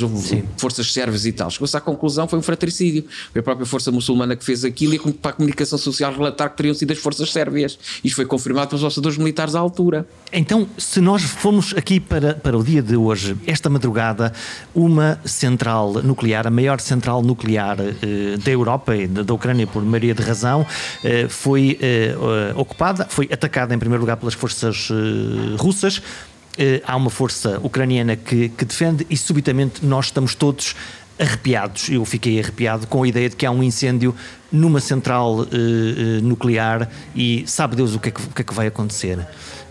forças 0.57 0.91
sérvias 0.93 1.25
e 1.25 1.31
tal. 1.31 1.49
Chegou-se 1.49 1.75
à 1.75 1.81
conclusão 1.81 2.27
foi 2.27 2.39
um 2.39 2.41
fratricídio. 2.41 3.05
Foi 3.31 3.39
a 3.39 3.43
própria 3.43 3.65
força 3.65 3.91
muçulmana 3.91 4.35
que 4.35 4.45
fez 4.45 4.63
aquilo 4.63 4.93
e 4.93 5.13
para 5.13 5.31
a 5.31 5.33
comunicação 5.33 5.77
social 5.77 6.13
relatar 6.13 6.49
que 6.49 6.57
teriam 6.57 6.73
sido 6.73 6.91
as 6.91 6.97
forças 6.97 7.31
sérvias. 7.31 7.77
Isto 8.03 8.15
foi 8.15 8.25
confirmado 8.25 8.69
pelos 8.69 8.83
observadores 8.83 9.17
militares 9.17 9.55
à 9.55 9.59
altura. 9.59 10.07
Então, 10.31 10.67
se 10.77 11.01
nós 11.01 11.23
formos 11.23 11.73
aqui 11.75 11.99
para, 11.99 12.33
para 12.33 12.57
o 12.57 12.63
dia 12.63 12.81
de 12.81 12.95
hoje, 12.95 13.37
esta 13.45 13.69
madrugada, 13.69 14.33
uma 14.73 15.19
central 15.25 15.93
nuclear, 16.03 16.47
a 16.47 16.51
maior 16.51 16.79
central 16.79 17.21
nuclear 17.21 17.77
eh, 17.79 18.37
da 18.37 18.51
Europa 18.51 18.95
e 18.95 19.07
da, 19.07 19.33
Ucrânia, 19.33 19.67
por 19.67 19.83
maioria 19.83 20.13
de 20.13 20.21
razão, 20.21 20.65
eh, 21.03 21.27
foi 21.27 21.77
eh, 21.81 22.15
eh, 22.15 22.53
ocupada, 22.55 23.05
foi 23.09 23.29
atacada 23.31 23.73
em 23.73 23.79
primeiro 23.79 24.01
lugar 24.01 24.17
pelas 24.17 24.33
forças 24.33 24.89
eh, 24.91 25.55
russas. 25.57 26.01
Eh, 26.57 26.81
há 26.85 26.95
uma 26.95 27.09
força 27.09 27.59
ucraniana 27.63 28.15
que, 28.15 28.49
que 28.49 28.65
defende 28.65 29.05
e 29.09 29.15
subitamente 29.15 29.85
nós 29.85 30.05
estamos 30.05 30.33
todos 30.33 30.75
arrepiados. 31.19 31.89
Eu 31.89 32.05
fiquei 32.05 32.39
arrepiado 32.39 32.87
com 32.87 33.03
a 33.03 33.07
ideia 33.07 33.29
de 33.29 33.35
que 33.35 33.45
há 33.45 33.51
um 33.51 33.63
incêndio 33.63 34.15
numa 34.51 34.79
central 34.79 35.43
eh, 35.43 36.21
nuclear 36.21 36.89
e 37.15 37.43
sabe 37.47 37.75
Deus 37.75 37.95
o 37.95 37.99
que 37.99 38.09
é 38.09 38.11
que, 38.11 38.21
o 38.21 38.29
que, 38.29 38.41
é 38.41 38.45
que 38.45 38.53
vai 38.53 38.67
acontecer. 38.67 39.25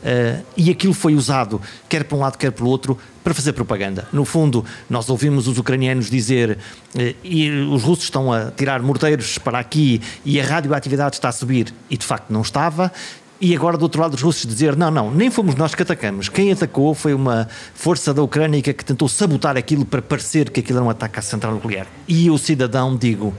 Eh, 0.05 0.41
e 0.57 0.71
aquilo 0.71 0.95
foi 0.95 1.15
usado, 1.15 1.61
quer 1.89 2.05
para 2.05 2.17
um 2.17 2.21
lado, 2.21 2.37
quer 2.39 2.53
pelo 2.53 2.69
outro, 2.69 2.99
para 3.25 3.35
fazer 3.35 3.53
propaganda. 3.53 4.07
No 4.13 4.25
fundo, 4.25 4.65
nós 4.89 5.09
ouvimos 5.09 5.49
os 5.49 5.59
ucranianos 5.59 6.09
dizer 6.09 6.59
eh, 6.97 7.15
e 7.25 7.51
os 7.51 7.83
russos 7.83 8.05
estão 8.05 8.33
a 8.33 8.51
tirar 8.51 8.81
morteiros 8.83 9.39
para 9.39 9.59
aqui 9.59 10.01
e 10.25 10.41
a 10.41 10.45
radioatividade 10.45 11.17
está 11.17 11.29
a 11.29 11.33
subir, 11.33 11.75
e 11.91 11.97
de 11.97 12.07
facto 12.07 12.31
não 12.31 12.43
estava. 12.43 12.93
E 13.41 13.55
agora 13.55 13.77
do 13.77 13.83
outro 13.83 14.01
lado 14.01 14.15
os 14.15 14.23
russos 14.23 14.47
dizer 14.47 14.77
não, 14.77 14.91
não, 14.91 15.11
nem 15.11 15.31
fomos 15.31 15.55
nós 15.55 15.75
que 15.75 15.83
atacamos. 15.83 16.29
Quem 16.29 16.53
atacou 16.53 16.95
foi 16.95 17.13
uma 17.13 17.49
força 17.75 18.15
da 18.15 18.23
Ucrânia 18.23 18.63
que 18.63 18.85
tentou 18.85 19.09
sabotar 19.09 19.57
aquilo 19.57 19.85
para 19.85 20.01
parecer 20.01 20.51
que 20.51 20.61
aquilo 20.61 20.79
era 20.79 20.87
um 20.87 20.91
ataque 20.91 21.19
à 21.19 21.23
central 21.23 21.55
nuclear. 21.55 21.87
E 22.09 22.31
o 22.31 22.39
cidadão, 22.39 22.97
digo, 22.97 23.35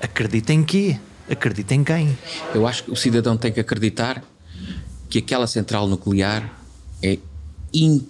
acredita 0.00 0.52
em 0.52 0.64
quê? 0.64 0.98
Acredita 1.30 1.74
em 1.74 1.84
quem? 1.84 2.16
Eu 2.54 2.66
acho 2.66 2.84
que 2.84 2.90
o 2.90 2.96
cidadão 2.96 3.36
tem 3.36 3.52
que 3.52 3.60
acreditar 3.60 4.22
que 5.08 5.18
aquela 5.18 5.46
central 5.46 5.86
nuclear 5.86 6.50
é, 7.02 7.18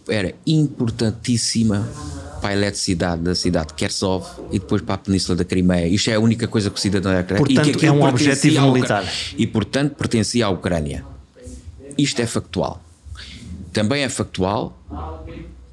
era 0.09 0.35
importantíssima 0.47 1.87
para 2.41 2.51
a 2.51 2.53
eletricidade 2.53 3.23
da 3.23 3.35
cidade 3.35 3.69
de 3.69 3.75
Kersov 3.75 4.27
e 4.53 4.59
depois 4.59 4.83
para 4.83 4.95
a 4.95 4.99
Península 4.99 5.37
da 5.37 5.45
Crimeia. 5.45 5.87
Isto 5.87 6.11
é 6.11 6.15
a 6.15 6.21
única 6.21 6.47
coisa 6.47 6.71
que 6.71 6.79
o 6.79 6.81
cidadão 6.81 7.13
acredita. 7.13 7.45
Portanto, 7.45 7.75
e 7.75 7.79
que 7.79 7.87
é 7.87 7.93
um 7.93 8.03
objetivo 8.05 8.73
militar. 8.73 9.05
E, 9.37 9.47
portanto, 9.47 9.95
pertencia 9.95 10.47
à 10.47 10.51
Ucrânia. 10.51 11.05
Isto 11.99 12.21
é 12.21 12.27
factual. 12.27 12.83
Também 13.73 14.03
é 14.03 14.09
factual, 14.09 14.77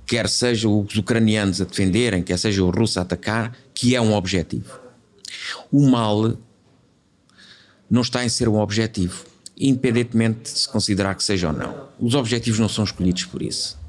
quer 0.05 0.27
seja 0.27 0.67
os 0.67 0.95
ucranianos 0.95 1.61
a 1.61 1.65
defenderem, 1.65 2.21
quer 2.21 2.37
seja 2.37 2.63
o 2.63 2.69
russo 2.69 2.99
a 2.99 3.01
atacar, 3.01 3.55
que 3.73 3.95
é 3.95 4.01
um 4.01 4.13
objetivo. 4.13 4.79
O 5.71 5.89
mal 5.89 6.37
não 7.89 8.01
está 8.01 8.23
em 8.23 8.29
ser 8.29 8.49
um 8.49 8.59
objetivo, 8.59 9.25
independentemente 9.57 10.43
de 10.43 10.59
se 10.59 10.67
considerar 10.67 11.15
que 11.15 11.23
seja 11.23 11.47
ou 11.47 11.53
não. 11.53 11.87
Os 11.99 12.15
objetivos 12.15 12.59
não 12.59 12.69
são 12.69 12.83
escolhidos 12.83 13.25
por 13.25 13.41
isso. 13.41 13.79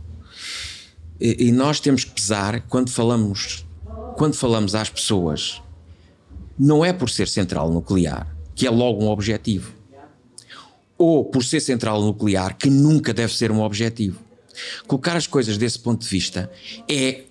E, 1.21 1.49
e 1.49 1.53
nós 1.53 1.81
temos 1.81 2.05
que 2.05 2.13
pesar 2.13 2.61
quando 2.69 2.91
falamos, 2.91 3.65
quando 4.17 4.35
falamos 4.35 4.75
às 4.75 4.89
pessoas, 4.89 5.61
não 6.59 6.85
é 6.85 6.93
por 6.93 7.11
ser 7.11 7.29
central 7.29 7.71
nuclear 7.71 8.35
que 8.55 8.67
é 8.67 8.71
logo 8.71 9.05
um 9.05 9.09
objetivo 9.09 9.73
ou 10.97 11.25
por 11.25 11.45
ser 11.45 11.61
central 11.61 12.03
nuclear, 12.03 12.57
que 12.57 12.71
nunca 12.71 13.13
deve 13.13 13.35
ser 13.35 13.51
um 13.51 13.61
objetivo. 13.61 14.19
Colocar 14.87 15.17
as 15.17 15.27
coisas 15.27 15.59
desse 15.59 15.79
ponto 15.79 16.03
de 16.03 16.09
vista 16.09 16.51
é 16.89 17.23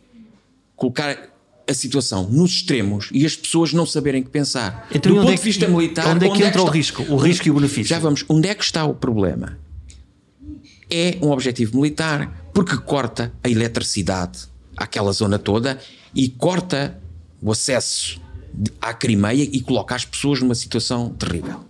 colocar 0.75 1.33
a 1.67 1.73
situação 1.73 2.29
nos 2.29 2.51
extremos 2.51 3.09
e 3.11 3.25
as 3.25 3.35
pessoas 3.35 3.71
não 3.71 3.85
saberem 3.85 4.21
que 4.21 4.29
pensar. 4.29 4.87
Então, 4.93 5.13
Do 5.13 5.21
ponto 5.21 5.31
é 5.31 5.35
de 5.35 5.41
vista 5.41 5.67
militar, 5.67 6.07
onde 6.07 6.25
é 6.25 6.29
que 6.29 6.35
onde 6.35 6.43
entra 6.43 6.59
é 6.59 6.61
o 6.61 6.65
está, 6.65 6.75
risco? 6.75 7.03
O 7.03 7.15
risco 7.15 7.47
e 7.47 7.51
o 7.51 7.53
benefício. 7.53 7.85
Já 7.85 7.99
vamos, 7.99 8.25
onde 8.27 8.49
é 8.49 8.55
que 8.55 8.63
está 8.63 8.83
o 8.85 8.93
problema? 8.93 9.57
É 10.89 11.17
um 11.21 11.31
objetivo 11.31 11.77
militar, 11.77 12.49
porque 12.53 12.77
corta 12.77 13.31
a 13.41 13.49
eletricidade 13.49 14.39
àquela 14.75 15.11
zona 15.11 15.39
toda 15.39 15.79
e 16.13 16.27
corta 16.27 16.99
o 17.41 17.51
acesso 17.51 18.21
à 18.81 18.93
Crimeia 18.93 19.43
e 19.43 19.61
coloca 19.61 19.95
as 19.95 20.05
pessoas 20.05 20.41
numa 20.41 20.55
situação 20.55 21.09
terrível. 21.13 21.61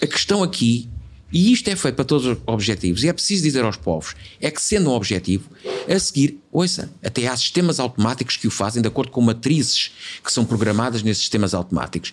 A 0.00 0.06
questão 0.06 0.42
aqui 0.42 0.88
e 1.34 1.52
isto 1.52 1.68
é 1.68 1.74
feito 1.74 1.96
para 1.96 2.04
todos 2.04 2.26
os 2.26 2.38
objetivos. 2.46 3.02
E 3.02 3.08
é 3.08 3.12
preciso 3.12 3.42
dizer 3.42 3.64
aos 3.64 3.76
povos: 3.76 4.14
é 4.40 4.52
que, 4.52 4.62
sendo 4.62 4.88
um 4.88 4.92
objetivo, 4.92 5.50
a 5.88 5.98
seguir, 5.98 6.38
ouça, 6.52 6.92
até 7.02 7.26
há 7.26 7.36
sistemas 7.36 7.80
automáticos 7.80 8.36
que 8.36 8.46
o 8.46 8.50
fazem 8.52 8.80
de 8.80 8.86
acordo 8.86 9.10
com 9.10 9.20
matrizes 9.20 9.90
que 10.22 10.32
são 10.32 10.44
programadas 10.44 11.02
nesses 11.02 11.22
sistemas 11.22 11.52
automáticos. 11.52 12.12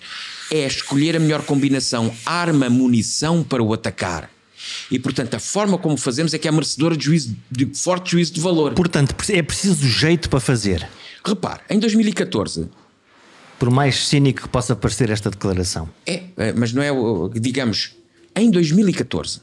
É 0.50 0.66
escolher 0.66 1.16
a 1.16 1.20
melhor 1.20 1.44
combinação 1.44 2.12
arma-munição 2.26 3.44
para 3.44 3.62
o 3.62 3.72
atacar. 3.72 4.28
E, 4.90 4.98
portanto, 4.98 5.36
a 5.36 5.40
forma 5.40 5.78
como 5.78 5.98
fazemos 5.98 6.34
é 6.34 6.40
que 6.40 6.48
é 6.48 6.52
merecedora 6.52 6.98
de, 6.98 7.06
juízo, 7.06 7.36
de 7.50 7.66
forte 7.76 8.12
juízo 8.12 8.34
de 8.34 8.42
valor. 8.42 8.74
Portanto, 8.74 9.16
é 9.30 9.42
preciso 9.44 9.88
jeito 9.88 10.30
para 10.30 10.40
fazer. 10.40 10.88
Repare, 11.24 11.62
em 11.70 11.78
2014. 11.78 12.68
Por 13.60 13.70
mais 13.70 14.08
cínico 14.08 14.42
que 14.44 14.50
possa 14.50 14.76
parecer 14.76 15.12
esta 15.12 15.30
declaração. 15.30 15.88
É, 16.06 16.24
mas 16.56 16.74
não 16.74 16.82
é, 16.82 16.90
digamos, 17.40 17.96
em 18.36 18.50
2014, 18.50 19.42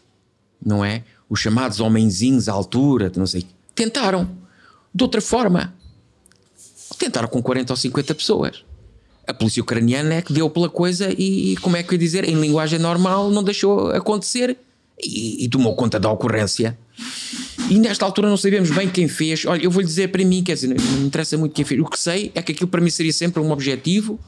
não 0.64 0.84
é? 0.84 1.04
Os 1.28 1.40
chamados 1.40 1.80
homenzinhos 1.80 2.48
à 2.48 2.52
altura, 2.52 3.12
não 3.16 3.26
sei, 3.26 3.44
tentaram 3.74 4.30
de 4.94 5.02
outra 5.04 5.20
forma. 5.20 5.74
Tentaram 6.98 7.28
com 7.28 7.42
40 7.42 7.72
ou 7.72 7.76
50 7.76 8.14
pessoas. 8.14 8.64
A 9.26 9.34
polícia 9.34 9.62
ucraniana 9.62 10.14
é 10.14 10.22
que 10.22 10.32
deu 10.32 10.48
pela 10.48 10.68
coisa 10.68 11.14
e, 11.16 11.56
como 11.60 11.76
é 11.76 11.82
que 11.82 11.90
eu 11.90 11.94
ia 11.94 11.98
dizer, 11.98 12.28
em 12.28 12.34
linguagem 12.34 12.78
normal, 12.78 13.30
não 13.30 13.44
deixou 13.44 13.90
acontecer 13.90 14.56
e, 14.98 15.44
e 15.44 15.48
tomou 15.48 15.76
conta 15.76 16.00
da 16.00 16.10
ocorrência. 16.10 16.76
E 17.70 17.78
nesta 17.78 18.04
altura 18.04 18.28
não 18.28 18.36
sabemos 18.36 18.70
bem 18.70 18.88
quem 18.88 19.06
fez. 19.06 19.44
Olha, 19.44 19.62
eu 19.62 19.70
vou 19.70 19.82
lhe 19.82 19.86
dizer 19.86 20.08
para 20.08 20.24
mim, 20.24 20.42
quer 20.42 20.54
dizer, 20.54 20.68
não 20.68 20.98
me 20.98 21.06
interessa 21.06 21.36
muito 21.36 21.52
quem 21.52 21.64
fez. 21.64 21.80
O 21.80 21.84
que 21.84 22.00
sei 22.00 22.32
é 22.34 22.40
que 22.40 22.52
aquilo 22.52 22.68
para 22.68 22.80
mim 22.80 22.90
seria 22.90 23.12
sempre 23.12 23.40
um 23.42 23.50
objetivo. 23.52 24.18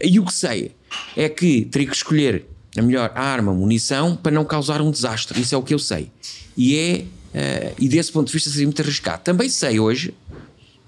E 0.00 0.20
o 0.20 0.24
que 0.24 0.32
sei 0.32 0.72
é 1.16 1.28
que 1.28 1.64
teria 1.64 1.88
que 1.88 1.96
escolher 1.96 2.46
a 2.76 2.82
melhor 2.82 3.12
arma, 3.14 3.52
munição, 3.52 4.16
para 4.16 4.32
não 4.32 4.44
causar 4.44 4.80
um 4.80 4.90
desastre. 4.90 5.40
Isso 5.40 5.54
é 5.54 5.58
o 5.58 5.62
que 5.62 5.74
eu 5.74 5.78
sei. 5.78 6.10
E 6.56 6.76
é, 6.76 7.70
uh, 7.72 7.74
e 7.78 7.88
desse 7.88 8.12
ponto 8.12 8.26
de 8.26 8.32
vista 8.32 8.50
seria 8.50 8.66
muito 8.66 8.80
arriscado. 8.82 9.22
Também 9.22 9.48
sei 9.48 9.80
hoje, 9.80 10.14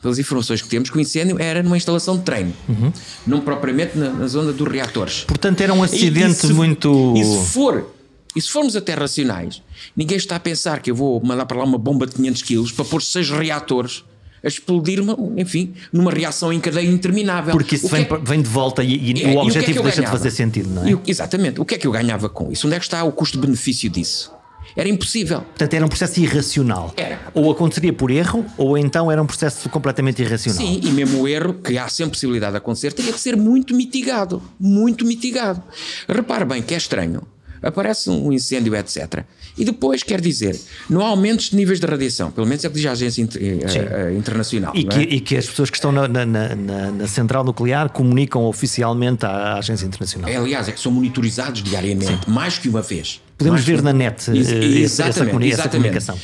pelas 0.01 0.19
informações 0.19 0.63
que 0.63 0.69
temos, 0.69 0.91
que 0.91 0.97
o 0.97 1.01
incêndio 1.01 1.41
era 1.41 1.63
numa 1.63 1.77
instalação 1.77 2.17
de 2.17 2.23
treino, 2.23 2.53
uhum. 2.69 2.93
não 3.27 3.41
propriamente 3.41 3.99
na, 3.99 4.11
na, 4.11 4.27
zona 4.27 4.53
dos 4.53 4.69
reatores. 4.69 5.25
Portanto, 5.25 5.61
era 5.61 5.73
um 5.75 5.83
acidente 5.83 6.29
e, 6.29 6.31
e 6.31 6.35
se, 6.35 6.53
muito. 6.53 7.15
E 7.17 7.25
se 7.25 7.53
for. 7.53 7.95
E 8.37 8.41
se 8.41 8.51
formos 8.51 8.77
até 8.77 8.95
racionais, 8.95 9.63
ninguém 9.97 10.17
está 10.17 10.37
a 10.37 10.41
pensar 10.41 10.81
que 10.81 10.91
eu 10.91 10.95
vou 10.95 11.21
mandar 11.25 11.47
para 11.47 11.59
lá 11.59 11.65
uma 11.65 11.79
bomba 11.79 12.07
de 12.07 12.15
500 12.15 12.43
kg 12.43 12.73
para 12.73 12.85
pôr 12.85 13.03
seis 13.03 13.31
reatores 13.31 14.05
a 14.43 14.49
explodir, 14.49 15.01
enfim, 15.37 15.75
numa 15.93 16.11
reação 16.11 16.53
em 16.53 16.61
cadeia 16.61 16.89
interminável. 16.89 17.53
Porque 17.53 17.77
isso 17.77 17.89
vem, 17.89 18.03
é, 18.03 18.19
vem, 18.23 18.43
de 18.43 18.49
volta 18.49 18.83
e, 18.83 19.13
e 19.13 19.25
é, 19.25 19.29
o 19.29 19.39
objetivo 19.39 19.79
e 19.79 19.79
o 19.79 19.81
é 19.81 19.85
deixa 19.85 20.03
de 20.03 20.09
fazer 20.09 20.31
sentido, 20.31 20.71
não 20.71 20.87
é? 20.87 20.93
Eu, 20.93 21.01
exatamente. 21.07 21.61
O 21.61 21.65
que 21.65 21.75
é 21.75 21.79
que 21.79 21.87
eu 21.87 21.93
ganhava 21.93 22.29
com 22.29 22.51
isso? 22.51 22.67
Onde 22.67 22.77
é 22.77 22.79
que 22.79 22.85
está 22.85 23.03
o 23.05 23.13
custo-benefício 23.13 23.91
disso? 23.91 24.33
Era 24.77 24.89
impossível. 24.89 25.41
Portanto, 25.41 25.75
era 25.75 25.85
um 25.85 25.89
processo 25.89 26.21
irracional. 26.21 26.93
Era. 26.97 27.19
Ou 27.35 27.51
aconteceria 27.51 27.93
por 27.93 28.11
erro, 28.11 28.45
ou 28.57 28.77
então 28.77 29.11
era 29.11 29.21
um 29.21 29.27
processo 29.27 29.69
completamente 29.69 30.23
irracional. 30.23 30.61
Sim, 30.61 30.81
e 30.83 30.91
mesmo 30.91 31.23
o 31.23 31.29
erro, 31.29 31.55
que 31.55 31.77
há 31.79 31.89
sempre 31.89 32.13
possibilidade 32.13 32.53
de 32.53 32.59
acontecer, 32.59 32.93
teria 32.93 33.13
que 33.13 33.21
ser 33.21 33.37
muito 33.37 33.75
mitigado. 33.75 34.43
Muito 34.59 35.05
mitigado. 35.05 35.63
Repare 36.09 36.45
bem 36.45 36.63
que 36.63 36.75
é 36.75 36.77
estranho 36.77 37.23
aparece 37.63 38.11
um 38.11 38.33
incêndio, 38.33 38.75
etc. 38.75 39.25
E 39.57 39.65
depois, 39.65 40.03
quer 40.03 40.21
dizer, 40.21 40.59
não 40.89 41.01
há 41.01 41.09
aumentos 41.09 41.51
de 41.51 41.57
níveis 41.57 41.81
de 41.81 41.87
radiação, 41.87 42.31
pelo 42.31 42.47
menos 42.47 42.65
é 42.65 42.69
o 42.69 42.71
que 42.71 42.77
diz 42.77 42.87
a 42.87 42.93
agência 42.93 43.23
inter, 43.23 43.43
uh, 43.43 44.17
internacional. 44.17 44.73
E 44.75 44.85
que, 44.85 44.99
é? 44.99 45.03
e 45.03 45.21
que, 45.21 45.37
as 45.37 45.47
pessoas 45.47 45.69
que 45.69 45.77
estão 45.77 45.91
na, 45.91 46.07
na, 46.07 46.25
na, 46.25 46.55
na, 46.93 47.07
central 47.09 47.43
nuclear 47.45 47.89
comunicam 47.91 48.45
oficialmente 48.45 49.27
à 49.27 49.55
agência 49.55 49.85
internacional. 49.85 50.31
É, 50.31 50.37
aliás, 50.37 50.69
é 50.69 50.73
que 50.73 50.81
são 50.81 50.93
monitorizados 50.93 51.63
diariamente, 51.63 52.25
Sim. 52.25 52.31
mais 52.31 52.59
que 52.59 52.69
uma 52.69 52.83
vez. 52.83 53.21
Podemos 53.37 53.65
ver 53.65 53.83
na 53.83 53.93
net 53.93 54.31
Ex 54.31 54.49
eh, 54.49 54.65
exatamente, 54.81 55.53
essa, 55.53 55.63
essa 55.63 55.69
comunicação. 55.69 56.19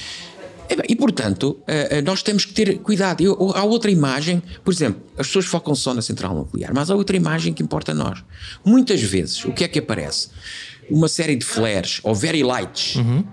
E, 0.88 0.96
portanto, 0.96 1.58
nós 2.04 2.22
temos 2.22 2.44
que 2.44 2.52
ter 2.52 2.78
cuidado. 2.78 3.22
Eu, 3.22 3.52
há 3.54 3.62
outra 3.64 3.90
imagem, 3.90 4.42
por 4.64 4.72
exemplo, 4.72 5.00
as 5.16 5.26
pessoas 5.26 5.44
focam 5.44 5.74
só 5.74 5.92
na 5.92 6.02
central 6.02 6.34
nuclear, 6.34 6.72
mas 6.74 6.90
há 6.90 6.94
outra 6.94 7.16
imagem 7.16 7.52
que 7.52 7.62
importa 7.62 7.92
a 7.92 7.94
nós. 7.94 8.24
Muitas 8.64 9.02
vezes, 9.02 9.44
o 9.44 9.52
que 9.52 9.62
é 9.62 9.68
que 9.68 9.78
aparece? 9.78 10.28
Uma 10.90 11.08
série 11.08 11.36
de 11.36 11.44
flares 11.44 12.00
ou 12.02 12.14
very 12.14 12.42
lights. 12.42 12.96
Uhum. 12.96 13.24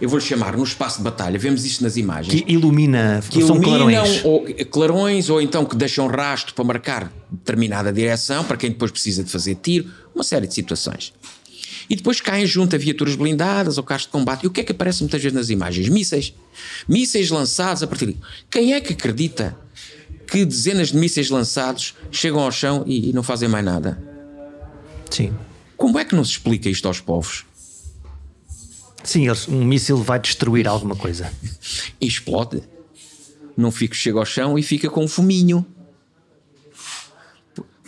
Eu 0.00 0.08
vou-lhe 0.08 0.24
chamar 0.24 0.56
no 0.56 0.62
espaço 0.62 0.98
de 0.98 1.04
batalha, 1.04 1.36
vemos 1.38 1.64
isto 1.64 1.82
nas 1.82 1.96
imagens. 1.96 2.42
Que 2.42 2.52
ilumina, 2.52 3.20
que 3.28 3.42
são 3.42 3.60
clarões. 3.60 4.24
Ou, 4.24 4.46
clarões 4.70 5.28
ou 5.28 5.42
então 5.42 5.64
que 5.64 5.74
deixam 5.74 6.06
rastro 6.06 6.54
para 6.54 6.64
marcar 6.64 7.12
determinada 7.30 7.92
direção 7.92 8.44
para 8.44 8.56
quem 8.56 8.70
depois 8.70 8.92
precisa 8.92 9.24
de 9.24 9.30
fazer 9.30 9.56
tiro, 9.56 9.90
uma 10.14 10.22
série 10.22 10.46
de 10.46 10.54
situações. 10.54 11.12
E 11.90 11.96
depois 11.96 12.20
caem 12.20 12.46
junto 12.46 12.76
a 12.76 12.78
viaturas 12.78 13.16
blindadas 13.16 13.76
ou 13.76 13.82
carros 13.82 14.04
de 14.04 14.10
combate. 14.10 14.44
E 14.44 14.46
o 14.46 14.50
que 14.50 14.60
é 14.60 14.64
que 14.64 14.72
aparece 14.72 15.00
muitas 15.00 15.20
vezes 15.20 15.34
nas 15.34 15.50
imagens? 15.50 15.88
Mísseis. 15.88 16.34
Mísseis 16.86 17.30
lançados 17.30 17.82
a 17.82 17.86
partir 17.86 18.06
de. 18.06 18.16
Quem 18.50 18.74
é 18.74 18.80
que 18.80 18.92
acredita 18.92 19.56
que 20.26 20.44
dezenas 20.44 20.88
de 20.88 20.96
mísseis 20.96 21.30
lançados 21.30 21.94
chegam 22.12 22.40
ao 22.40 22.52
chão 22.52 22.84
e, 22.86 23.10
e 23.10 23.12
não 23.12 23.22
fazem 23.22 23.48
mais 23.48 23.64
nada? 23.64 23.98
Sim. 25.10 25.32
Como 25.78 25.96
é 25.96 26.04
que 26.04 26.14
não 26.16 26.24
se 26.24 26.32
explica 26.32 26.68
isto 26.68 26.88
aos 26.88 27.00
povos? 27.00 27.46
Sim, 29.04 29.28
um 29.48 29.64
míssil 29.64 29.96
vai 30.02 30.18
destruir 30.18 30.66
alguma 30.66 30.96
coisa. 30.96 31.32
E 32.00 32.06
explode. 32.06 32.62
Não 33.56 33.72
fica, 33.72 33.94
chega 33.94 34.18
ao 34.18 34.24
chão 34.24 34.58
e 34.58 34.62
fica 34.62 34.88
com 34.88 35.04
um 35.04 35.08
fuminho. 35.08 35.66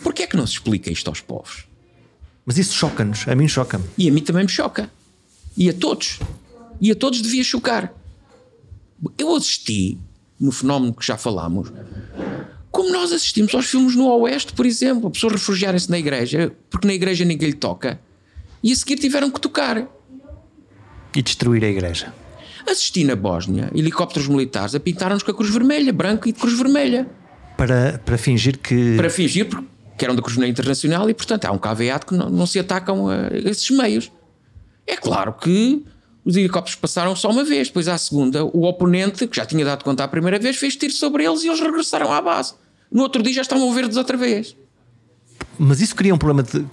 Por 0.03 0.13
que 0.13 0.23
é 0.23 0.27
que 0.27 0.35
não 0.35 0.45
se 0.45 0.53
explica 0.53 0.91
isto 0.91 1.07
aos 1.09 1.21
povos? 1.21 1.65
Mas 2.45 2.57
isso 2.57 2.73
choca-nos, 2.73 3.25
a 3.27 3.35
mim 3.35 3.47
choca-me. 3.47 3.85
E 3.97 4.09
a 4.09 4.11
mim 4.11 4.21
também 4.21 4.43
me 4.43 4.49
choca. 4.49 4.91
E 5.55 5.69
a 5.69 5.73
todos. 5.73 6.19
E 6.81 6.91
a 6.91 6.95
todos 6.95 7.21
devia 7.21 7.43
chocar. 7.43 7.93
Eu 9.17 9.35
assisti, 9.35 9.97
no 10.39 10.51
fenómeno 10.51 10.93
que 10.93 11.05
já 11.05 11.17
falámos, 11.17 11.71
como 12.71 12.91
nós 12.91 13.11
assistimos 13.11 13.53
aos 13.53 13.65
filmes 13.65 13.95
no 13.95 14.07
Oeste, 14.07 14.53
por 14.53 14.65
exemplo, 14.65 15.11
pessoas 15.11 15.33
refugiarem-se 15.33 15.89
na 15.89 15.99
igreja, 15.99 16.51
porque 16.69 16.87
na 16.87 16.93
igreja 16.93 17.25
ninguém 17.25 17.49
lhe 17.49 17.55
toca, 17.55 17.99
e 18.63 18.71
a 18.71 18.75
seguir 18.75 18.95
tiveram 18.95 19.29
que 19.29 19.41
tocar. 19.41 19.85
E 21.15 21.21
destruir 21.21 21.63
a 21.65 21.67
igreja. 21.67 22.13
Assisti 22.65 23.03
na 23.03 23.15
Bósnia 23.15 23.69
helicópteros 23.75 24.27
militares 24.27 24.73
a 24.73 24.79
pintar-nos 24.79 25.23
com 25.23 25.31
a 25.31 25.33
cruz 25.33 25.49
vermelha, 25.49 25.91
branco 25.91 26.29
e 26.29 26.31
de 26.31 26.39
cruz 26.39 26.57
vermelha. 26.57 27.07
Para, 27.57 27.99
para 28.05 28.17
fingir 28.17 28.57
que. 28.57 28.95
Para 28.95 29.09
fingir 29.09 29.47
que 30.01 30.05
eram 30.05 30.15
da 30.15 30.21
Cruz 30.23 30.35
Vermelha 30.35 30.51
Internacional 30.51 31.07
e, 31.11 31.13
portanto, 31.13 31.45
há 31.45 31.51
um 31.51 31.59
caveado 31.59 32.07
que 32.07 32.15
não, 32.15 32.27
não 32.27 32.47
se 32.47 32.57
atacam 32.57 33.07
a 33.07 33.27
esses 33.45 33.69
meios. 33.69 34.11
É 34.87 34.95
claro 34.95 35.33
que 35.33 35.85
Os 36.23 36.35
helicópteros 36.35 36.75
passaram 36.75 37.15
só 37.15 37.31
uma 37.31 37.43
vez, 37.43 37.67
depois 37.67 37.87
à 37.87 37.97
segunda, 37.97 38.45
o 38.45 38.63
oponente, 38.63 39.27
que 39.27 39.35
já 39.35 39.45
tinha 39.45 39.65
dado 39.65 39.83
conta 39.83 40.03
à 40.03 40.07
primeira 40.07 40.37
vez, 40.37 40.55
fez 40.57 40.75
tiro 40.75 40.93
sobre 40.93 41.25
eles 41.25 41.43
e 41.43 41.47
eles 41.47 41.59
regressaram 41.59 42.11
à 42.13 42.21
base. 42.21 42.53
No 42.91 43.01
outro 43.03 43.23
dia 43.23 43.33
já 43.33 43.41
estavam 43.41 43.73
verdes 43.73 43.97
outra 43.97 44.17
vez. 44.17 44.55
Mas 45.57 45.81
isso 45.81 45.95
cria 45.95 46.13
um 46.13 46.17
problema 46.17 46.43
de 46.43 46.65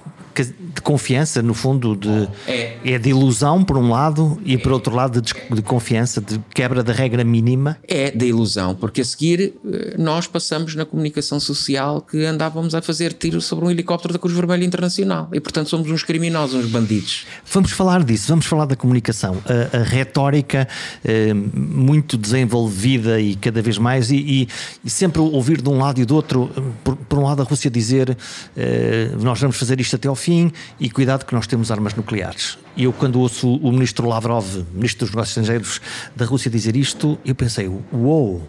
de 0.45 0.81
confiança, 0.83 1.43
no 1.43 1.55
fundo, 1.55 1.97
de, 1.97 2.29
é. 2.47 2.79
é 2.85 2.99
de 2.99 3.11
ilusão, 3.11 3.65
por 3.65 3.77
um 3.77 3.91
lado, 3.91 4.41
e 4.45 4.57
por 4.57 4.73
outro 4.73 4.95
lado, 4.95 5.21
de, 5.21 5.33
de, 5.51 5.63
confiança, 5.63 6.21
de 6.21 6.39
quebra 6.55 6.83
da 6.83 6.93
regra 6.93 7.25
mínima? 7.25 7.79
É 7.87 8.11
de 8.11 8.27
ilusão, 8.27 8.75
porque 8.75 9.01
a 9.01 9.05
seguir 9.05 9.55
eh, 9.67 9.95
nós 9.99 10.27
passamos 10.27 10.75
na 10.75 10.85
comunicação 10.85 11.41
social 11.41 12.01
que 12.01 12.25
andávamos 12.25 12.75
a 12.75 12.83
fazer 12.83 13.13
tiro 13.13 13.41
sobre 13.41 13.65
um 13.65 13.71
helicóptero 13.71 14.13
da 14.13 14.19
Cruz 14.19 14.35
Vermelha 14.35 14.65
Internacional 14.65 15.29
e, 15.33 15.41
portanto, 15.41 15.69
somos 15.69 15.91
uns 15.91 16.03
criminosos, 16.03 16.65
uns 16.65 16.71
bandidos. 16.71 17.27
Vamos 17.53 17.73
falar 17.73 18.05
disso, 18.05 18.29
vamos 18.29 18.47
falar 18.47 18.67
da 18.67 18.77
comunicação. 18.77 19.37
A, 19.47 19.79
a 19.79 19.83
retórica 19.83 20.69
eh, 21.05 21.33
muito 21.35 22.17
desenvolvida 22.17 23.21
e 23.21 23.35
cada 23.37 23.63
vez 23.63 23.79
mais, 23.79 24.11
e, 24.11 24.17
e, 24.17 24.49
e, 24.85 24.91
sempre 24.91 25.21
ouvir 25.21 25.61
de 25.61 25.69
um 25.69 25.79
lado 25.79 26.01
e 26.01 26.05
do 26.05 26.15
outro, 26.15 26.51
por, 26.85 26.97
por 26.97 27.19
um 27.19 27.25
lado, 27.25 27.43
a 27.43 27.45
Rússia 27.45 27.71
dizer 27.71 28.17
eh, 28.57 29.11
nós 29.21 29.41
vamos 29.41 29.57
fazer 29.57 29.81
isto 29.81 29.97
até 29.97 30.09
ao 30.09 30.15
fim 30.15 30.28
fim 30.29 30.53
e 30.79 30.91
cuidado 30.91 31.25
que 31.25 31.35
nós 31.35 31.47
temos 31.47 31.71
armas 31.71 31.95
nucleares. 31.95 32.59
E 32.77 32.85
eu, 32.85 32.93
quando 32.93 33.19
ouço 33.19 33.57
o 33.57 33.73
ministro 33.73 34.07
Lavrov, 34.07 34.45
ministro 34.75 35.07
dos 35.07 35.15
Negócios 35.15 35.31
Estrangeiros 35.39 35.81
da 36.15 36.27
Rússia, 36.27 36.51
dizer 36.51 36.77
isto, 36.77 37.19
eu 37.25 37.35
pensei: 37.35 37.67
uou, 37.67 38.47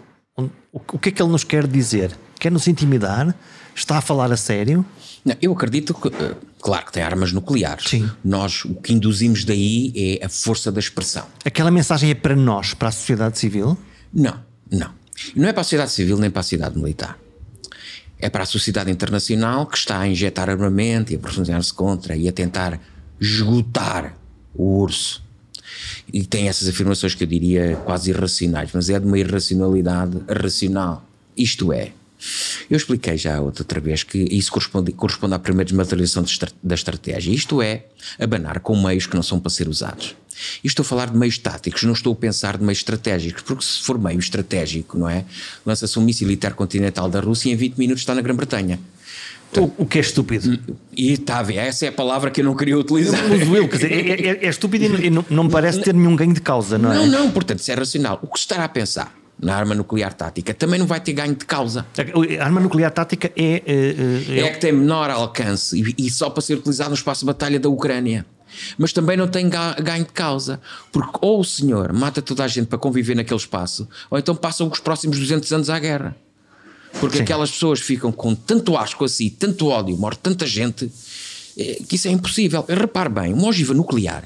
o 0.72 0.98
que 0.98 1.08
é 1.08 1.12
que 1.12 1.22
ele 1.22 1.32
nos 1.32 1.42
quer 1.42 1.66
dizer? 1.66 2.12
Quer 2.38 2.52
nos 2.52 2.68
intimidar? 2.68 3.34
Está 3.74 3.96
a 3.96 4.00
falar 4.02 4.30
a 4.30 4.36
sério? 4.36 4.84
Não, 5.24 5.34
eu 5.40 5.52
acredito 5.52 5.94
que, 5.94 6.08
eh, 6.08 6.34
claro 6.60 6.86
que 6.86 6.92
tem 6.92 7.02
armas 7.02 7.32
nucleares. 7.32 7.88
Sim. 7.88 8.10
Nós, 8.22 8.64
o 8.64 8.74
que 8.74 8.92
induzimos 8.92 9.44
daí 9.44 9.92
é 10.20 10.26
a 10.26 10.28
força 10.28 10.70
da 10.70 10.80
expressão. 10.80 11.26
Aquela 11.44 11.70
mensagem 11.70 12.10
é 12.10 12.14
para 12.14 12.36
nós, 12.36 12.74
para 12.74 12.88
a 12.88 12.92
sociedade 12.92 13.38
civil? 13.38 13.78
Não, 14.12 14.38
não. 14.70 14.90
Não 15.34 15.48
é 15.48 15.52
para 15.52 15.62
a 15.62 15.64
sociedade 15.64 15.92
civil 15.92 16.18
nem 16.18 16.30
para 16.30 16.40
a 16.40 16.42
sociedade 16.42 16.78
militar 16.78 17.16
é 18.20 18.28
para 18.28 18.42
a 18.42 18.46
sociedade 18.46 18.90
internacional 18.90 19.66
que 19.66 19.78
está 19.78 19.98
a 20.00 20.08
injetar 20.08 20.50
armamento 20.50 21.12
e 21.12 21.16
a 21.16 21.18
pronunciar-se 21.18 21.72
contra 21.72 22.16
e 22.16 22.28
a 22.28 22.32
tentar 22.32 22.80
esgotar 23.20 24.16
o 24.54 24.80
urso. 24.80 25.22
E 26.12 26.24
tem 26.24 26.48
essas 26.48 26.68
afirmações 26.68 27.14
que 27.14 27.24
eu 27.24 27.28
diria 27.28 27.76
quase 27.84 28.10
irracionais, 28.10 28.70
mas 28.74 28.90
é 28.90 28.98
de 28.98 29.06
uma 29.06 29.18
irracionalidade 29.18 30.18
racional. 30.28 31.04
Isto 31.36 31.72
é, 31.72 31.92
eu 32.68 32.76
expliquei 32.76 33.16
já 33.16 33.40
outra 33.40 33.80
vez 33.80 34.02
que 34.02 34.18
isso 34.18 34.52
corresponde, 34.52 34.92
corresponde 34.92 35.34
à 35.34 35.38
primeira 35.38 35.64
desmaterialização 35.64 36.24
da 36.62 36.74
estratégia. 36.74 37.32
Isto 37.32 37.62
é, 37.62 37.84
abanar 38.18 38.60
com 38.60 38.80
meios 38.80 39.06
que 39.06 39.14
não 39.14 39.22
são 39.22 39.40
para 39.40 39.50
ser 39.50 39.68
usados. 39.68 40.14
E 40.64 40.66
estou 40.66 40.82
a 40.82 40.86
falar 40.86 41.10
de 41.10 41.16
meios 41.16 41.38
táticos, 41.38 41.82
não 41.82 41.92
estou 41.92 42.12
a 42.12 42.16
pensar 42.16 42.56
de 42.56 42.64
meios 42.64 42.78
estratégicos, 42.78 43.42
porque 43.42 43.64
se 43.64 43.82
for 43.82 43.98
meio 43.98 44.18
estratégico, 44.18 44.98
não 44.98 45.08
é? 45.08 45.24
Lança-se 45.66 45.98
um 45.98 46.02
míssil 46.02 46.30
intercontinental 46.30 47.10
da 47.10 47.20
Rússia 47.20 47.50
e 47.50 47.52
em 47.52 47.56
20 47.56 47.76
minutos 47.76 48.02
está 48.02 48.14
na 48.14 48.22
Grã-Bretanha. 48.22 48.78
O, 49.56 49.82
o, 49.82 49.86
que 49.86 49.98
é 49.98 50.00
estúpido. 50.00 50.60
E 50.96 51.12
está 51.12 51.40
a 51.40 51.42
ver, 51.42 51.56
essa 51.56 51.84
é 51.84 51.88
a 51.88 51.92
palavra 51.92 52.30
que 52.30 52.40
eu 52.40 52.44
não 52.44 52.54
queria 52.54 52.78
utilizar. 52.78 53.20
Eu, 53.24 53.56
eu, 53.56 53.68
quer 53.68 53.76
dizer, 53.76 53.92
é, 53.92 54.28
é, 54.28 54.46
é 54.46 54.48
estúpido 54.48 54.84
e 54.84 55.10
não, 55.10 55.24
não, 55.28 55.44
me 55.44 55.50
parece 55.50 55.80
ter 55.80 55.92
nenhum 55.92 56.14
ganho 56.14 56.32
de 56.32 56.40
causa, 56.40 56.78
não 56.78 56.92
é? 56.92 56.94
Não, 56.94 57.06
não, 57.08 57.30
portanto, 57.32 57.58
isso 57.58 57.72
é 57.72 57.74
racional. 57.74 58.20
O 58.22 58.28
que 58.28 58.38
se 58.38 58.44
estará 58.44 58.64
a 58.64 58.68
pensar 58.68 59.19
na 59.42 59.56
arma 59.56 59.74
nuclear 59.74 60.12
tática 60.12 60.52
também 60.52 60.78
não 60.78 60.86
vai 60.86 61.00
ter 61.00 61.12
ganho 61.12 61.34
de 61.34 61.44
causa. 61.44 61.86
A 62.38 62.44
arma 62.44 62.60
nuclear 62.60 62.90
tática 62.90 63.32
é. 63.36 63.62
É, 63.66 64.36
é, 64.36 64.40
é 64.40 64.50
que 64.50 64.60
tem 64.60 64.72
menor 64.72 65.10
alcance 65.10 65.80
e, 65.80 66.06
e 66.06 66.10
só 66.10 66.30
para 66.30 66.42
ser 66.42 66.54
utilizado 66.54 66.90
no 66.90 66.96
espaço 66.96 67.20
de 67.20 67.26
batalha 67.26 67.58
da 67.58 67.68
Ucrânia 67.68 68.26
mas 68.76 68.92
também 68.92 69.16
não 69.16 69.28
tem 69.28 69.48
ganho 69.48 70.04
de 70.04 70.12
causa, 70.12 70.60
porque 70.92 71.18
ou 71.20 71.40
o 71.40 71.44
senhor 71.44 71.92
mata 71.92 72.20
toda 72.20 72.44
a 72.44 72.48
gente 72.48 72.66
para 72.66 72.78
conviver 72.78 73.14
naquele 73.14 73.38
espaço, 73.38 73.88
ou 74.10 74.18
então 74.18 74.34
passam 74.34 74.68
os 74.68 74.80
próximos 74.80 75.18
200 75.18 75.52
anos 75.52 75.70
à 75.70 75.78
guerra. 75.78 76.16
Porque 76.98 77.18
Sim. 77.18 77.22
aquelas 77.22 77.52
pessoas 77.52 77.78
ficam 77.78 78.10
com 78.10 78.34
tanto 78.34 78.76
asco 78.76 79.04
assim, 79.04 79.30
tanto 79.30 79.68
ódio, 79.68 79.96
morre 79.96 80.16
tanta 80.20 80.44
gente, 80.44 80.90
eh, 81.56 81.80
que 81.88 81.94
isso 81.94 82.08
é 82.08 82.10
impossível. 82.10 82.64
Repare 82.68 83.08
bem, 83.08 83.32
uma 83.32 83.46
ogiva 83.46 83.72
nuclear. 83.72 84.24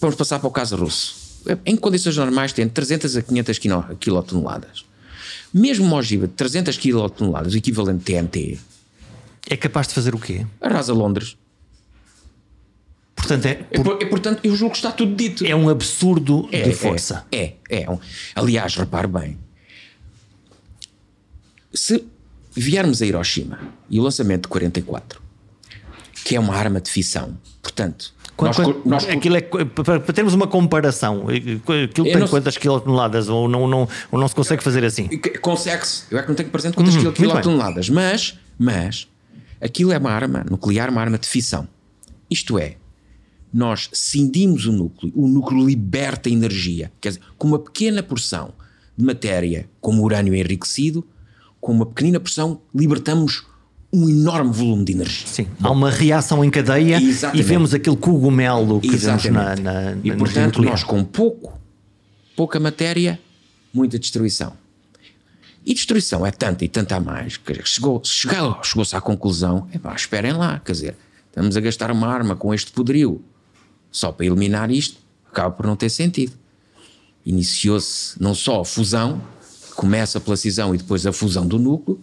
Vamos 0.00 0.16
passar 0.16 0.38
para 0.38 0.46
o 0.46 0.52
caso 0.52 0.76
russo. 0.76 1.16
Em 1.64 1.76
condições 1.76 2.16
normais 2.16 2.52
tem 2.52 2.68
300 2.68 3.16
a 3.16 3.22
500 3.22 3.58
quilotoneladas. 4.00 4.84
Mesmo 5.52 5.86
uma 5.86 5.96
ogiva 5.96 6.26
de 6.26 6.34
300 6.34 6.76
quilotoneladas, 6.76 7.54
o 7.54 7.56
equivalente 7.56 8.04
TNT, 8.04 8.58
é 9.48 9.56
capaz 9.56 9.88
de 9.88 9.94
fazer 9.94 10.14
o 10.14 10.18
quê? 10.18 10.46
Arrasa 10.60 10.92
Londres. 10.92 11.36
Portanto, 13.16 13.46
é, 13.46 13.54
por... 13.54 14.02
é, 14.02 14.06
portanto, 14.06 14.40
eu 14.44 14.54
julgo 14.54 14.72
que 14.72 14.78
está 14.78 14.92
tudo 14.92 15.14
dito. 15.14 15.44
É 15.44 15.56
um 15.56 15.68
absurdo 15.68 16.48
é, 16.52 16.62
de 16.62 16.72
força. 16.72 17.26
É, 17.32 17.54
é. 17.68 17.82
é 17.82 17.90
um... 17.90 17.98
Aliás, 18.34 18.76
repare 18.76 19.08
bem. 19.08 19.38
Se 21.72 22.04
viermos 22.54 23.02
a 23.02 23.06
Hiroshima 23.06 23.58
e 23.90 23.98
o 23.98 24.02
lançamento 24.02 24.42
de 24.42 24.48
44, 24.48 25.20
que 26.24 26.36
é 26.36 26.40
uma 26.40 26.54
arma 26.54 26.80
de 26.80 26.90
fissão, 26.90 27.36
portanto. 27.62 28.14
Nós, 28.40 28.56
nós, 28.84 29.08
aquilo 29.08 29.36
é, 29.36 29.40
para, 29.40 29.98
para 29.98 30.12
termos 30.14 30.32
uma 30.32 30.46
comparação, 30.46 31.26
aquilo 31.28 32.06
tem 32.06 32.16
não, 32.18 32.28
quantas 32.28 32.56
quilotoneladas 32.56 33.28
ou 33.28 33.48
não, 33.48 33.66
não, 33.66 33.88
ou 34.12 34.20
não 34.20 34.28
se 34.28 34.34
consegue 34.34 34.62
fazer 34.62 34.84
assim? 34.84 35.08
Consegue-se, 35.40 36.04
eu 36.08 36.18
é 36.18 36.22
que 36.22 36.28
não 36.28 36.36
tenho 36.36 36.48
presente 36.48 36.74
quantas 36.74 36.94
hum, 36.94 37.12
quilotoneladas, 37.12 37.88
mas, 37.90 38.38
mas 38.56 39.08
aquilo 39.60 39.90
é 39.90 39.98
uma 39.98 40.12
arma 40.12 40.44
nuclear, 40.48 40.88
uma 40.88 41.00
arma 41.00 41.18
de 41.18 41.26
fissão. 41.26 41.66
Isto 42.30 42.58
é, 42.58 42.76
nós 43.52 43.90
cindimos 43.92 44.66
o 44.66 44.72
núcleo, 44.72 45.12
o 45.16 45.26
núcleo 45.26 45.66
liberta 45.66 46.30
energia. 46.30 46.92
Quer 47.00 47.08
dizer, 47.08 47.22
com 47.36 47.48
uma 47.48 47.58
pequena 47.58 48.02
porção 48.02 48.52
de 48.96 49.04
matéria, 49.04 49.68
como 49.80 50.02
urânio 50.02 50.34
enriquecido, 50.34 51.04
com 51.60 51.72
uma 51.72 51.86
pequena 51.86 52.20
porção, 52.20 52.60
libertamos 52.74 53.46
um 53.92 54.08
enorme 54.08 54.52
volume 54.52 54.84
de 54.84 54.92
energia. 54.92 55.26
Sim, 55.26 55.46
Bom, 55.58 55.68
há 55.68 55.70
uma 55.72 55.90
reação 55.90 56.44
em 56.44 56.50
cadeia 56.50 57.00
exatamente. 57.00 57.40
e 57.40 57.42
vemos 57.42 57.72
aquele 57.72 57.96
cogumelo 57.96 58.80
que 58.80 58.88
exatamente. 58.88 59.32
vemos 59.32 59.60
na, 59.60 59.92
na, 59.92 59.96
E 60.04 60.12
portanto, 60.14 60.62
nós 60.62 60.84
com 60.84 61.02
pouco, 61.02 61.58
pouca 62.36 62.60
matéria, 62.60 63.18
muita 63.72 63.98
destruição. 63.98 64.52
E 65.64 65.74
destruição 65.74 66.24
é 66.24 66.30
tanta 66.30 66.64
e 66.64 66.68
tanta 66.68 66.96
a 66.96 67.00
mais 67.00 67.36
que 67.36 67.52
chegou, 67.64 68.00
chegou, 68.04 68.58
chegou-se 68.62 68.94
à 68.96 69.00
conclusão: 69.00 69.66
epá, 69.72 69.94
esperem 69.94 70.32
lá, 70.32 70.60
quer 70.60 70.72
dizer, 70.72 70.96
estamos 71.28 71.56
a 71.56 71.60
gastar 71.60 71.90
uma 71.90 72.06
arma 72.08 72.36
com 72.36 72.54
este 72.54 72.70
poderio 72.72 73.22
só 73.90 74.12
para 74.12 74.26
eliminar 74.26 74.70
isto, 74.70 74.98
acaba 75.30 75.50
por 75.50 75.66
não 75.66 75.76
ter 75.76 75.90
sentido. 75.90 76.32
Iniciou-se 77.24 78.20
não 78.20 78.34
só 78.34 78.60
a 78.60 78.64
fusão, 78.64 79.20
começa 79.74 80.18
pela 80.20 80.36
cisão 80.36 80.74
e 80.74 80.78
depois 80.78 81.06
a 81.06 81.12
fusão 81.12 81.46
do 81.46 81.58
núcleo. 81.58 82.00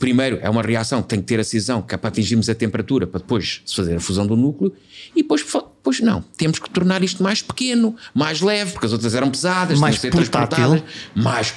Primeiro 0.00 0.38
é 0.40 0.48
uma 0.48 0.62
reação 0.62 1.02
que 1.02 1.08
tem 1.08 1.20
que 1.20 1.26
ter 1.26 1.38
a 1.38 1.44
cisão, 1.44 1.82
que 1.82 1.94
é 1.94 1.98
para 1.98 2.08
atingirmos 2.08 2.48
a 2.48 2.54
temperatura, 2.54 3.06
para 3.06 3.20
depois 3.20 3.60
se 3.66 3.76
fazer 3.76 3.96
a 3.96 4.00
fusão 4.00 4.26
do 4.26 4.34
núcleo, 4.34 4.72
e 5.14 5.22
depois, 5.22 5.42
depois 5.42 6.00
não, 6.00 6.24
temos 6.38 6.58
que 6.58 6.70
tornar 6.70 7.04
isto 7.04 7.22
mais 7.22 7.42
pequeno, 7.42 7.94
mais 8.14 8.40
leve, 8.40 8.72
porque 8.72 8.86
as 8.86 8.92
outras 8.94 9.14
eram 9.14 9.30
pesadas, 9.30 9.78
mais 9.78 10.00
tinham 10.00 10.10
que 10.10 10.16
ser 10.16 10.30
transportadas, 10.30 10.82
mais 11.14 11.52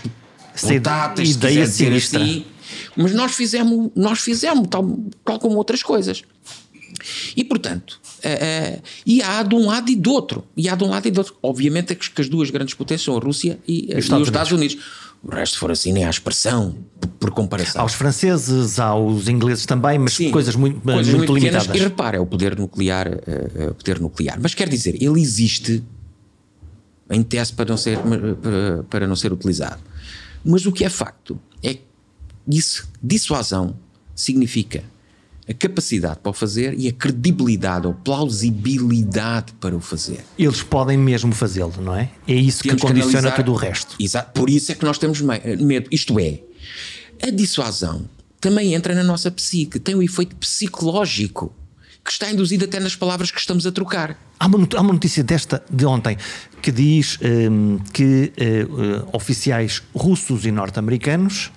portáteis, 0.60 1.30
se 1.30 1.40
quiser 1.40 1.64
dizer 1.64 1.94
assim. 1.94 2.46
Mas 2.98 3.14
nós 3.14 3.32
fizemos, 3.34 3.92
nós 3.96 4.20
fizemos 4.20 4.68
tal, 4.70 5.00
tal 5.24 5.40
como 5.40 5.56
outras 5.56 5.82
coisas. 5.82 6.22
E 7.38 7.46
portanto, 7.46 8.02
Uh, 8.24 8.82
e 9.06 9.22
há 9.22 9.44
de 9.44 9.54
um 9.54 9.66
lado 9.66 9.92
e 9.92 9.98
do 9.98 10.12
outro. 10.12 10.46
E 10.56 10.70
há 10.70 10.76
de 10.76 10.84
um 10.86 10.90
lado 10.90 11.06
e 11.08 11.12
do 11.12 11.18
outro. 11.18 11.36
Obviamente 11.44 11.92
é 11.92 11.96
que, 11.96 12.22
as 12.22 12.30
duas 12.30 12.50
grandes 12.50 12.74
potências 12.74 13.04
são 13.04 13.18
a 13.18 13.20
Rússia 13.20 13.60
e, 13.68 13.92
e, 13.92 13.98
os, 13.98 14.06
Estados, 14.06 14.22
e 14.22 14.24
os 14.24 14.28
Estados 14.30 14.52
Unidos. 14.54 14.78
O 15.24 15.34
resto 15.34 15.58
for 15.58 15.72
assim, 15.72 15.94
nem 15.94 16.04
há 16.04 16.10
expressão, 16.10 16.76
por, 17.18 17.32
comparação. 17.32 17.82
Aos 17.82 17.94
franceses, 17.94 18.78
aos 18.78 19.30
ingleses 19.30 19.66
também, 19.66 19.98
mas 19.98 20.14
Sim, 20.14 20.32
coisas 20.32 20.54
muito, 20.54 20.82
coisas 20.82 21.14
muito, 21.14 21.32
muito 21.32 21.34
limitadas. 21.34 21.74
E 21.74 21.80
repara, 21.80 22.18
é 22.18 22.20
o 22.20 22.26
poder 22.26 22.58
nuclear, 22.60 23.08
uh, 23.08 23.70
o 23.70 23.74
poder 23.74 24.02
nuclear. 24.02 24.38
Mas 24.42 24.54
quer 24.54 24.68
dizer, 24.68 25.02
ele 25.02 25.22
existe 25.22 25.82
em 27.10 27.24
tese 27.24 27.54
para 27.54 27.70
não 27.70 27.78
ser, 27.78 27.98
para, 28.00 28.84
para 28.90 29.08
não 29.08 29.16
ser 29.16 29.32
utilizado. 29.32 29.82
Mas 30.44 30.66
o 30.66 30.74
que 30.74 30.84
é 30.84 30.90
facto 30.90 31.40
é 31.62 31.76
que 31.76 31.84
isso, 32.48 32.90
dissuasão 33.02 33.78
significa 34.14 34.84
a 35.48 35.54
capacidade 35.54 36.20
para 36.22 36.30
o 36.30 36.34
fazer 36.34 36.74
e 36.78 36.88
a 36.88 36.92
credibilidade 36.94 37.88
ou 37.88 37.94
plausibilidade 37.94 39.54
para 39.60 39.76
o 39.76 39.80
fazer. 39.80 40.24
Eles 40.38 40.64
podem 40.64 40.98
mesmo 40.98 41.34
fazê-lo, 41.34 41.74
não 41.82 41.96
é? 41.96 42.10
É 42.28 42.34
isso 42.34 42.64
temos 42.64 42.82
que 42.82 42.88
condiciona 42.88 43.30
que 43.32 43.38
tudo 43.38 43.52
o 43.52 43.56
resto. 43.56 43.96
Exato, 44.00 44.40
por 44.40 44.50
isso 44.50 44.72
é 44.72 44.76
que 44.76 44.86
nós 44.86 44.98
temos 44.98 45.22
medo. 45.22 45.88
Isto 45.92 46.20
é, 46.20 46.40
a 47.22 47.30
dissuasão 47.30 48.08
também 48.40 48.74
entra 48.74 48.94
na 48.94 49.04
nossa 49.04 49.30
psique, 49.32 49.80
tem 49.80 49.96
um 49.96 50.02
efeito 50.02 50.36
psicológico 50.36 51.54
que 52.04 52.12
está 52.12 52.30
induzido 52.30 52.66
até 52.66 52.80
nas 52.80 52.96
palavras 52.96 53.32
que 53.32 53.40
estamos 53.40 53.66
a 53.66 53.72
trocar. 53.72 54.18
Há 54.38 54.48
uma, 54.48 54.68
há 54.76 54.82
uma 54.82 54.94
notícia 54.94 55.24
desta 55.24 55.64
de 55.70 55.86
ontem 55.86 56.18
que 56.62 56.72
diz 56.72 57.18
um, 57.22 57.80
que 57.94 58.34
uh, 58.38 58.74
uh, 58.74 59.10
oficiais 59.14 59.82
russos 59.96 60.46
e 60.46 60.52
norte-americanos 60.52 61.50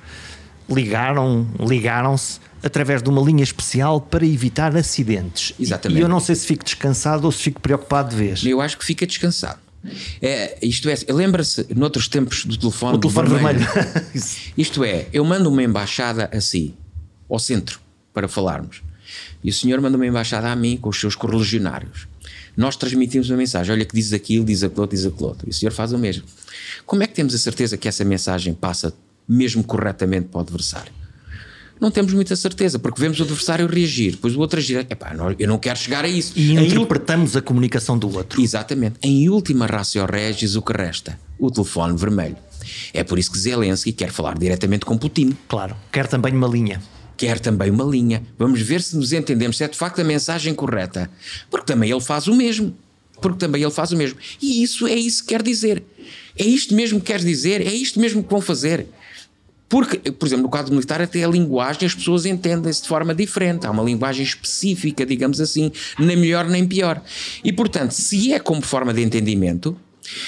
ligaram, 0.68 1.46
ligaram-se 1.58 2.38
através 2.62 3.02
de 3.02 3.08
uma 3.08 3.20
linha 3.22 3.42
especial 3.42 4.00
para 4.00 4.24
evitar 4.26 4.76
acidentes. 4.76 5.52
Exatamente. 5.58 5.98
E 5.98 6.02
eu 6.02 6.08
não 6.08 6.20
sei 6.20 6.34
se 6.34 6.46
fico 6.46 6.64
descansado 6.64 7.24
ou 7.24 7.32
se 7.32 7.42
fico 7.42 7.60
preocupado 7.60 8.10
de 8.10 8.16
vez. 8.16 8.44
Eu 8.44 8.60
acho 8.60 8.78
que 8.78 8.84
fica 8.84 9.06
descansado. 9.06 9.58
É, 10.20 10.58
isto 10.62 10.88
é, 10.88 10.96
lembra-se, 11.08 11.66
noutros 11.74 12.08
tempos 12.08 12.44
do 12.44 12.56
telefone, 12.56 12.96
o 12.96 13.00
telefone 13.00 13.28
vermelho. 13.28 13.58
vermelho. 13.60 13.90
isto 14.58 14.82
é, 14.82 15.06
eu 15.12 15.24
mando 15.24 15.48
uma 15.48 15.62
embaixada 15.62 16.28
assim, 16.32 16.74
ao 17.28 17.38
centro, 17.38 17.80
para 18.12 18.26
falarmos. 18.26 18.82
E 19.42 19.50
o 19.50 19.52
senhor 19.52 19.80
manda 19.80 19.96
uma 19.96 20.06
embaixada 20.06 20.50
a 20.50 20.56
mim 20.56 20.76
com 20.76 20.88
os 20.88 20.98
seus 20.98 21.14
correligionários. 21.14 22.08
Nós 22.56 22.74
transmitimos 22.74 23.28
uma 23.30 23.36
mensagem, 23.36 23.72
olha 23.72 23.84
que 23.84 23.94
diz 23.94 24.12
aquilo, 24.12 24.44
diz 24.44 24.62
aquilo, 24.62 24.86
diz 24.86 25.04
aquilo. 25.04 25.36
E 25.46 25.50
o 25.50 25.52
senhor 25.52 25.72
faz 25.72 25.92
o 25.92 25.98
mesmo. 25.98 26.24
Como 26.84 27.02
é 27.02 27.06
que 27.06 27.14
temos 27.14 27.34
a 27.34 27.38
certeza 27.38 27.76
que 27.76 27.86
essa 27.86 28.04
mensagem 28.04 28.54
passa 28.54 28.94
mesmo 29.28 29.62
corretamente 29.62 30.28
para 30.28 30.38
o 30.38 30.40
adversário? 30.40 30.92
Não 31.80 31.90
temos 31.90 32.12
muita 32.12 32.34
certeza, 32.34 32.78
porque 32.78 33.00
vemos 33.00 33.20
o 33.20 33.22
adversário 33.22 33.66
reagir, 33.66 34.12
depois 34.12 34.34
o 34.34 34.40
outro 34.40 34.58
agir. 34.58 34.86
Epá, 34.88 35.14
eu 35.38 35.46
não 35.46 35.58
quero 35.58 35.78
chegar 35.78 36.04
a 36.04 36.08
isso. 36.08 36.32
E 36.34 36.54
interpretamos 36.54 37.36
a 37.36 37.42
comunicação 37.42 37.98
do 37.98 38.14
outro. 38.16 38.40
Exatamente. 38.40 38.96
Em 39.02 39.28
última 39.28 39.66
ratio 39.66 40.06
regis, 40.06 40.56
o 40.56 40.62
que 40.62 40.72
resta? 40.72 41.18
O 41.38 41.50
telefone 41.50 41.96
vermelho. 41.96 42.36
É 42.92 43.04
por 43.04 43.18
isso 43.18 43.30
que 43.30 43.38
Zelensky 43.38 43.92
quer 43.92 44.10
falar 44.10 44.38
diretamente 44.38 44.84
com 44.84 44.96
Putin. 44.96 45.36
Claro, 45.46 45.76
quer 45.92 46.06
também 46.06 46.32
uma 46.32 46.48
linha 46.48 46.80
quer 47.16 47.40
também 47.40 47.70
uma 47.70 47.84
linha. 47.84 48.22
Vamos 48.38 48.60
ver 48.60 48.82
se 48.82 48.96
nos 48.96 49.12
entendemos, 49.12 49.56
se 49.56 49.64
é 49.64 49.68
de 49.68 49.76
facto 49.76 50.00
a 50.00 50.04
mensagem 50.04 50.54
correta. 50.54 51.10
Porque 51.50 51.66
também 51.66 51.90
ele 51.90 52.00
faz 52.00 52.26
o 52.26 52.34
mesmo. 52.34 52.76
Porque 53.20 53.38
também 53.38 53.62
ele 53.62 53.70
faz 53.70 53.92
o 53.92 53.96
mesmo. 53.96 54.18
E 54.40 54.62
isso 54.62 54.86
é 54.86 54.94
isso 54.94 55.22
que 55.22 55.30
quer 55.30 55.42
dizer. 55.42 55.82
É 56.38 56.44
isto 56.44 56.74
mesmo 56.74 57.00
que 57.00 57.06
quer 57.06 57.20
dizer, 57.20 57.66
é 57.66 57.72
isto 57.72 57.98
mesmo 57.98 58.22
que 58.22 58.30
vão 58.30 58.40
fazer. 58.40 58.86
Porque, 59.68 60.12
por 60.12 60.26
exemplo, 60.26 60.44
no 60.44 60.48
quadro 60.48 60.72
militar, 60.72 61.00
até 61.00 61.24
a 61.24 61.28
linguagem 61.28 61.86
as 61.86 61.94
pessoas 61.94 62.24
entendem-se 62.24 62.82
de 62.82 62.88
forma 62.88 63.14
diferente. 63.14 63.66
Há 63.66 63.70
uma 63.70 63.82
linguagem 63.82 64.24
específica, 64.24 65.04
digamos 65.04 65.40
assim, 65.40 65.72
nem 65.98 66.16
melhor 66.16 66.46
nem 66.46 66.66
pior. 66.66 67.02
E, 67.42 67.52
portanto, 67.52 67.90
se 67.90 68.32
é 68.32 68.38
como 68.38 68.62
forma 68.62 68.94
de 68.94 69.02
entendimento, 69.02 69.76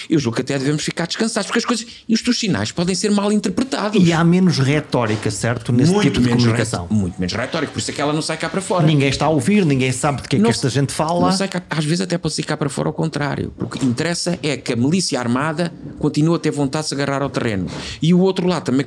eu 0.09 0.19
julgo 0.19 0.37
que 0.37 0.43
até 0.43 0.59
devemos 0.59 0.83
ficar 0.83 1.07
descansados, 1.07 1.47
porque 1.47 1.59
as 1.59 1.65
coisas 1.65 1.87
e 2.09 2.15
os 2.15 2.23
teus 2.23 2.39
sinais 2.39 2.73
podem 2.73 2.95
ser 2.95 3.11
mal 3.11 3.31
interpretados. 3.31 4.03
E 4.03 4.13
há 4.13 4.25
menos 4.25 4.59
retórica, 4.59 5.31
certo? 5.31 5.73
Nesse 5.73 5.93
muito 5.93 6.11
tipo 6.11 6.21
de 6.21 6.29
comunicação. 6.29 6.87
Muito 6.91 7.19
menos 7.19 7.33
retórica, 7.33 7.73
por 7.73 7.79
isso 7.79 7.91
é 7.91 7.95
que 7.95 8.01
ela 8.01 8.13
não 8.13 8.23
sai 8.23 8.37
cá 8.37 8.49
para 8.49 8.61
fora. 8.61 8.87
Ninguém 8.87 9.09
está 9.09 9.27
a 9.27 9.29
ouvir, 9.29 9.65
ninguém 9.65 9.93
sabe 9.93 10.23
de 10.23 10.29
que 10.29 10.37
é 10.37 10.41
que 10.41 10.49
esta 10.49 10.69
gente 10.69 10.93
fala. 10.93 11.37
Cá, 11.49 11.63
às 11.71 11.85
vezes 11.85 12.01
até 12.01 12.19
pode 12.19 12.35
sair 12.35 12.45
cá 12.45 12.57
para 12.57 12.69
fora 12.69 12.89
ao 12.89 12.93
contrário. 12.93 13.53
Porque 13.57 13.85
interessa 13.85 14.39
é 14.43 14.57
que 14.57 14.73
a 14.73 14.77
milícia 14.77 15.19
armada 15.19 15.73
continue 15.99 16.37
a 16.37 16.39
ter 16.39 16.51
vontade 16.51 16.85
de 16.85 16.89
se 16.89 16.95
agarrar 16.95 17.23
ao 17.23 17.31
terreno. 17.31 17.67
E 18.03 18.13
o 18.13 18.19
outro 18.21 18.47
lado 18.47 18.65
também 18.65 18.87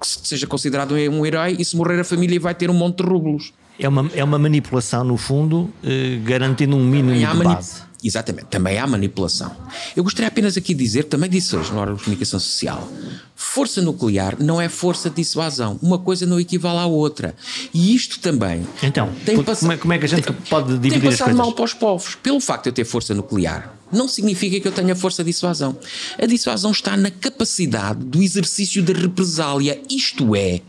que 0.00 0.06
seja 0.06 0.46
considerado 0.46 0.94
um 0.94 1.26
herói 1.26 1.56
e 1.58 1.64
se 1.64 1.76
morrer 1.76 2.00
a 2.00 2.04
família 2.04 2.40
vai 2.40 2.54
ter 2.54 2.70
um 2.70 2.74
monte 2.74 3.02
de 3.02 3.08
rublos. 3.08 3.52
É 3.78 3.88
uma, 3.88 4.10
é 4.14 4.22
uma 4.22 4.38
manipulação, 4.38 5.04
no 5.04 5.16
fundo, 5.16 5.70
eh, 5.82 6.18
garantindo 6.24 6.76
um 6.76 6.84
mínimo 6.84 7.14
de 7.14 7.44
base. 7.44 7.90
Exatamente, 8.02 8.46
também 8.46 8.78
há 8.78 8.86
manipulação. 8.86 9.54
Eu 9.94 10.02
gostaria 10.02 10.28
apenas 10.28 10.56
aqui 10.56 10.72
de 10.72 10.82
dizer, 10.82 11.04
também 11.04 11.28
disse 11.28 11.54
hoje 11.54 11.72
na 11.72 11.80
hora 11.80 11.94
de 11.94 12.02
comunicação 12.02 12.40
social, 12.40 12.88
força 13.36 13.82
nuclear 13.82 14.36
não 14.38 14.60
é 14.60 14.68
força 14.68 15.10
de 15.10 15.16
dissuasão. 15.16 15.78
Uma 15.82 15.98
coisa 15.98 16.24
não 16.24 16.40
equivale 16.40 16.78
à 16.78 16.86
outra. 16.86 17.34
E 17.74 17.94
isto 17.94 18.18
também. 18.20 18.66
Então, 18.82 19.10
tem 19.24 19.36
como, 19.36 19.72
é, 19.72 19.76
como 19.76 19.92
é 19.92 19.98
que 19.98 20.04
a 20.06 20.08
gente 20.08 20.22
tem, 20.22 20.34
pode 20.48 20.78
dividir 20.78 21.00
tem 21.00 21.10
passado 21.10 21.34
mal 21.34 21.52
para 21.52 21.64
os 21.64 21.74
povos. 21.74 22.14
Pelo 22.14 22.40
facto 22.40 22.64
de 22.64 22.70
eu 22.70 22.74
ter 22.74 22.84
força 22.84 23.14
nuclear, 23.14 23.74
não 23.92 24.08
significa 24.08 24.60
que 24.60 24.68
eu 24.68 24.72
tenha 24.72 24.94
força 24.94 25.22
de 25.24 25.30
dissuasão. 25.30 25.76
A 26.18 26.26
dissuasão 26.26 26.70
está 26.70 26.96
na 26.96 27.10
capacidade 27.10 28.04
do 28.04 28.22
exercício 28.22 28.82
da 28.82 28.92
represália. 28.92 29.80
Isto 29.90 30.34
é, 30.34 30.60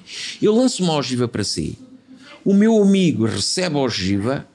eu 0.41 0.55
lanço 0.55 0.83
uma 0.83 0.95
ogiva 0.95 1.27
para 1.27 1.43
si, 1.43 1.77
o 2.43 2.53
meu 2.53 2.81
amigo 2.81 3.25
recebe 3.25 3.75
a 3.75 3.79
ogiva 3.79 4.47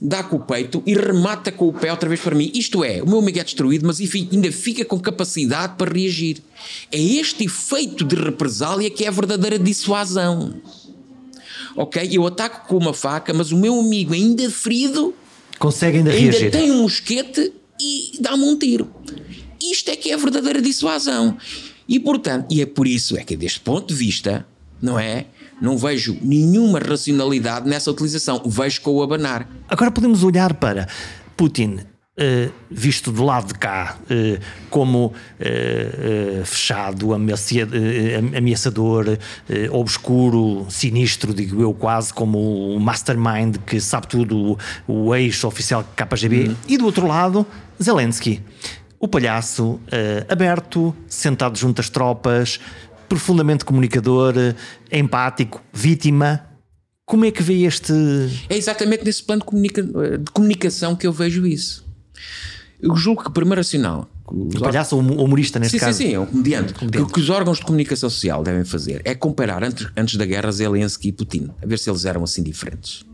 dá 0.00 0.22
com 0.22 0.36
o 0.36 0.40
peito 0.40 0.82
e 0.86 0.94
remata 0.94 1.52
com 1.52 1.68
o 1.68 1.72
pé 1.72 1.90
outra 1.90 2.08
vez 2.08 2.20
para 2.20 2.34
mim. 2.34 2.50
Isto 2.54 2.82
é, 2.82 3.02
o 3.02 3.06
meu 3.06 3.18
amigo 3.18 3.38
é 3.38 3.44
destruído, 3.44 3.86
mas 3.86 4.00
enfim, 4.00 4.26
ainda 4.32 4.50
fica 4.50 4.84
com 4.84 4.98
capacidade 4.98 5.74
para 5.76 5.92
reagir. 5.92 6.38
É 6.90 6.98
este 6.98 7.44
efeito 7.44 8.04
de 8.04 8.16
represália 8.16 8.88
que 8.88 9.04
é 9.04 9.08
a 9.08 9.10
verdadeira 9.10 9.58
dissuasão. 9.58 10.54
Ok? 11.76 12.08
Eu 12.10 12.26
ataco 12.26 12.66
com 12.66 12.76
uma 12.78 12.94
faca, 12.94 13.34
mas 13.34 13.52
o 13.52 13.56
meu 13.56 13.78
amigo 13.78 14.14
ainda 14.14 14.48
ferido 14.50 15.14
consegue 15.58 15.98
ainda, 15.98 16.10
ainda 16.10 16.30
reagir. 16.30 16.50
tem 16.50 16.70
um 16.70 16.82
mosquete 16.82 17.52
e 17.80 18.18
dá-me 18.20 18.44
um 18.44 18.58
tiro. 18.58 18.90
Isto 19.62 19.90
é 19.90 19.96
que 19.96 20.10
é 20.10 20.14
a 20.14 20.16
verdadeira 20.16 20.60
dissuasão. 20.60 21.36
E 21.88 21.98
portanto, 21.98 22.46
e 22.50 22.62
é 22.62 22.66
por 22.66 22.86
isso 22.86 23.16
é 23.16 23.24
que 23.24 23.36
deste 23.36 23.60
ponto 23.60 23.88
de 23.88 23.94
vista, 23.94 24.46
não 24.80 24.98
é? 24.98 25.26
Não 25.60 25.76
vejo 25.76 26.16
nenhuma 26.22 26.78
racionalidade 26.78 27.68
nessa 27.68 27.90
utilização. 27.90 28.42
Vejo 28.46 28.80
com 28.80 28.92
o 28.92 29.02
abanar. 29.02 29.48
Agora 29.68 29.90
podemos 29.90 30.24
olhar 30.24 30.54
para 30.54 30.88
Putin, 31.36 31.80
Uh, 32.18 32.52
visto 32.70 33.10
do 33.10 33.24
lado 33.24 33.46
de 33.46 33.54
cá 33.54 33.96
uh, 34.02 34.38
como 34.68 35.06
uh, 35.06 36.44
fechado, 36.44 37.14
ameaçador, 37.14 39.16
obscuro, 39.70 40.66
sinistro, 40.68 41.32
digo 41.32 41.62
eu 41.62 41.72
quase, 41.72 42.12
como 42.12 42.74
o 42.74 42.80
mastermind 42.80 43.56
que 43.64 43.80
sabe 43.80 44.06
tudo, 44.06 44.58
o 44.86 45.14
ex-oficial 45.14 45.82
KGB, 45.96 46.48
uhum. 46.48 46.56
e 46.68 46.76
do 46.76 46.84
outro 46.84 47.06
lado, 47.06 47.46
Zelensky. 47.82 48.42
O 48.98 49.08
palhaço 49.08 49.80
aberto, 50.28 50.94
sentado 51.08 51.58
junto 51.58 51.80
às 51.80 51.88
tropas, 51.88 52.60
profundamente 53.08 53.64
comunicador, 53.64 54.34
empático, 54.92 55.62
vítima. 55.72 56.46
Como 57.06 57.24
é 57.24 57.30
que 57.30 57.42
vê 57.42 57.64
este. 57.64 57.92
É 58.48 58.56
exatamente 58.56 59.04
nesse 59.04 59.22
plano 59.22 59.40
de, 59.40 59.46
comunica... 59.46 59.82
de 59.82 60.30
comunicação 60.32 60.94
que 60.94 61.06
eu 61.06 61.12
vejo 61.12 61.46
isso. 61.46 61.84
Eu 62.80 62.94
julgo 62.94 63.22
que 63.22 63.28
o 63.28 63.32
primeiro 63.32 63.64
sinal. 63.64 64.08
O 64.26 64.60
palhaço 64.60 64.94
ou 64.96 65.02
humorista 65.02 65.58
neste 65.58 65.72
sim, 65.72 65.84
caso? 65.84 65.98
Sim, 65.98 66.06
sim, 66.06 66.14
é 66.14 66.20
um 66.20 66.26
comediante. 66.26 66.72
comediante. 66.72 67.10
O 67.10 67.12
que 67.12 67.18
os 67.18 67.28
órgãos 67.28 67.58
de 67.58 67.64
comunicação 67.64 68.08
social 68.08 68.44
devem 68.44 68.64
fazer 68.64 69.02
é 69.04 69.12
comparar 69.12 69.64
antes, 69.64 69.88
antes 69.96 70.14
da 70.16 70.24
guerra 70.24 70.52
Zelensky 70.52 71.08
e 71.08 71.12
Putin, 71.12 71.50
a 71.60 71.66
ver 71.66 71.80
se 71.80 71.90
eles 71.90 72.04
eram 72.04 72.22
assim 72.22 72.42
diferentes. 72.44 73.04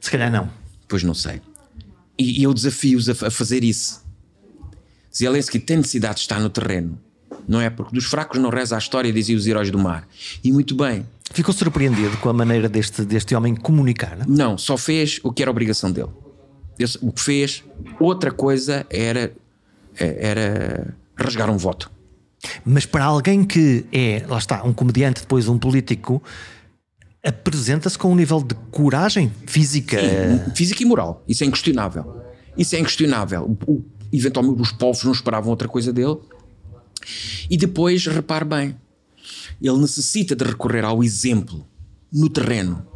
Se 0.00 0.10
calhar 0.10 0.32
não. 0.32 0.48
Pois 0.88 1.02
não 1.02 1.12
sei. 1.12 1.42
E, 2.18 2.40
e 2.40 2.42
eu 2.42 2.52
desafio-os 2.52 3.08
a, 3.08 3.12
a 3.12 3.30
fazer 3.30 3.64
isso. 3.64 4.02
Zelensky 5.14 5.58
tem 5.58 5.78
necessidade 5.78 6.16
de 6.16 6.20
estar 6.20 6.40
no 6.40 6.48
terreno 6.48 6.98
não 7.46 7.60
é? 7.60 7.70
Porque 7.70 7.94
dos 7.94 8.04
fracos 8.04 8.40
não 8.40 8.50
reza 8.50 8.74
a 8.74 8.78
história, 8.78 9.12
diziam 9.12 9.36
os 9.36 9.46
heróis 9.46 9.70
do 9.70 9.78
mar. 9.78 10.06
E 10.42 10.52
muito 10.52 10.74
bem. 10.74 11.06
Ficou 11.32 11.54
surpreendido 11.54 12.16
com 12.18 12.28
a 12.28 12.32
maneira 12.32 12.68
deste, 12.68 13.04
deste 13.04 13.34
homem 13.34 13.54
comunicar? 13.54 14.16
Não? 14.18 14.26
não, 14.26 14.58
só 14.58 14.76
fez 14.76 15.20
o 15.22 15.32
que 15.32 15.42
era 15.42 15.50
obrigação 15.50 15.90
dele. 15.90 16.10
O 17.00 17.12
que 17.12 17.20
fez, 17.20 17.62
outra 18.00 18.30
coisa 18.30 18.86
era, 18.90 19.32
era 19.96 20.94
rasgar 21.16 21.50
um 21.50 21.56
voto. 21.56 21.90
Mas 22.64 22.84
para 22.84 23.04
alguém 23.04 23.44
que 23.44 23.84
é, 23.92 24.24
lá 24.28 24.38
está, 24.38 24.64
um 24.64 24.72
comediante, 24.72 25.20
depois 25.20 25.48
um 25.48 25.58
político, 25.58 26.22
apresenta-se 27.24 27.96
com 27.96 28.10
um 28.10 28.16
nível 28.16 28.42
de 28.42 28.54
coragem 28.70 29.32
física. 29.46 29.98
Sim, 30.00 30.50
física 30.54 30.82
e 30.82 30.86
moral. 30.86 31.22
Isso 31.28 31.44
é 31.44 31.46
inquestionável. 31.46 32.22
Isso 32.56 32.74
é 32.74 32.78
inquestionável. 32.78 33.56
O, 33.66 33.84
eventualmente 34.12 34.60
os 34.60 34.72
povos 34.72 35.04
não 35.04 35.12
esperavam 35.12 35.50
outra 35.50 35.68
coisa 35.68 35.92
dele. 35.92 36.18
E 37.48 37.56
depois, 37.56 38.06
repare 38.06 38.44
bem, 38.44 38.76
ele 39.60 39.78
necessita 39.78 40.34
de 40.34 40.44
recorrer 40.44 40.84
ao 40.84 41.02
exemplo 41.02 41.66
no 42.12 42.28
terreno 42.28 42.86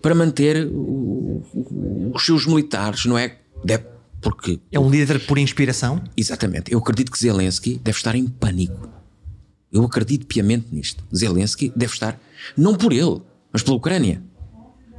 para 0.00 0.14
manter 0.14 0.66
o, 0.66 1.42
o, 1.52 2.12
os 2.14 2.24
seus 2.24 2.46
militares, 2.46 3.04
não 3.04 3.18
é? 3.18 3.38
Deve, 3.64 3.84
porque 4.20 4.60
é 4.70 4.78
um 4.78 4.90
líder 4.90 5.24
por 5.26 5.38
inspiração? 5.38 6.02
Exatamente. 6.16 6.72
Eu 6.72 6.78
acredito 6.78 7.10
que 7.10 7.18
Zelensky 7.18 7.78
deve 7.78 7.96
estar 7.96 8.14
em 8.14 8.26
pânico. 8.26 8.88
Eu 9.70 9.84
acredito 9.84 10.26
piamente 10.26 10.66
nisto. 10.72 11.04
Zelensky 11.14 11.72
deve 11.76 11.92
estar, 11.92 12.18
não 12.56 12.74
por 12.74 12.92
ele, 12.92 13.20
mas 13.52 13.62
pela 13.62 13.76
Ucrânia. 13.76 14.22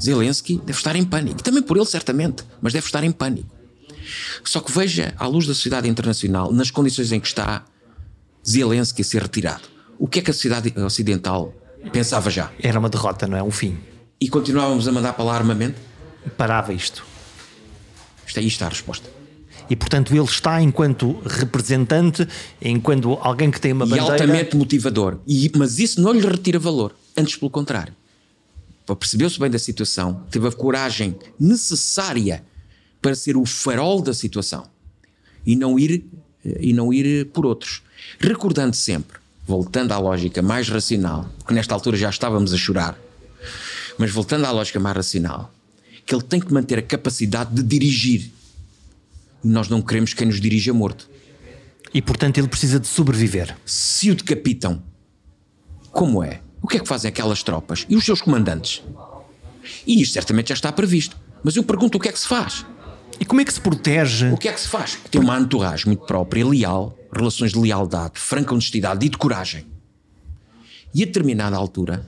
Zelensky 0.01 0.57
deve 0.57 0.77
estar 0.77 0.95
em 0.95 1.03
pânico. 1.03 1.43
Também 1.43 1.61
por 1.61 1.75
ele, 1.77 1.85
certamente, 1.85 2.43
mas 2.61 2.73
deve 2.73 2.85
estar 2.85 3.03
em 3.03 3.11
pânico. 3.11 3.53
Só 4.43 4.61
que 4.61 4.71
veja, 4.71 5.13
à 5.17 5.27
luz 5.27 5.45
da 5.45 5.53
sociedade 5.53 5.87
internacional, 5.87 6.51
nas 6.51 6.71
condições 6.71 7.11
em 7.11 7.19
que 7.19 7.27
está, 7.27 7.65
Zelensky 8.47 9.03
ser 9.03 9.21
retirado. 9.21 9.63
O 9.97 10.07
que 10.07 10.19
é 10.19 10.21
que 10.21 10.31
a 10.31 10.33
sociedade 10.33 10.73
ocidental 10.79 11.53
pensava 11.91 12.29
já? 12.29 12.51
Era 12.61 12.79
uma 12.79 12.89
derrota, 12.89 13.27
não 13.27 13.37
é? 13.37 13.43
Um 13.43 13.51
fim. 13.51 13.77
E 14.19 14.29
continuávamos 14.29 14.87
a 14.87 14.91
mandar 14.91 15.13
para 15.13 15.25
lá 15.25 15.35
armamento? 15.35 15.79
Parava 16.37 16.73
isto. 16.73 17.05
Isto 18.25 18.39
é 18.39 18.43
isto 18.43 18.63
a 18.63 18.69
resposta. 18.69 19.09
E 19.69 19.75
portanto 19.75 20.15
ele 20.15 20.23
está 20.23 20.61
enquanto 20.61 21.19
representante, 21.25 22.27
enquanto 22.61 23.19
alguém 23.21 23.51
que 23.51 23.61
tem 23.61 23.71
uma 23.71 23.85
bandeira... 23.85 24.07
E 24.07 24.11
altamente 24.11 24.55
motivador. 24.55 25.19
E, 25.27 25.51
mas 25.55 25.77
isso 25.77 26.01
não 26.01 26.11
lhe 26.11 26.25
retira 26.25 26.57
valor. 26.57 26.95
Antes 27.17 27.35
pelo 27.35 27.51
contrário. 27.51 27.93
Percebeu-se 28.99 29.39
bem 29.39 29.51
da 29.51 29.59
situação, 29.59 30.25
teve 30.31 30.47
a 30.47 30.51
coragem 30.51 31.15
necessária 31.39 32.43
para 32.99 33.13
ser 33.13 33.37
o 33.37 33.45
farol 33.45 34.01
da 34.01 34.15
situação 34.15 34.67
e 35.45 35.55
não 35.55 35.77
ir, 35.77 36.03
e 36.43 36.73
não 36.73 36.91
ir 36.91 37.27
por 37.27 37.45
outros. 37.45 37.83
Recordando 38.19 38.75
sempre, 38.75 39.19
voltando 39.45 39.91
à 39.91 39.99
lógica 39.99 40.41
mais 40.41 40.69
racional, 40.69 41.29
que 41.47 41.53
nesta 41.53 41.73
altura 41.75 41.97
já 41.97 42.09
estávamos 42.09 42.51
a 42.51 42.57
chorar, 42.57 42.99
Mas 43.99 44.11
voltando 44.11 44.45
à 44.45 44.51
lógica 44.51 44.79
mais 44.79 44.95
racional, 44.95 45.53
que 46.05 46.15
ele 46.15 46.23
tem 46.23 46.39
que 46.39 46.53
manter 46.53 46.79
a 46.79 46.81
capacidade 46.81 47.53
de 47.53 47.61
dirigir. 47.61 48.31
E 49.43 49.47
nós 49.47 49.67
não 49.67 49.81
queremos 49.81 50.11
que 50.13 50.19
quem 50.19 50.27
nos 50.27 50.39
dirija 50.39 50.73
morto. 50.73 51.09
E 51.93 52.01
portanto 52.01 52.37
ele 52.37 52.47
precisa 52.47 52.79
de 52.79 52.87
sobreviver. 52.87 53.57
Se 53.65 54.09
o 54.09 54.15
decapitam, 54.15 54.81
como 55.91 56.23
é? 56.23 56.41
O 56.61 56.67
que 56.67 56.77
é 56.77 56.79
que 56.79 56.87
fazem 56.87 57.09
aquelas 57.09 57.43
tropas? 57.43 57.85
E 57.89 57.95
os 57.95 58.05
seus 58.05 58.21
comandantes? 58.21 58.83
E 59.85 60.01
isto 60.01 60.13
certamente 60.13 60.49
já 60.49 60.55
está 60.55 60.71
previsto. 60.71 61.17
Mas 61.43 61.55
eu 61.55 61.63
pergunto 61.63 61.97
o 61.97 62.01
que 62.01 62.09
é 62.09 62.11
que 62.11 62.19
se 62.19 62.27
faz? 62.27 62.65
E 63.19 63.25
como 63.25 63.41
é 63.41 63.45
que 63.45 63.53
se 63.53 63.59
protege? 63.61 64.31
O 64.31 64.37
que 64.37 64.47
é 64.47 64.53
que 64.53 64.59
se 64.59 64.67
faz? 64.67 64.97
Tem 65.09 65.21
uma 65.21 65.37
entourage 65.39 65.85
muito 65.85 66.05
própria, 66.05 66.45
leal, 66.45 66.97
relações 67.13 67.51
de 67.51 67.59
lealdade, 67.59 68.13
franca 68.15 68.53
honestidade 68.53 69.05
e 69.05 69.09
de 69.09 69.17
coragem. 69.17 69.65
E 70.93 71.03
a 71.03 71.05
determinada 71.05 71.55
altura. 71.55 72.07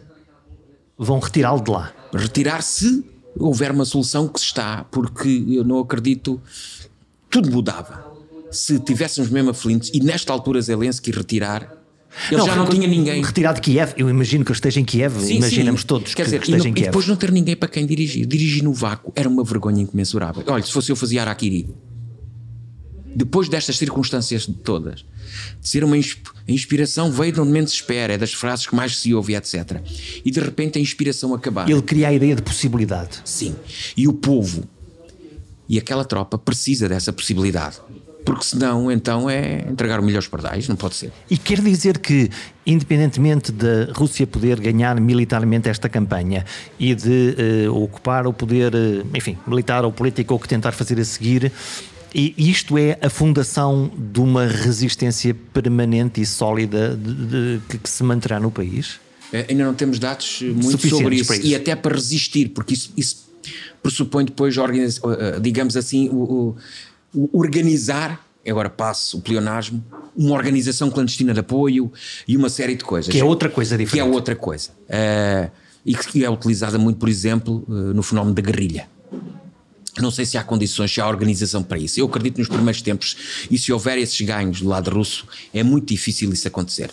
Vão 0.97 1.19
retirá-lo 1.19 1.61
de 1.61 1.71
lá. 1.71 1.93
Retirar-se 2.13 3.03
houver 3.37 3.71
uma 3.71 3.85
solução 3.85 4.27
que 4.27 4.39
se 4.39 4.47
está, 4.47 4.83
porque 4.85 5.45
eu 5.49 5.63
não 5.63 5.79
acredito. 5.79 6.41
Tudo 7.29 7.49
mudava. 7.51 8.11
Se 8.51 8.79
tivéssemos 8.79 9.29
mesmo 9.29 9.51
aflitos 9.51 9.89
e 9.93 10.01
nesta 10.01 10.33
altura 10.33 10.61
Zelensky 10.61 11.11
retirar, 11.11 11.80
ele 12.29 12.37
não, 12.37 12.45
já 12.45 12.55
não 12.55 12.65
tinha 12.65 12.87
ninguém. 12.87 13.23
Retirado 13.23 13.55
de 13.55 13.61
Kiev, 13.61 13.93
eu 13.97 14.09
imagino 14.09 14.43
que 14.43 14.51
ele 14.51 14.57
esteja 14.57 14.79
em 14.79 14.85
Kiev, 14.85 15.19
sim, 15.19 15.37
imaginamos 15.37 15.81
sim. 15.81 15.87
todos 15.87 16.13
Quer 16.13 16.23
que, 16.23 16.25
dizer, 16.25 16.39
que 16.39 16.45
esteja 16.45 16.67
e, 16.67 16.71
em 16.71 16.73
Kiev. 16.73 16.87
E 16.87 16.89
depois 16.89 17.07
não 17.07 17.15
ter 17.15 17.31
ninguém 17.31 17.55
para 17.55 17.69
quem 17.69 17.85
dirigir. 17.85 18.25
Dirigir 18.25 18.63
no 18.63 18.73
vácuo 18.73 19.11
era 19.15 19.27
uma 19.27 19.43
vergonha 19.43 19.81
incomensurável. 19.81 20.43
Olha, 20.47 20.63
se 20.63 20.71
fosse 20.71 20.91
eu 20.91 20.95
fazia 20.95 21.21
Araquiri. 21.21 21.69
Depois 23.13 23.49
destas 23.49 23.77
circunstâncias 23.77 24.49
todas, 24.63 25.05
de 25.59 25.67
ser 25.67 25.83
uma 25.83 25.97
a 25.97 26.51
inspiração 26.51 27.11
veio 27.11 27.33
de 27.33 27.41
onde 27.41 27.51
menos 27.51 27.71
se 27.71 27.77
espera, 27.77 28.13
é 28.13 28.17
das 28.17 28.33
frases 28.33 28.65
que 28.65 28.75
mais 28.75 28.97
se 28.97 29.13
ouve, 29.13 29.35
etc. 29.35 29.81
E 30.23 30.31
de 30.31 30.39
repente 30.39 30.79
a 30.79 30.81
inspiração 30.81 31.33
acabar. 31.33 31.69
Ele 31.69 31.81
cria 31.81 32.07
a 32.07 32.13
ideia 32.13 32.35
de 32.35 32.41
possibilidade. 32.41 33.21
Sim. 33.25 33.55
E 33.97 34.07
o 34.07 34.13
povo 34.13 34.63
e 35.67 35.77
aquela 35.77 36.03
tropa 36.03 36.37
precisa 36.37 36.89
dessa 36.89 37.13
possibilidade 37.13 37.79
porque 38.25 38.45
senão 38.45 38.91
então 38.91 39.29
é 39.29 39.65
entregar 39.69 39.99
o 39.99 40.03
milho 40.03 40.17
aos 40.17 40.27
pardais, 40.27 40.67
não 40.67 40.75
pode 40.75 40.95
ser. 40.95 41.11
E 41.29 41.37
quer 41.37 41.61
dizer 41.61 41.97
que, 41.97 42.29
independentemente 42.65 43.51
da 43.51 43.91
Rússia 43.93 44.25
poder 44.27 44.59
ganhar 44.59 44.99
militarmente 44.99 45.69
esta 45.69 45.89
campanha 45.89 46.45
e 46.79 46.93
de 46.93 47.35
uh, 47.67 47.83
ocupar 47.83 48.27
o 48.27 48.33
poder, 48.33 48.73
uh, 48.73 49.07
enfim, 49.15 49.37
militar 49.47 49.83
ou 49.85 49.91
político 49.91 50.33
ou 50.33 50.39
que 50.39 50.47
tentar 50.47 50.71
fazer 50.71 50.99
a 50.99 51.05
seguir, 51.05 51.51
e 52.13 52.33
isto 52.37 52.77
é 52.77 52.97
a 53.01 53.09
fundação 53.09 53.89
de 53.97 54.19
uma 54.19 54.45
resistência 54.45 55.33
permanente 55.53 56.19
e 56.19 56.25
sólida 56.25 56.95
de, 56.95 57.13
de, 57.13 57.61
que, 57.69 57.77
que 57.77 57.89
se 57.89 58.03
manterá 58.03 58.37
no 58.37 58.51
país? 58.51 58.99
É, 59.31 59.45
ainda 59.49 59.63
não 59.63 59.73
temos 59.73 59.97
dados 59.97 60.41
muito 60.41 60.89
sobre 60.89 61.15
isso, 61.15 61.33
isso, 61.33 61.45
e 61.45 61.55
até 61.55 61.73
para 61.73 61.95
resistir, 61.95 62.49
porque 62.49 62.73
isso, 62.73 62.91
isso 62.97 63.31
pressupõe 63.81 64.25
depois, 64.25 64.55
eh, 64.57 65.39
digamos 65.39 65.77
assim, 65.77 66.09
o, 66.09 66.15
o 66.15 66.55
organizar, 67.33 68.25
agora 68.47 68.69
passo 68.69 69.17
o 69.17 69.21
pleonasmo, 69.21 69.83
uma 70.15 70.35
organização 70.35 70.89
clandestina 70.89 71.33
de 71.33 71.39
apoio 71.39 71.91
e 72.27 72.35
uma 72.35 72.49
série 72.49 72.75
de 72.75 72.83
coisas. 72.83 73.11
Que 73.11 73.19
é 73.19 73.23
outra 73.23 73.49
coisa 73.49 73.77
diferente. 73.77 74.03
Que 74.03 74.09
é 74.09 74.13
outra 74.13 74.35
coisa. 74.35 74.69
Uh, 74.89 75.51
e 75.85 75.95
que 75.95 76.23
é 76.23 76.29
utilizada 76.29 76.77
muito, 76.77 76.97
por 76.97 77.09
exemplo, 77.09 77.63
uh, 77.67 77.71
no 77.71 78.03
fenómeno 78.03 78.35
da 78.35 78.41
guerrilha. 78.41 78.87
Não 79.99 80.09
sei 80.09 80.25
se 80.25 80.37
há 80.37 80.43
condições, 80.43 80.93
se 80.93 81.01
há 81.01 81.07
organização 81.07 81.61
para 81.61 81.77
isso. 81.77 81.99
Eu 81.99 82.05
acredito 82.05 82.37
nos 82.37 82.47
primeiros 82.47 82.81
tempos, 82.81 83.45
e 83.49 83.57
se 83.57 83.73
houver 83.73 83.97
esses 83.97 84.19
ganhos 84.21 84.61
do 84.61 84.69
lado 84.69 84.89
russo, 84.89 85.27
é 85.53 85.63
muito 85.63 85.87
difícil 85.87 86.31
isso 86.31 86.47
acontecer. 86.47 86.89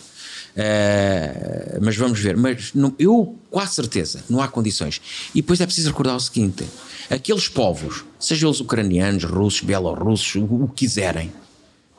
Uh, 0.49 1.79
mas 1.81 1.95
vamos 1.95 2.19
ver. 2.19 2.35
Mas 2.35 2.73
não, 2.73 2.93
eu, 2.99 3.37
com 3.49 3.59
a 3.59 3.67
certeza, 3.67 4.23
não 4.29 4.41
há 4.41 4.47
condições. 4.47 4.99
E 5.33 5.41
depois 5.41 5.61
é 5.61 5.65
preciso 5.65 5.89
recordar 5.89 6.15
o 6.15 6.19
seguinte: 6.19 6.65
aqueles 7.09 7.47
povos, 7.47 8.05
sejam 8.19 8.49
eles 8.49 8.59
ucranianos, 8.59 9.23
russos, 9.23 9.61
bielorrussos, 9.61 10.35
o, 10.35 10.63
o 10.63 10.67
que 10.67 10.85
quiserem, 10.85 11.31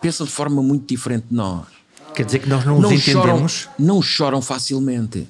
pensam 0.00 0.26
de 0.26 0.32
forma 0.32 0.62
muito 0.62 0.86
diferente 0.86 1.26
de 1.28 1.34
nós. 1.34 1.66
Quer 2.14 2.24
dizer 2.24 2.40
que 2.40 2.48
nós 2.48 2.64
não, 2.64 2.80
não 2.80 2.92
os 2.92 3.08
entendemos? 3.08 3.52
Choram, 3.52 3.74
não 3.78 4.02
choram 4.02 4.42
facilmente. 4.42 5.28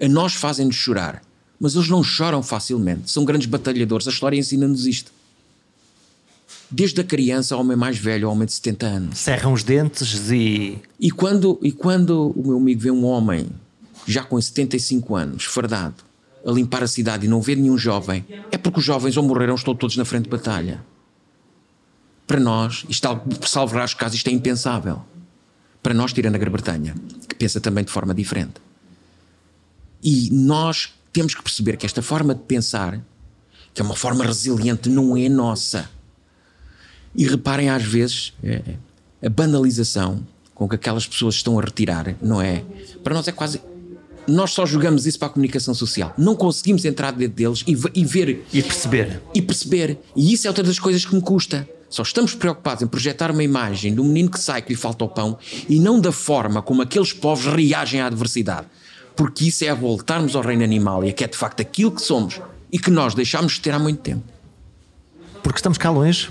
A 0.00 0.08
nós 0.08 0.34
fazem-nos 0.34 0.74
chorar, 0.74 1.22
mas 1.58 1.74
eles 1.74 1.88
não 1.88 2.02
choram 2.02 2.42
facilmente. 2.42 3.10
São 3.10 3.24
grandes 3.24 3.46
batalhadores. 3.46 4.06
A 4.06 4.10
história 4.10 4.36
ensina-nos 4.36 4.86
isto. 4.86 5.12
Desde 6.70 7.00
a 7.00 7.04
criança 7.04 7.54
ao 7.54 7.60
homem 7.60 7.76
mais 7.76 7.98
velho, 7.98 8.26
ao 8.26 8.32
homem 8.32 8.46
de 8.46 8.52
70 8.54 8.86
anos. 8.86 9.18
Cerram 9.18 9.52
os 9.52 9.62
dentes 9.62 10.30
e. 10.30 10.78
E 10.98 11.10
quando, 11.10 11.58
e 11.62 11.70
quando 11.70 12.32
o 12.34 12.48
meu 12.48 12.56
amigo 12.56 12.80
vê 12.80 12.90
um 12.90 13.04
homem 13.04 13.48
já 14.06 14.24
com 14.24 14.40
75 14.40 15.14
anos, 15.14 15.44
fardado, 15.44 15.96
a 16.44 16.50
limpar 16.50 16.82
a 16.82 16.86
cidade 16.86 17.26
e 17.26 17.28
não 17.28 17.40
ver 17.40 17.56
nenhum 17.56 17.78
jovem, 17.78 18.24
é 18.50 18.58
porque 18.58 18.80
os 18.80 18.84
jovens 18.84 19.16
ou 19.16 19.22
morreram 19.22 19.52
ou 19.52 19.58
estão 19.58 19.74
todos 19.74 19.96
na 19.96 20.04
frente 20.04 20.24
de 20.24 20.30
batalha. 20.30 20.84
Para 22.26 22.40
nós, 22.40 22.84
isto, 22.88 23.08
salvo 23.46 23.74
raros 23.74 23.94
casos, 23.94 24.16
isto 24.16 24.28
é 24.28 24.32
impensável. 24.32 25.02
Para 25.82 25.94
nós, 25.94 26.12
tirando 26.12 26.36
a 26.36 26.38
Grã-Bretanha, 26.38 26.94
que 27.28 27.34
pensa 27.34 27.60
também 27.60 27.84
de 27.84 27.90
forma 27.90 28.14
diferente. 28.14 28.54
E 30.02 30.30
nós 30.30 30.94
temos 31.12 31.34
que 31.34 31.42
perceber 31.42 31.76
que 31.76 31.86
esta 31.86 32.02
forma 32.02 32.34
de 32.34 32.42
pensar, 32.42 33.00
que 33.74 33.82
é 33.82 33.84
uma 33.84 33.96
forma 33.96 34.24
resiliente, 34.24 34.88
não 34.88 35.16
é 35.16 35.28
nossa. 35.28 35.90
E 37.14 37.26
reparem, 37.26 37.68
às 37.68 37.82
vezes, 37.82 38.32
é, 38.42 38.76
a 39.24 39.28
banalização 39.28 40.26
com 40.54 40.68
que 40.68 40.76
aquelas 40.76 41.06
pessoas 41.06 41.36
estão 41.36 41.58
a 41.58 41.62
retirar, 41.62 42.14
não 42.22 42.40
é? 42.40 42.64
Para 43.02 43.14
nós 43.14 43.26
é 43.26 43.32
quase 43.32 43.60
nós 44.26 44.52
só 44.52 44.64
jogamos 44.64 45.06
isso 45.06 45.18
para 45.18 45.28
a 45.28 45.30
comunicação 45.30 45.74
social. 45.74 46.14
Não 46.16 46.34
conseguimos 46.34 46.84
entrar 46.84 47.12
dentro 47.12 47.34
deles 47.34 47.64
e, 47.66 47.72
e, 47.94 48.04
ver. 48.04 48.44
E 48.52 48.62
perceber. 48.62 49.22
E 49.34 49.42
perceber. 49.42 49.98
E 50.14 50.32
isso 50.32 50.46
é 50.46 50.50
outra 50.50 50.64
das 50.64 50.78
coisas 50.78 51.04
que 51.04 51.14
me 51.14 51.20
custa. 51.20 51.68
Só 51.88 52.02
estamos 52.02 52.34
preocupados 52.34 52.82
em 52.82 52.86
projetar 52.86 53.30
uma 53.30 53.42
imagem 53.42 53.94
do 53.94 54.04
menino 54.04 54.30
que 54.30 54.40
sai 54.40 54.62
que 54.62 54.70
lhe 54.72 54.78
falta 54.78 55.04
o 55.04 55.08
pão 55.08 55.38
e 55.68 55.78
não 55.78 56.00
da 56.00 56.12
forma 56.12 56.62
como 56.62 56.80
aqueles 56.80 57.12
povos 57.12 57.46
reagem 57.46 58.00
à 58.00 58.06
adversidade. 58.06 58.66
Porque 59.14 59.46
isso 59.46 59.64
é 59.64 59.74
voltarmos 59.74 60.34
ao 60.34 60.42
reino 60.42 60.64
animal 60.64 61.04
e 61.04 61.10
é 61.10 61.12
que 61.12 61.22
é 61.22 61.28
de 61.28 61.36
facto 61.36 61.60
aquilo 61.60 61.90
que 61.90 62.00
somos 62.00 62.40
e 62.70 62.78
que 62.78 62.90
nós 62.90 63.14
deixámos 63.14 63.54
de 63.54 63.60
ter 63.60 63.74
há 63.74 63.78
muito 63.78 64.00
tempo. 64.00 64.24
Porque 65.42 65.58
estamos 65.58 65.76
cá 65.76 65.90
longe? 65.90 66.30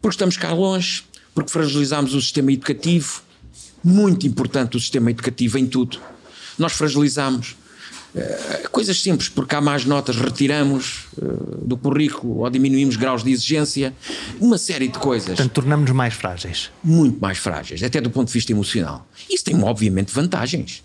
Porque 0.00 0.14
estamos 0.14 0.36
cá 0.36 0.52
longe, 0.52 1.02
porque 1.34 1.50
fragilizamos 1.50 2.14
o 2.14 2.20
sistema 2.20 2.52
educativo. 2.52 3.22
Muito 3.82 4.28
importante 4.28 4.76
o 4.76 4.80
sistema 4.80 5.10
educativo 5.10 5.58
em 5.58 5.66
tudo 5.66 5.98
nós 6.58 6.72
fragilizamos. 6.72 7.56
Uh, 8.14 8.68
coisas 8.68 9.00
simples, 9.00 9.30
porque 9.30 9.54
há 9.54 9.60
mais 9.60 9.86
notas, 9.86 10.16
retiramos 10.16 11.06
uh, 11.16 11.64
do 11.64 11.78
currículo 11.78 12.40
ou 12.40 12.50
diminuímos 12.50 12.96
graus 12.96 13.24
de 13.24 13.30
exigência, 13.30 13.94
uma 14.38 14.58
série 14.58 14.88
de 14.88 14.98
coisas. 14.98 15.28
Portanto, 15.28 15.52
tornamos-nos 15.52 15.96
mais 15.96 16.12
frágeis. 16.12 16.70
Muito 16.84 17.18
mais 17.18 17.38
frágeis, 17.38 17.82
até 17.82 18.02
do 18.02 18.10
ponto 18.10 18.26
de 18.26 18.34
vista 18.34 18.52
emocional. 18.52 19.08
Isso 19.30 19.44
tem, 19.44 19.62
obviamente, 19.62 20.12
vantagens. 20.12 20.82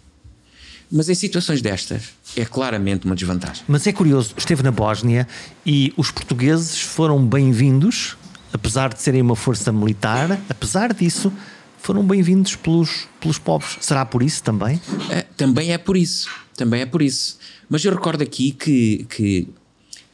Mas 0.90 1.10
em 1.10 1.16
situações 1.16 1.62
destas, 1.62 2.14
é 2.36 2.46
claramente 2.46 3.06
uma 3.06 3.14
desvantagem. 3.14 3.64
Mas 3.68 3.86
é 3.86 3.92
curioso, 3.92 4.34
esteve 4.38 4.64
na 4.64 4.72
Bósnia 4.72 5.28
e 5.66 5.94
os 5.98 6.12
portugueses 6.12 6.80
foram 6.80 7.26
bem-vindos, 7.26 8.16
apesar 8.54 8.94
de 8.94 9.02
serem 9.02 9.22
uma 9.22 9.36
força 9.36 9.70
militar, 9.72 10.40
apesar 10.50 10.94
disso, 10.94 11.32
foram 11.78 12.04
bem-vindos 12.04 12.56
pelos, 12.56 13.08
pelos 13.20 13.38
povos. 13.38 13.78
Será 13.82 14.06
por 14.06 14.22
isso 14.22 14.44
também? 14.44 14.82
É, 15.10 15.22
também 15.22 15.72
é 15.72 15.78
por 15.78 15.96
isso. 15.96 16.30
Também 16.56 16.82
é 16.82 16.86
por 16.86 17.02
isso. 17.02 17.38
Mas 17.70 17.84
eu 17.86 17.94
recordo 17.94 18.22
aqui 18.22 18.52
que, 18.52 19.06
que 19.10 19.48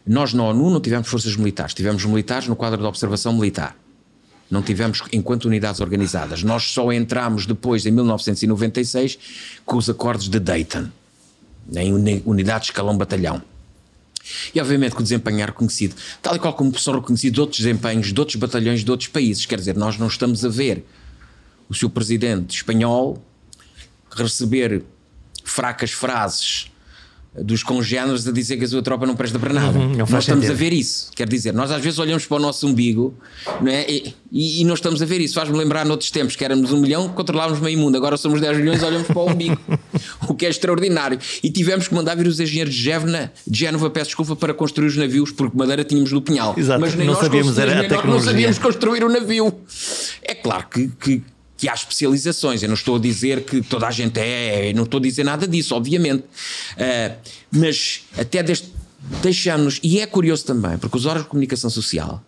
nós 0.05 0.33
na 0.33 0.43
ONU 0.43 0.69
não 0.69 0.81
tivemos 0.81 1.07
forças 1.07 1.35
militares, 1.35 1.73
tivemos 1.73 2.03
militares 2.05 2.47
no 2.47 2.55
quadro 2.55 2.81
da 2.81 2.89
observação 2.89 3.33
militar. 3.33 3.77
Não 4.51 4.61
tivemos 4.61 5.01
enquanto 5.11 5.45
unidades 5.45 5.81
organizadas. 5.81 6.43
Nós 6.43 6.63
só 6.63 6.91
entramos 6.91 7.45
depois, 7.45 7.85
em 7.85 7.91
1996, 7.91 9.17
com 9.65 9.77
os 9.77 9.89
acordos 9.89 10.29
de 10.29 10.39
Dayton, 10.39 10.89
em 11.75 12.21
unidade 12.25 12.65
de 12.65 12.71
escalão 12.71 12.95
batalhão. 12.95 13.41
E 14.53 14.59
obviamente 14.61 14.95
que 14.95 15.01
o 15.01 15.03
desempenho 15.03 15.41
é 15.41 15.45
reconhecido, 15.45 15.95
tal 16.21 16.35
e 16.35 16.39
qual 16.39 16.53
como 16.53 16.77
são 16.77 16.95
reconhecidos 16.95 17.39
outros 17.39 17.59
desempenhos 17.59 18.13
de 18.13 18.19
outros 18.19 18.35
batalhões 18.37 18.83
de 18.83 18.91
outros 18.91 19.09
países. 19.09 19.45
Quer 19.45 19.57
dizer, 19.57 19.75
nós 19.75 19.97
não 19.97 20.07
estamos 20.07 20.45
a 20.45 20.49
ver 20.49 20.85
o 21.73 21.75
seu 21.75 21.89
presidente 21.89 22.55
espanhol 22.55 23.17
receber 24.15 24.83
fracas 25.43 25.91
frases 25.91 26.71
dos 27.35 27.63
congêneres 27.63 28.27
a 28.27 28.31
dizer 28.31 28.57
que 28.57 28.63
a 28.63 28.67
sua 28.67 28.83
tropa 28.83 29.07
não 29.07 29.15
presta 29.15 29.39
para 29.39 29.51
nada. 29.51 29.77
Uhum, 29.77 29.97
nós 29.97 30.23
estamos 30.23 30.47
a 30.47 30.53
ver 30.53 30.71
isso. 30.71 31.09
Quer 31.15 31.27
dizer, 31.27 31.51
nós 31.51 31.71
às 31.71 31.81
vezes 31.81 31.97
olhamos 31.97 32.27
para 32.27 32.37
o 32.37 32.39
nosso 32.39 32.67
umbigo 32.67 33.15
não 33.59 33.71
é? 33.71 33.89
e, 33.89 34.15
e, 34.31 34.61
e 34.61 34.63
não 34.63 34.75
estamos 34.75 35.01
a 35.01 35.05
ver 35.05 35.19
isso. 35.19 35.33
Faz-me 35.33 35.57
lembrar 35.57 35.83
noutros 35.83 36.11
tempos 36.11 36.35
que 36.35 36.45
éramos 36.45 36.71
um 36.71 36.79
milhão, 36.79 37.09
controlávamos 37.09 37.59
meio 37.59 37.77
mundo, 37.79 37.97
agora 37.97 38.17
somos 38.17 38.39
10 38.39 38.57
milhões 38.57 38.83
olhamos 38.83 39.07
para 39.07 39.19
o 39.19 39.31
umbigo. 39.31 39.57
o 40.29 40.35
que 40.35 40.45
é 40.45 40.49
extraordinário. 40.49 41.17
E 41.41 41.49
tivemos 41.49 41.87
que 41.87 41.95
mandar 41.95 42.15
vir 42.15 42.27
os 42.27 42.39
engenheiros 42.39 42.73
de 42.73 42.83
Génova, 42.83 43.31
de 43.47 43.59
Génova, 43.59 43.89
peço 43.89 44.07
desculpa, 44.09 44.35
para 44.35 44.53
construir 44.53 44.87
os 44.87 44.97
navios, 44.97 45.31
porque 45.31 45.57
madeira 45.57 45.83
tínhamos 45.83 46.11
no 46.11 46.21
Pinhal. 46.21 46.53
Exato, 46.55 46.79
Mas 46.79 46.93
nem 46.93 47.07
não 47.07 47.15
nós 47.15 47.23
sabíamos, 47.23 47.57
era 47.57 47.79
a 47.79 47.81
tecnologia. 47.81 48.13
não 48.13 48.19
sabíamos 48.19 48.59
construir 48.59 49.03
o 49.03 49.09
navio. 49.09 49.51
É 50.21 50.35
claro 50.35 50.67
que, 50.69 50.87
que 50.99 51.23
que 51.57 51.69
há 51.69 51.73
especializações. 51.73 52.61
Eu 52.61 52.67
não 52.67 52.75
estou 52.75 52.95
a 52.95 52.99
dizer 52.99 53.45
que 53.45 53.61
toda 53.61 53.87
a 53.87 53.91
gente 53.91 54.19
é, 54.19 54.73
não 54.73 54.83
estou 54.83 54.99
a 54.99 55.01
dizer 55.01 55.23
nada 55.23 55.47
disso, 55.47 55.75
obviamente. 55.75 56.23
Uh, 56.23 57.15
mas 57.51 58.03
até 58.17 58.43
deixamos, 59.21 59.79
e 59.83 59.99
é 59.99 60.05
curioso 60.05 60.45
também, 60.45 60.77
porque 60.77 60.97
os 60.97 61.05
órgãos 61.05 61.23
de 61.23 61.29
comunicação 61.29 61.69
social 61.69 62.23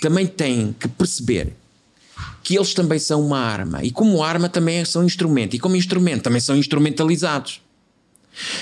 também 0.00 0.26
têm 0.26 0.74
que 0.78 0.88
perceber 0.88 1.54
que 2.42 2.56
eles 2.56 2.72
também 2.72 2.98
são 2.98 3.24
uma 3.24 3.38
arma, 3.38 3.82
e 3.84 3.90
como 3.90 4.22
arma 4.22 4.48
também 4.48 4.84
são 4.84 5.04
instrumento, 5.04 5.54
e 5.54 5.58
como 5.58 5.76
instrumento 5.76 6.22
também 6.22 6.40
são 6.40 6.56
instrumentalizados. 6.56 7.60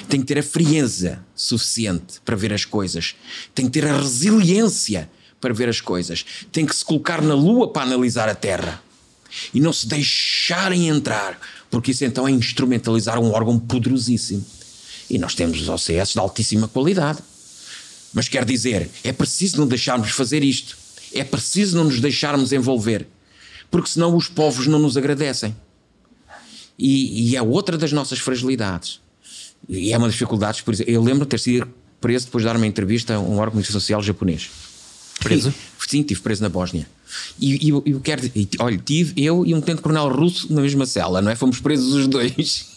Tem 0.08 0.20
que 0.20 0.26
ter 0.26 0.38
a 0.38 0.42
frieza 0.42 1.24
suficiente 1.34 2.20
para 2.24 2.34
ver 2.34 2.52
as 2.52 2.64
coisas, 2.64 3.14
tem 3.54 3.66
que 3.66 3.72
ter 3.72 3.86
a 3.86 3.96
resiliência 3.96 5.08
para 5.40 5.52
ver 5.52 5.68
as 5.68 5.80
coisas, 5.80 6.24
tem 6.50 6.64
que 6.64 6.74
se 6.74 6.84
colocar 6.84 7.20
na 7.22 7.34
lua 7.34 7.68
para 7.68 7.82
analisar 7.82 8.28
a 8.28 8.34
Terra 8.34 8.82
e 9.52 9.60
não 9.60 9.72
se 9.72 9.86
deixarem 9.86 10.88
entrar, 10.88 11.38
porque 11.70 11.90
isso 11.90 12.04
então 12.04 12.26
é 12.26 12.30
instrumentalizar 12.30 13.18
um 13.18 13.32
órgão 13.32 13.58
poderosíssimo. 13.58 14.44
E 15.08 15.18
nós 15.18 15.34
temos 15.34 15.60
os 15.60 15.68
OCS 15.68 16.12
de 16.12 16.18
altíssima 16.18 16.68
qualidade. 16.68 17.18
Mas 18.12 18.28
quer 18.28 18.44
dizer, 18.44 18.88
é 19.04 19.12
preciso 19.12 19.58
não 19.58 19.66
deixarmos 19.66 20.10
fazer 20.10 20.42
isto. 20.42 20.76
É 21.12 21.22
preciso 21.22 21.76
não 21.76 21.84
nos 21.84 22.00
deixarmos 22.00 22.52
envolver. 22.52 23.06
Porque 23.70 23.90
senão 23.90 24.16
os 24.16 24.28
povos 24.28 24.66
não 24.66 24.78
nos 24.78 24.96
agradecem. 24.96 25.54
E, 26.78 27.30
e 27.30 27.36
é 27.36 27.42
outra 27.42 27.78
das 27.78 27.92
nossas 27.92 28.18
fragilidades. 28.18 29.00
E 29.68 29.92
é 29.92 29.98
uma 29.98 30.06
das 30.06 30.14
dificuldades, 30.14 30.60
por 30.60 30.74
exemplo. 30.74 30.92
Eu 30.92 31.02
lembro 31.02 31.24
de 31.24 31.30
ter 31.30 31.40
sido 31.40 31.68
preso 32.00 32.26
depois 32.26 32.42
de 32.42 32.46
dar 32.46 32.56
uma 32.56 32.66
entrevista 32.66 33.14
a 33.14 33.20
um 33.20 33.38
órgão 33.38 33.62
social 33.62 34.02
japonês. 34.02 34.50
Preso? 35.20 35.52
Sim, 35.86 36.00
estive 36.00 36.20
preso 36.20 36.42
na 36.42 36.48
Bósnia. 36.48 36.86
E, 37.40 37.68
e 37.68 37.70
eu 37.70 38.00
quero 38.02 38.20
dizer, 38.20 38.48
olha, 38.58 38.76
tive 38.78 39.22
eu 39.22 39.46
e 39.46 39.54
um 39.54 39.60
tenente-coronel 39.60 40.08
russo 40.08 40.52
na 40.52 40.60
mesma 40.60 40.84
cela, 40.86 41.22
não 41.22 41.30
é? 41.30 41.36
Fomos 41.36 41.60
presos 41.60 41.94
os 41.94 42.06
dois. 42.08 42.76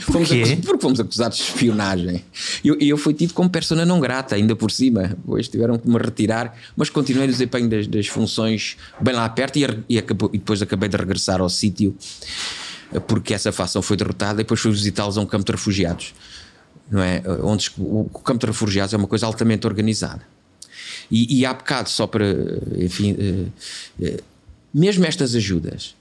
fomos 0.00 0.30
acusados, 0.30 0.64
porque 0.64 0.82
fomos 0.82 1.00
acusados 1.00 1.38
de 1.38 1.44
espionagem. 1.44 2.24
E 2.62 2.68
eu, 2.68 2.78
eu 2.78 2.96
fui 2.96 3.14
tido 3.14 3.32
como 3.32 3.48
persona 3.48 3.86
não 3.86 3.98
grata, 4.00 4.34
ainda 4.34 4.54
por 4.54 4.70
cima. 4.70 5.08
Depois 5.08 5.48
tiveram 5.48 5.78
que 5.78 5.88
me 5.88 5.98
retirar, 5.98 6.54
mas 6.76 6.90
continuei 6.90 7.26
no 7.26 7.32
desempenho 7.32 7.68
das, 7.68 7.86
das 7.86 8.06
funções 8.06 8.76
bem 9.00 9.14
lá 9.14 9.28
perto 9.28 9.58
e, 9.58 9.66
e, 9.88 9.98
acabou, 9.98 10.30
e 10.32 10.38
depois 10.38 10.60
acabei 10.60 10.88
de 10.88 10.96
regressar 10.96 11.40
ao 11.40 11.48
sítio 11.48 11.96
porque 13.06 13.34
essa 13.34 13.52
facção 13.52 13.82
foi 13.82 13.96
derrotada 13.96 14.40
e 14.40 14.44
depois 14.44 14.60
fui 14.60 14.70
visitá-los 14.70 15.18
a 15.18 15.20
um 15.20 15.26
campo 15.26 15.44
de 15.44 15.52
refugiados. 15.52 16.14
Não 16.90 17.02
é? 17.02 17.22
Onde 17.42 17.70
o 17.76 18.04
campo 18.24 18.40
de 18.40 18.46
refugiados 18.46 18.94
é 18.94 18.96
uma 18.96 19.06
coisa 19.06 19.26
altamente 19.26 19.66
organizada 19.66 20.22
e, 21.10 21.38
e 21.40 21.46
há 21.46 21.52
bocado, 21.52 21.88
só 21.88 22.06
para, 22.06 22.26
enfim, 22.76 23.12
uh, 23.12 23.52
uh, 24.04 24.22
mesmo 24.72 25.04
estas 25.04 25.34
ajudas 25.34 25.94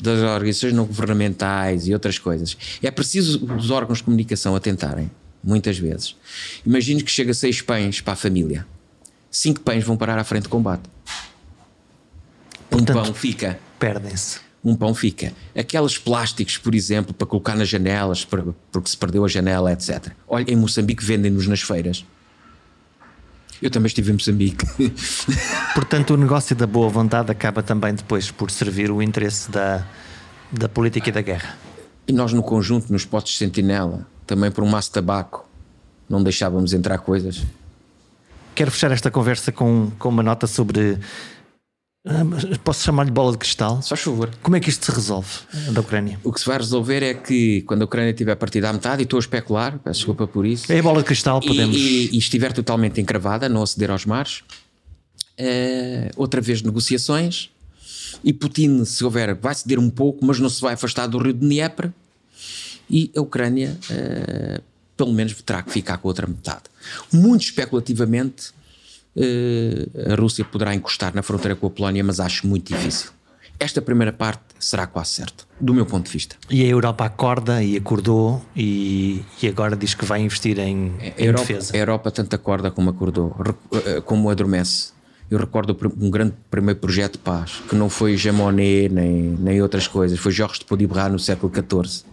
das 0.00 0.20
organizações 0.20 0.72
não 0.72 0.84
governamentais 0.84 1.88
e 1.88 1.92
outras 1.92 2.18
coisas, 2.18 2.56
é 2.82 2.90
preciso 2.90 3.44
os 3.56 3.70
órgãos 3.70 3.98
de 3.98 4.04
comunicação 4.04 4.54
atentarem, 4.54 5.10
muitas 5.42 5.78
vezes. 5.78 6.14
Imagino 6.64 7.02
que 7.02 7.10
chega 7.10 7.34
seis 7.34 7.60
pães 7.60 8.00
para 8.00 8.12
a 8.12 8.16
família, 8.16 8.66
cinco 9.30 9.60
pães 9.60 9.84
vão 9.84 9.96
parar 9.96 10.18
à 10.18 10.24
frente 10.24 10.44
de 10.44 10.48
combate. 10.48 10.82
Portanto, 12.70 12.98
um 12.98 13.02
pão 13.02 13.14
fica. 13.14 13.58
Perdem-se 13.78 14.48
um 14.64 14.74
pão 14.74 14.94
fica. 14.94 15.32
Aqueles 15.56 15.96
plásticos, 15.96 16.58
por 16.58 16.74
exemplo, 16.74 17.14
para 17.14 17.26
colocar 17.26 17.54
nas 17.54 17.68
janelas, 17.68 18.24
porque 18.24 18.90
se 18.90 18.96
perdeu 18.96 19.24
a 19.24 19.28
janela, 19.28 19.72
etc. 19.72 20.12
Olha, 20.26 20.44
em 20.50 20.56
Moçambique 20.56 21.04
vendem-nos 21.04 21.46
nas 21.46 21.62
feiras. 21.62 22.04
Eu 23.60 23.70
também 23.70 23.88
estive 23.88 24.10
em 24.10 24.14
Moçambique. 24.14 24.64
Portanto, 25.74 26.14
o 26.14 26.16
negócio 26.16 26.54
da 26.54 26.66
boa 26.66 26.88
vontade 26.88 27.30
acaba 27.30 27.62
também 27.62 27.94
depois 27.94 28.30
por 28.30 28.50
servir 28.50 28.90
o 28.90 29.02
interesse 29.02 29.50
da, 29.50 29.84
da 30.50 30.68
política 30.68 31.08
e 31.08 31.12
da 31.12 31.20
guerra. 31.20 31.56
E 32.06 32.12
nós, 32.12 32.32
no 32.32 32.42
conjunto, 32.42 32.92
nos 32.92 33.04
postos 33.04 33.32
de 33.32 33.38
sentinela, 33.38 34.06
também 34.26 34.50
por 34.50 34.62
um 34.62 34.68
maço 34.68 34.88
de 34.88 34.94
tabaco, 34.94 35.48
não 36.08 36.22
deixávamos 36.22 36.72
entrar 36.72 36.98
coisas. 36.98 37.44
Quero 38.54 38.70
fechar 38.70 38.90
esta 38.92 39.10
conversa 39.10 39.52
com, 39.52 39.90
com 39.98 40.08
uma 40.08 40.22
nota 40.22 40.46
sobre 40.46 40.98
posso 42.64 42.84
chamar-lhe 42.84 43.10
bola 43.10 43.32
de 43.32 43.38
cristal? 43.38 43.82
Só 43.82 43.96
favor. 43.96 44.30
Como 44.42 44.56
é 44.56 44.60
que 44.60 44.70
isto 44.70 44.86
se 44.86 44.92
resolve 44.92 45.28
da 45.72 45.80
Ucrânia? 45.80 46.18
O 46.24 46.32
que 46.32 46.40
se 46.40 46.46
vai 46.46 46.56
resolver 46.58 47.02
é 47.02 47.14
que 47.14 47.62
quando 47.62 47.82
a 47.82 47.84
Ucrânia 47.84 48.12
tiver 48.12 48.34
partido 48.36 48.64
à 48.66 48.72
metade, 48.72 49.02
e 49.02 49.04
estou 49.04 49.18
a 49.18 49.20
especular, 49.20 49.78
peço 49.78 50.00
desculpa 50.00 50.26
por 50.26 50.46
isso. 50.46 50.72
É 50.72 50.78
a 50.78 50.82
bola 50.82 51.00
de 51.00 51.06
cristal, 51.06 51.40
podemos. 51.40 51.76
E, 51.76 51.80
e, 51.80 52.14
e 52.14 52.18
estiver 52.18 52.52
totalmente 52.52 53.00
encravada, 53.00 53.48
não 53.48 53.62
aceder 53.62 53.90
aos 53.90 54.06
mares, 54.06 54.42
uh, 55.38 56.10
outra 56.16 56.40
vez 56.40 56.62
negociações, 56.62 57.50
e 58.24 58.32
Putin, 58.32 58.84
se 58.84 59.04
houver, 59.04 59.34
vai 59.34 59.54
ceder 59.54 59.78
um 59.78 59.90
pouco, 59.90 60.24
mas 60.24 60.40
não 60.40 60.48
se 60.48 60.60
vai 60.60 60.74
afastar 60.74 61.06
do 61.06 61.18
rio 61.18 61.32
de 61.32 61.40
Dnieper, 61.40 61.92
e 62.90 63.10
a 63.14 63.20
Ucrânia, 63.20 63.78
uh, 63.90 64.62
pelo 64.96 65.12
menos, 65.12 65.34
terá 65.42 65.62
que 65.62 65.70
ficar 65.70 65.98
com 65.98 66.08
a 66.08 66.10
outra 66.10 66.26
metade. 66.26 66.62
Muito 67.12 67.42
especulativamente, 67.42 68.50
a 70.10 70.14
Rússia 70.14 70.44
poderá 70.44 70.74
encostar 70.74 71.14
na 71.14 71.22
fronteira 71.22 71.56
com 71.56 71.66
a 71.66 71.70
Polónia, 71.70 72.04
mas 72.04 72.20
acho 72.20 72.46
muito 72.46 72.74
difícil. 72.74 73.10
Esta 73.60 73.82
primeira 73.82 74.12
parte 74.12 74.42
será 74.60 74.86
quase 74.86 75.10
certo, 75.10 75.46
do 75.60 75.74
meu 75.74 75.84
ponto 75.84 76.06
de 76.06 76.12
vista. 76.12 76.36
E 76.48 76.62
a 76.62 76.66
Europa 76.66 77.04
acorda 77.04 77.60
e 77.62 77.76
acordou 77.76 78.40
e, 78.54 79.24
e 79.42 79.48
agora 79.48 79.76
diz 79.76 79.94
que 79.94 80.04
vai 80.04 80.20
investir 80.20 80.60
em, 80.60 80.92
a 81.00 81.20
Europa, 81.20 81.46
defesa. 81.46 81.76
A 81.76 81.78
Europa 81.78 82.10
tanto 82.12 82.34
acorda 82.36 82.70
como 82.70 82.90
acordou, 82.90 83.34
eh, 83.72 84.00
como 84.02 84.30
adormece. 84.30 84.92
Eu 85.28 85.38
recordo 85.38 85.76
um 86.00 86.08
grande 86.08 86.34
primeiro 86.48 86.78
projeto 86.78 87.14
de 87.14 87.18
paz, 87.18 87.60
que 87.68 87.74
não 87.74 87.90
foi 87.90 88.16
Jamonet 88.16 88.88
nem, 88.90 89.36
nem 89.38 89.60
outras 89.60 89.88
coisas, 89.88 90.18
foi 90.18 90.30
Jorge 90.30 90.60
de 90.60 90.64
Podibra 90.64 91.08
no 91.08 91.18
século 91.18 91.52
XIV. 91.52 92.04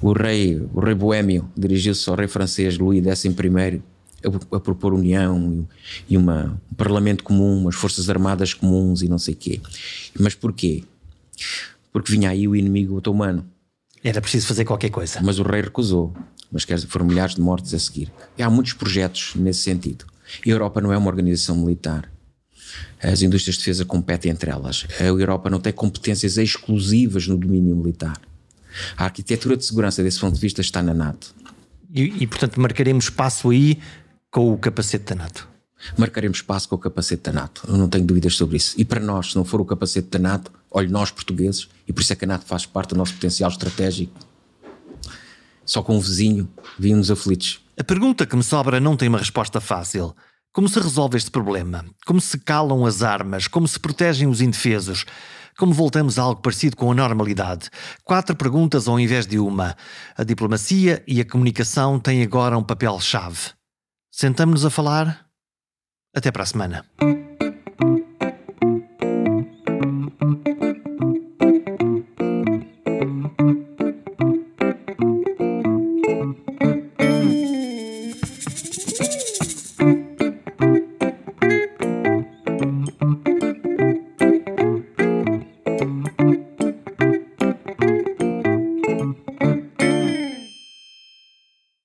O 0.00 0.12
rei, 0.12 0.60
o 0.72 0.80
rei 0.80 0.94
boêmio 0.94 1.50
dirigiu-se 1.56 2.08
ao 2.08 2.16
rei 2.16 2.28
francês 2.28 2.78
Louis 2.78 3.02
XI 3.02 3.32
a, 4.24 4.56
a 4.56 4.60
propor 4.60 4.92
união 4.92 5.66
e 6.08 6.16
uma, 6.16 6.60
um 6.70 6.74
parlamento 6.74 7.22
comum, 7.22 7.58
umas 7.58 7.74
forças 7.74 8.10
armadas 8.10 8.54
comuns 8.54 9.02
e 9.02 9.08
não 9.08 9.18
sei 9.18 9.34
o 9.34 9.36
quê. 9.36 9.60
Mas 10.18 10.34
porquê? 10.34 10.84
Porque 11.92 12.12
vinha 12.12 12.30
aí 12.30 12.48
o 12.48 12.56
inimigo 12.56 12.96
otomano. 12.96 13.46
Era 14.02 14.20
preciso 14.20 14.46
fazer 14.46 14.64
qualquer 14.64 14.90
coisa. 14.90 15.20
Mas 15.22 15.38
o 15.38 15.42
rei 15.42 15.62
recusou. 15.62 16.14
Mas 16.50 16.64
quer 16.64 16.76
dizer, 16.76 16.86
foram 16.86 17.06
milhares 17.06 17.34
de 17.34 17.40
mortes 17.40 17.74
a 17.74 17.78
seguir. 17.78 18.10
E 18.36 18.42
há 18.42 18.48
muitos 18.48 18.72
projetos 18.72 19.32
nesse 19.34 19.60
sentido. 19.60 20.06
A 20.44 20.48
Europa 20.48 20.80
não 20.80 20.92
é 20.92 20.96
uma 20.96 21.08
organização 21.08 21.56
militar. 21.56 22.10
As 23.02 23.22
indústrias 23.22 23.56
de 23.56 23.60
defesa 23.60 23.84
competem 23.84 24.30
entre 24.30 24.50
elas. 24.50 24.86
A 25.00 25.04
Europa 25.04 25.50
não 25.50 25.60
tem 25.60 25.72
competências 25.72 26.36
exclusivas 26.36 27.26
no 27.26 27.36
domínio 27.36 27.76
militar. 27.76 28.20
A 28.96 29.04
arquitetura 29.04 29.56
de 29.56 29.64
segurança, 29.64 30.02
desse 30.02 30.20
ponto 30.20 30.34
de 30.34 30.40
vista, 30.40 30.60
está 30.60 30.82
na 30.82 30.94
NATO. 30.94 31.34
E, 31.92 32.22
e 32.22 32.26
portanto, 32.26 32.60
marcaremos 32.60 33.04
espaço 33.04 33.50
aí 33.50 33.78
com 34.30 34.52
o 34.52 34.58
capacete 34.58 35.04
da 35.04 35.14
NATO? 35.14 35.48
Marcaremos 35.96 36.38
espaço 36.38 36.68
com 36.68 36.74
o 36.74 36.78
capacete 36.78 37.22
da 37.22 37.32
NATO, 37.32 37.62
eu 37.68 37.76
não 37.76 37.88
tenho 37.88 38.04
dúvidas 38.04 38.34
sobre 38.34 38.56
isso. 38.56 38.74
E 38.76 38.84
para 38.84 39.00
nós, 39.00 39.30
se 39.30 39.36
não 39.36 39.44
for 39.44 39.60
o 39.60 39.64
capacete 39.64 40.08
da 40.08 40.18
NATO, 40.18 40.52
olhe, 40.70 40.88
nós 40.88 41.10
portugueses, 41.10 41.68
e 41.86 41.92
por 41.92 42.02
isso 42.02 42.12
é 42.12 42.16
que 42.16 42.24
a 42.24 42.28
NATO 42.28 42.44
faz 42.46 42.66
parte 42.66 42.90
do 42.90 42.96
nosso 42.96 43.14
potencial 43.14 43.50
estratégico, 43.50 44.18
só 45.64 45.82
com 45.82 45.96
um 45.96 46.00
vizinho, 46.00 46.48
vimos 46.78 47.10
aflitos. 47.10 47.60
A 47.78 47.84
pergunta 47.84 48.26
que 48.26 48.34
me 48.34 48.42
sobra 48.42 48.80
não 48.80 48.96
tem 48.96 49.08
uma 49.08 49.18
resposta 49.18 49.60
fácil. 49.60 50.16
Como 50.50 50.68
se 50.68 50.80
resolve 50.80 51.16
este 51.16 51.30
problema? 51.30 51.84
Como 52.06 52.20
se 52.20 52.38
calam 52.38 52.84
as 52.86 53.02
armas? 53.02 53.46
Como 53.46 53.68
se 53.68 53.78
protegem 53.78 54.26
os 54.26 54.40
indefesos? 54.40 55.04
Como 55.58 55.72
voltamos 55.72 56.18
a 56.18 56.22
algo 56.22 56.40
parecido 56.40 56.76
com 56.76 56.90
a 56.90 56.94
normalidade? 56.94 57.68
Quatro 58.02 58.34
perguntas 58.34 58.88
ao 58.88 58.98
invés 58.98 59.26
de 59.26 59.38
uma. 59.38 59.76
A 60.16 60.24
diplomacia 60.24 61.02
e 61.06 61.20
a 61.20 61.24
comunicação 61.24 62.00
têm 62.00 62.22
agora 62.22 62.56
um 62.56 62.62
papel-chave. 62.62 63.57
Sentamos-nos 64.10 64.64
a 64.64 64.70
falar. 64.70 65.28
Até 66.14 66.32
para 66.32 66.42
a 66.42 66.46
semana. 66.46 66.86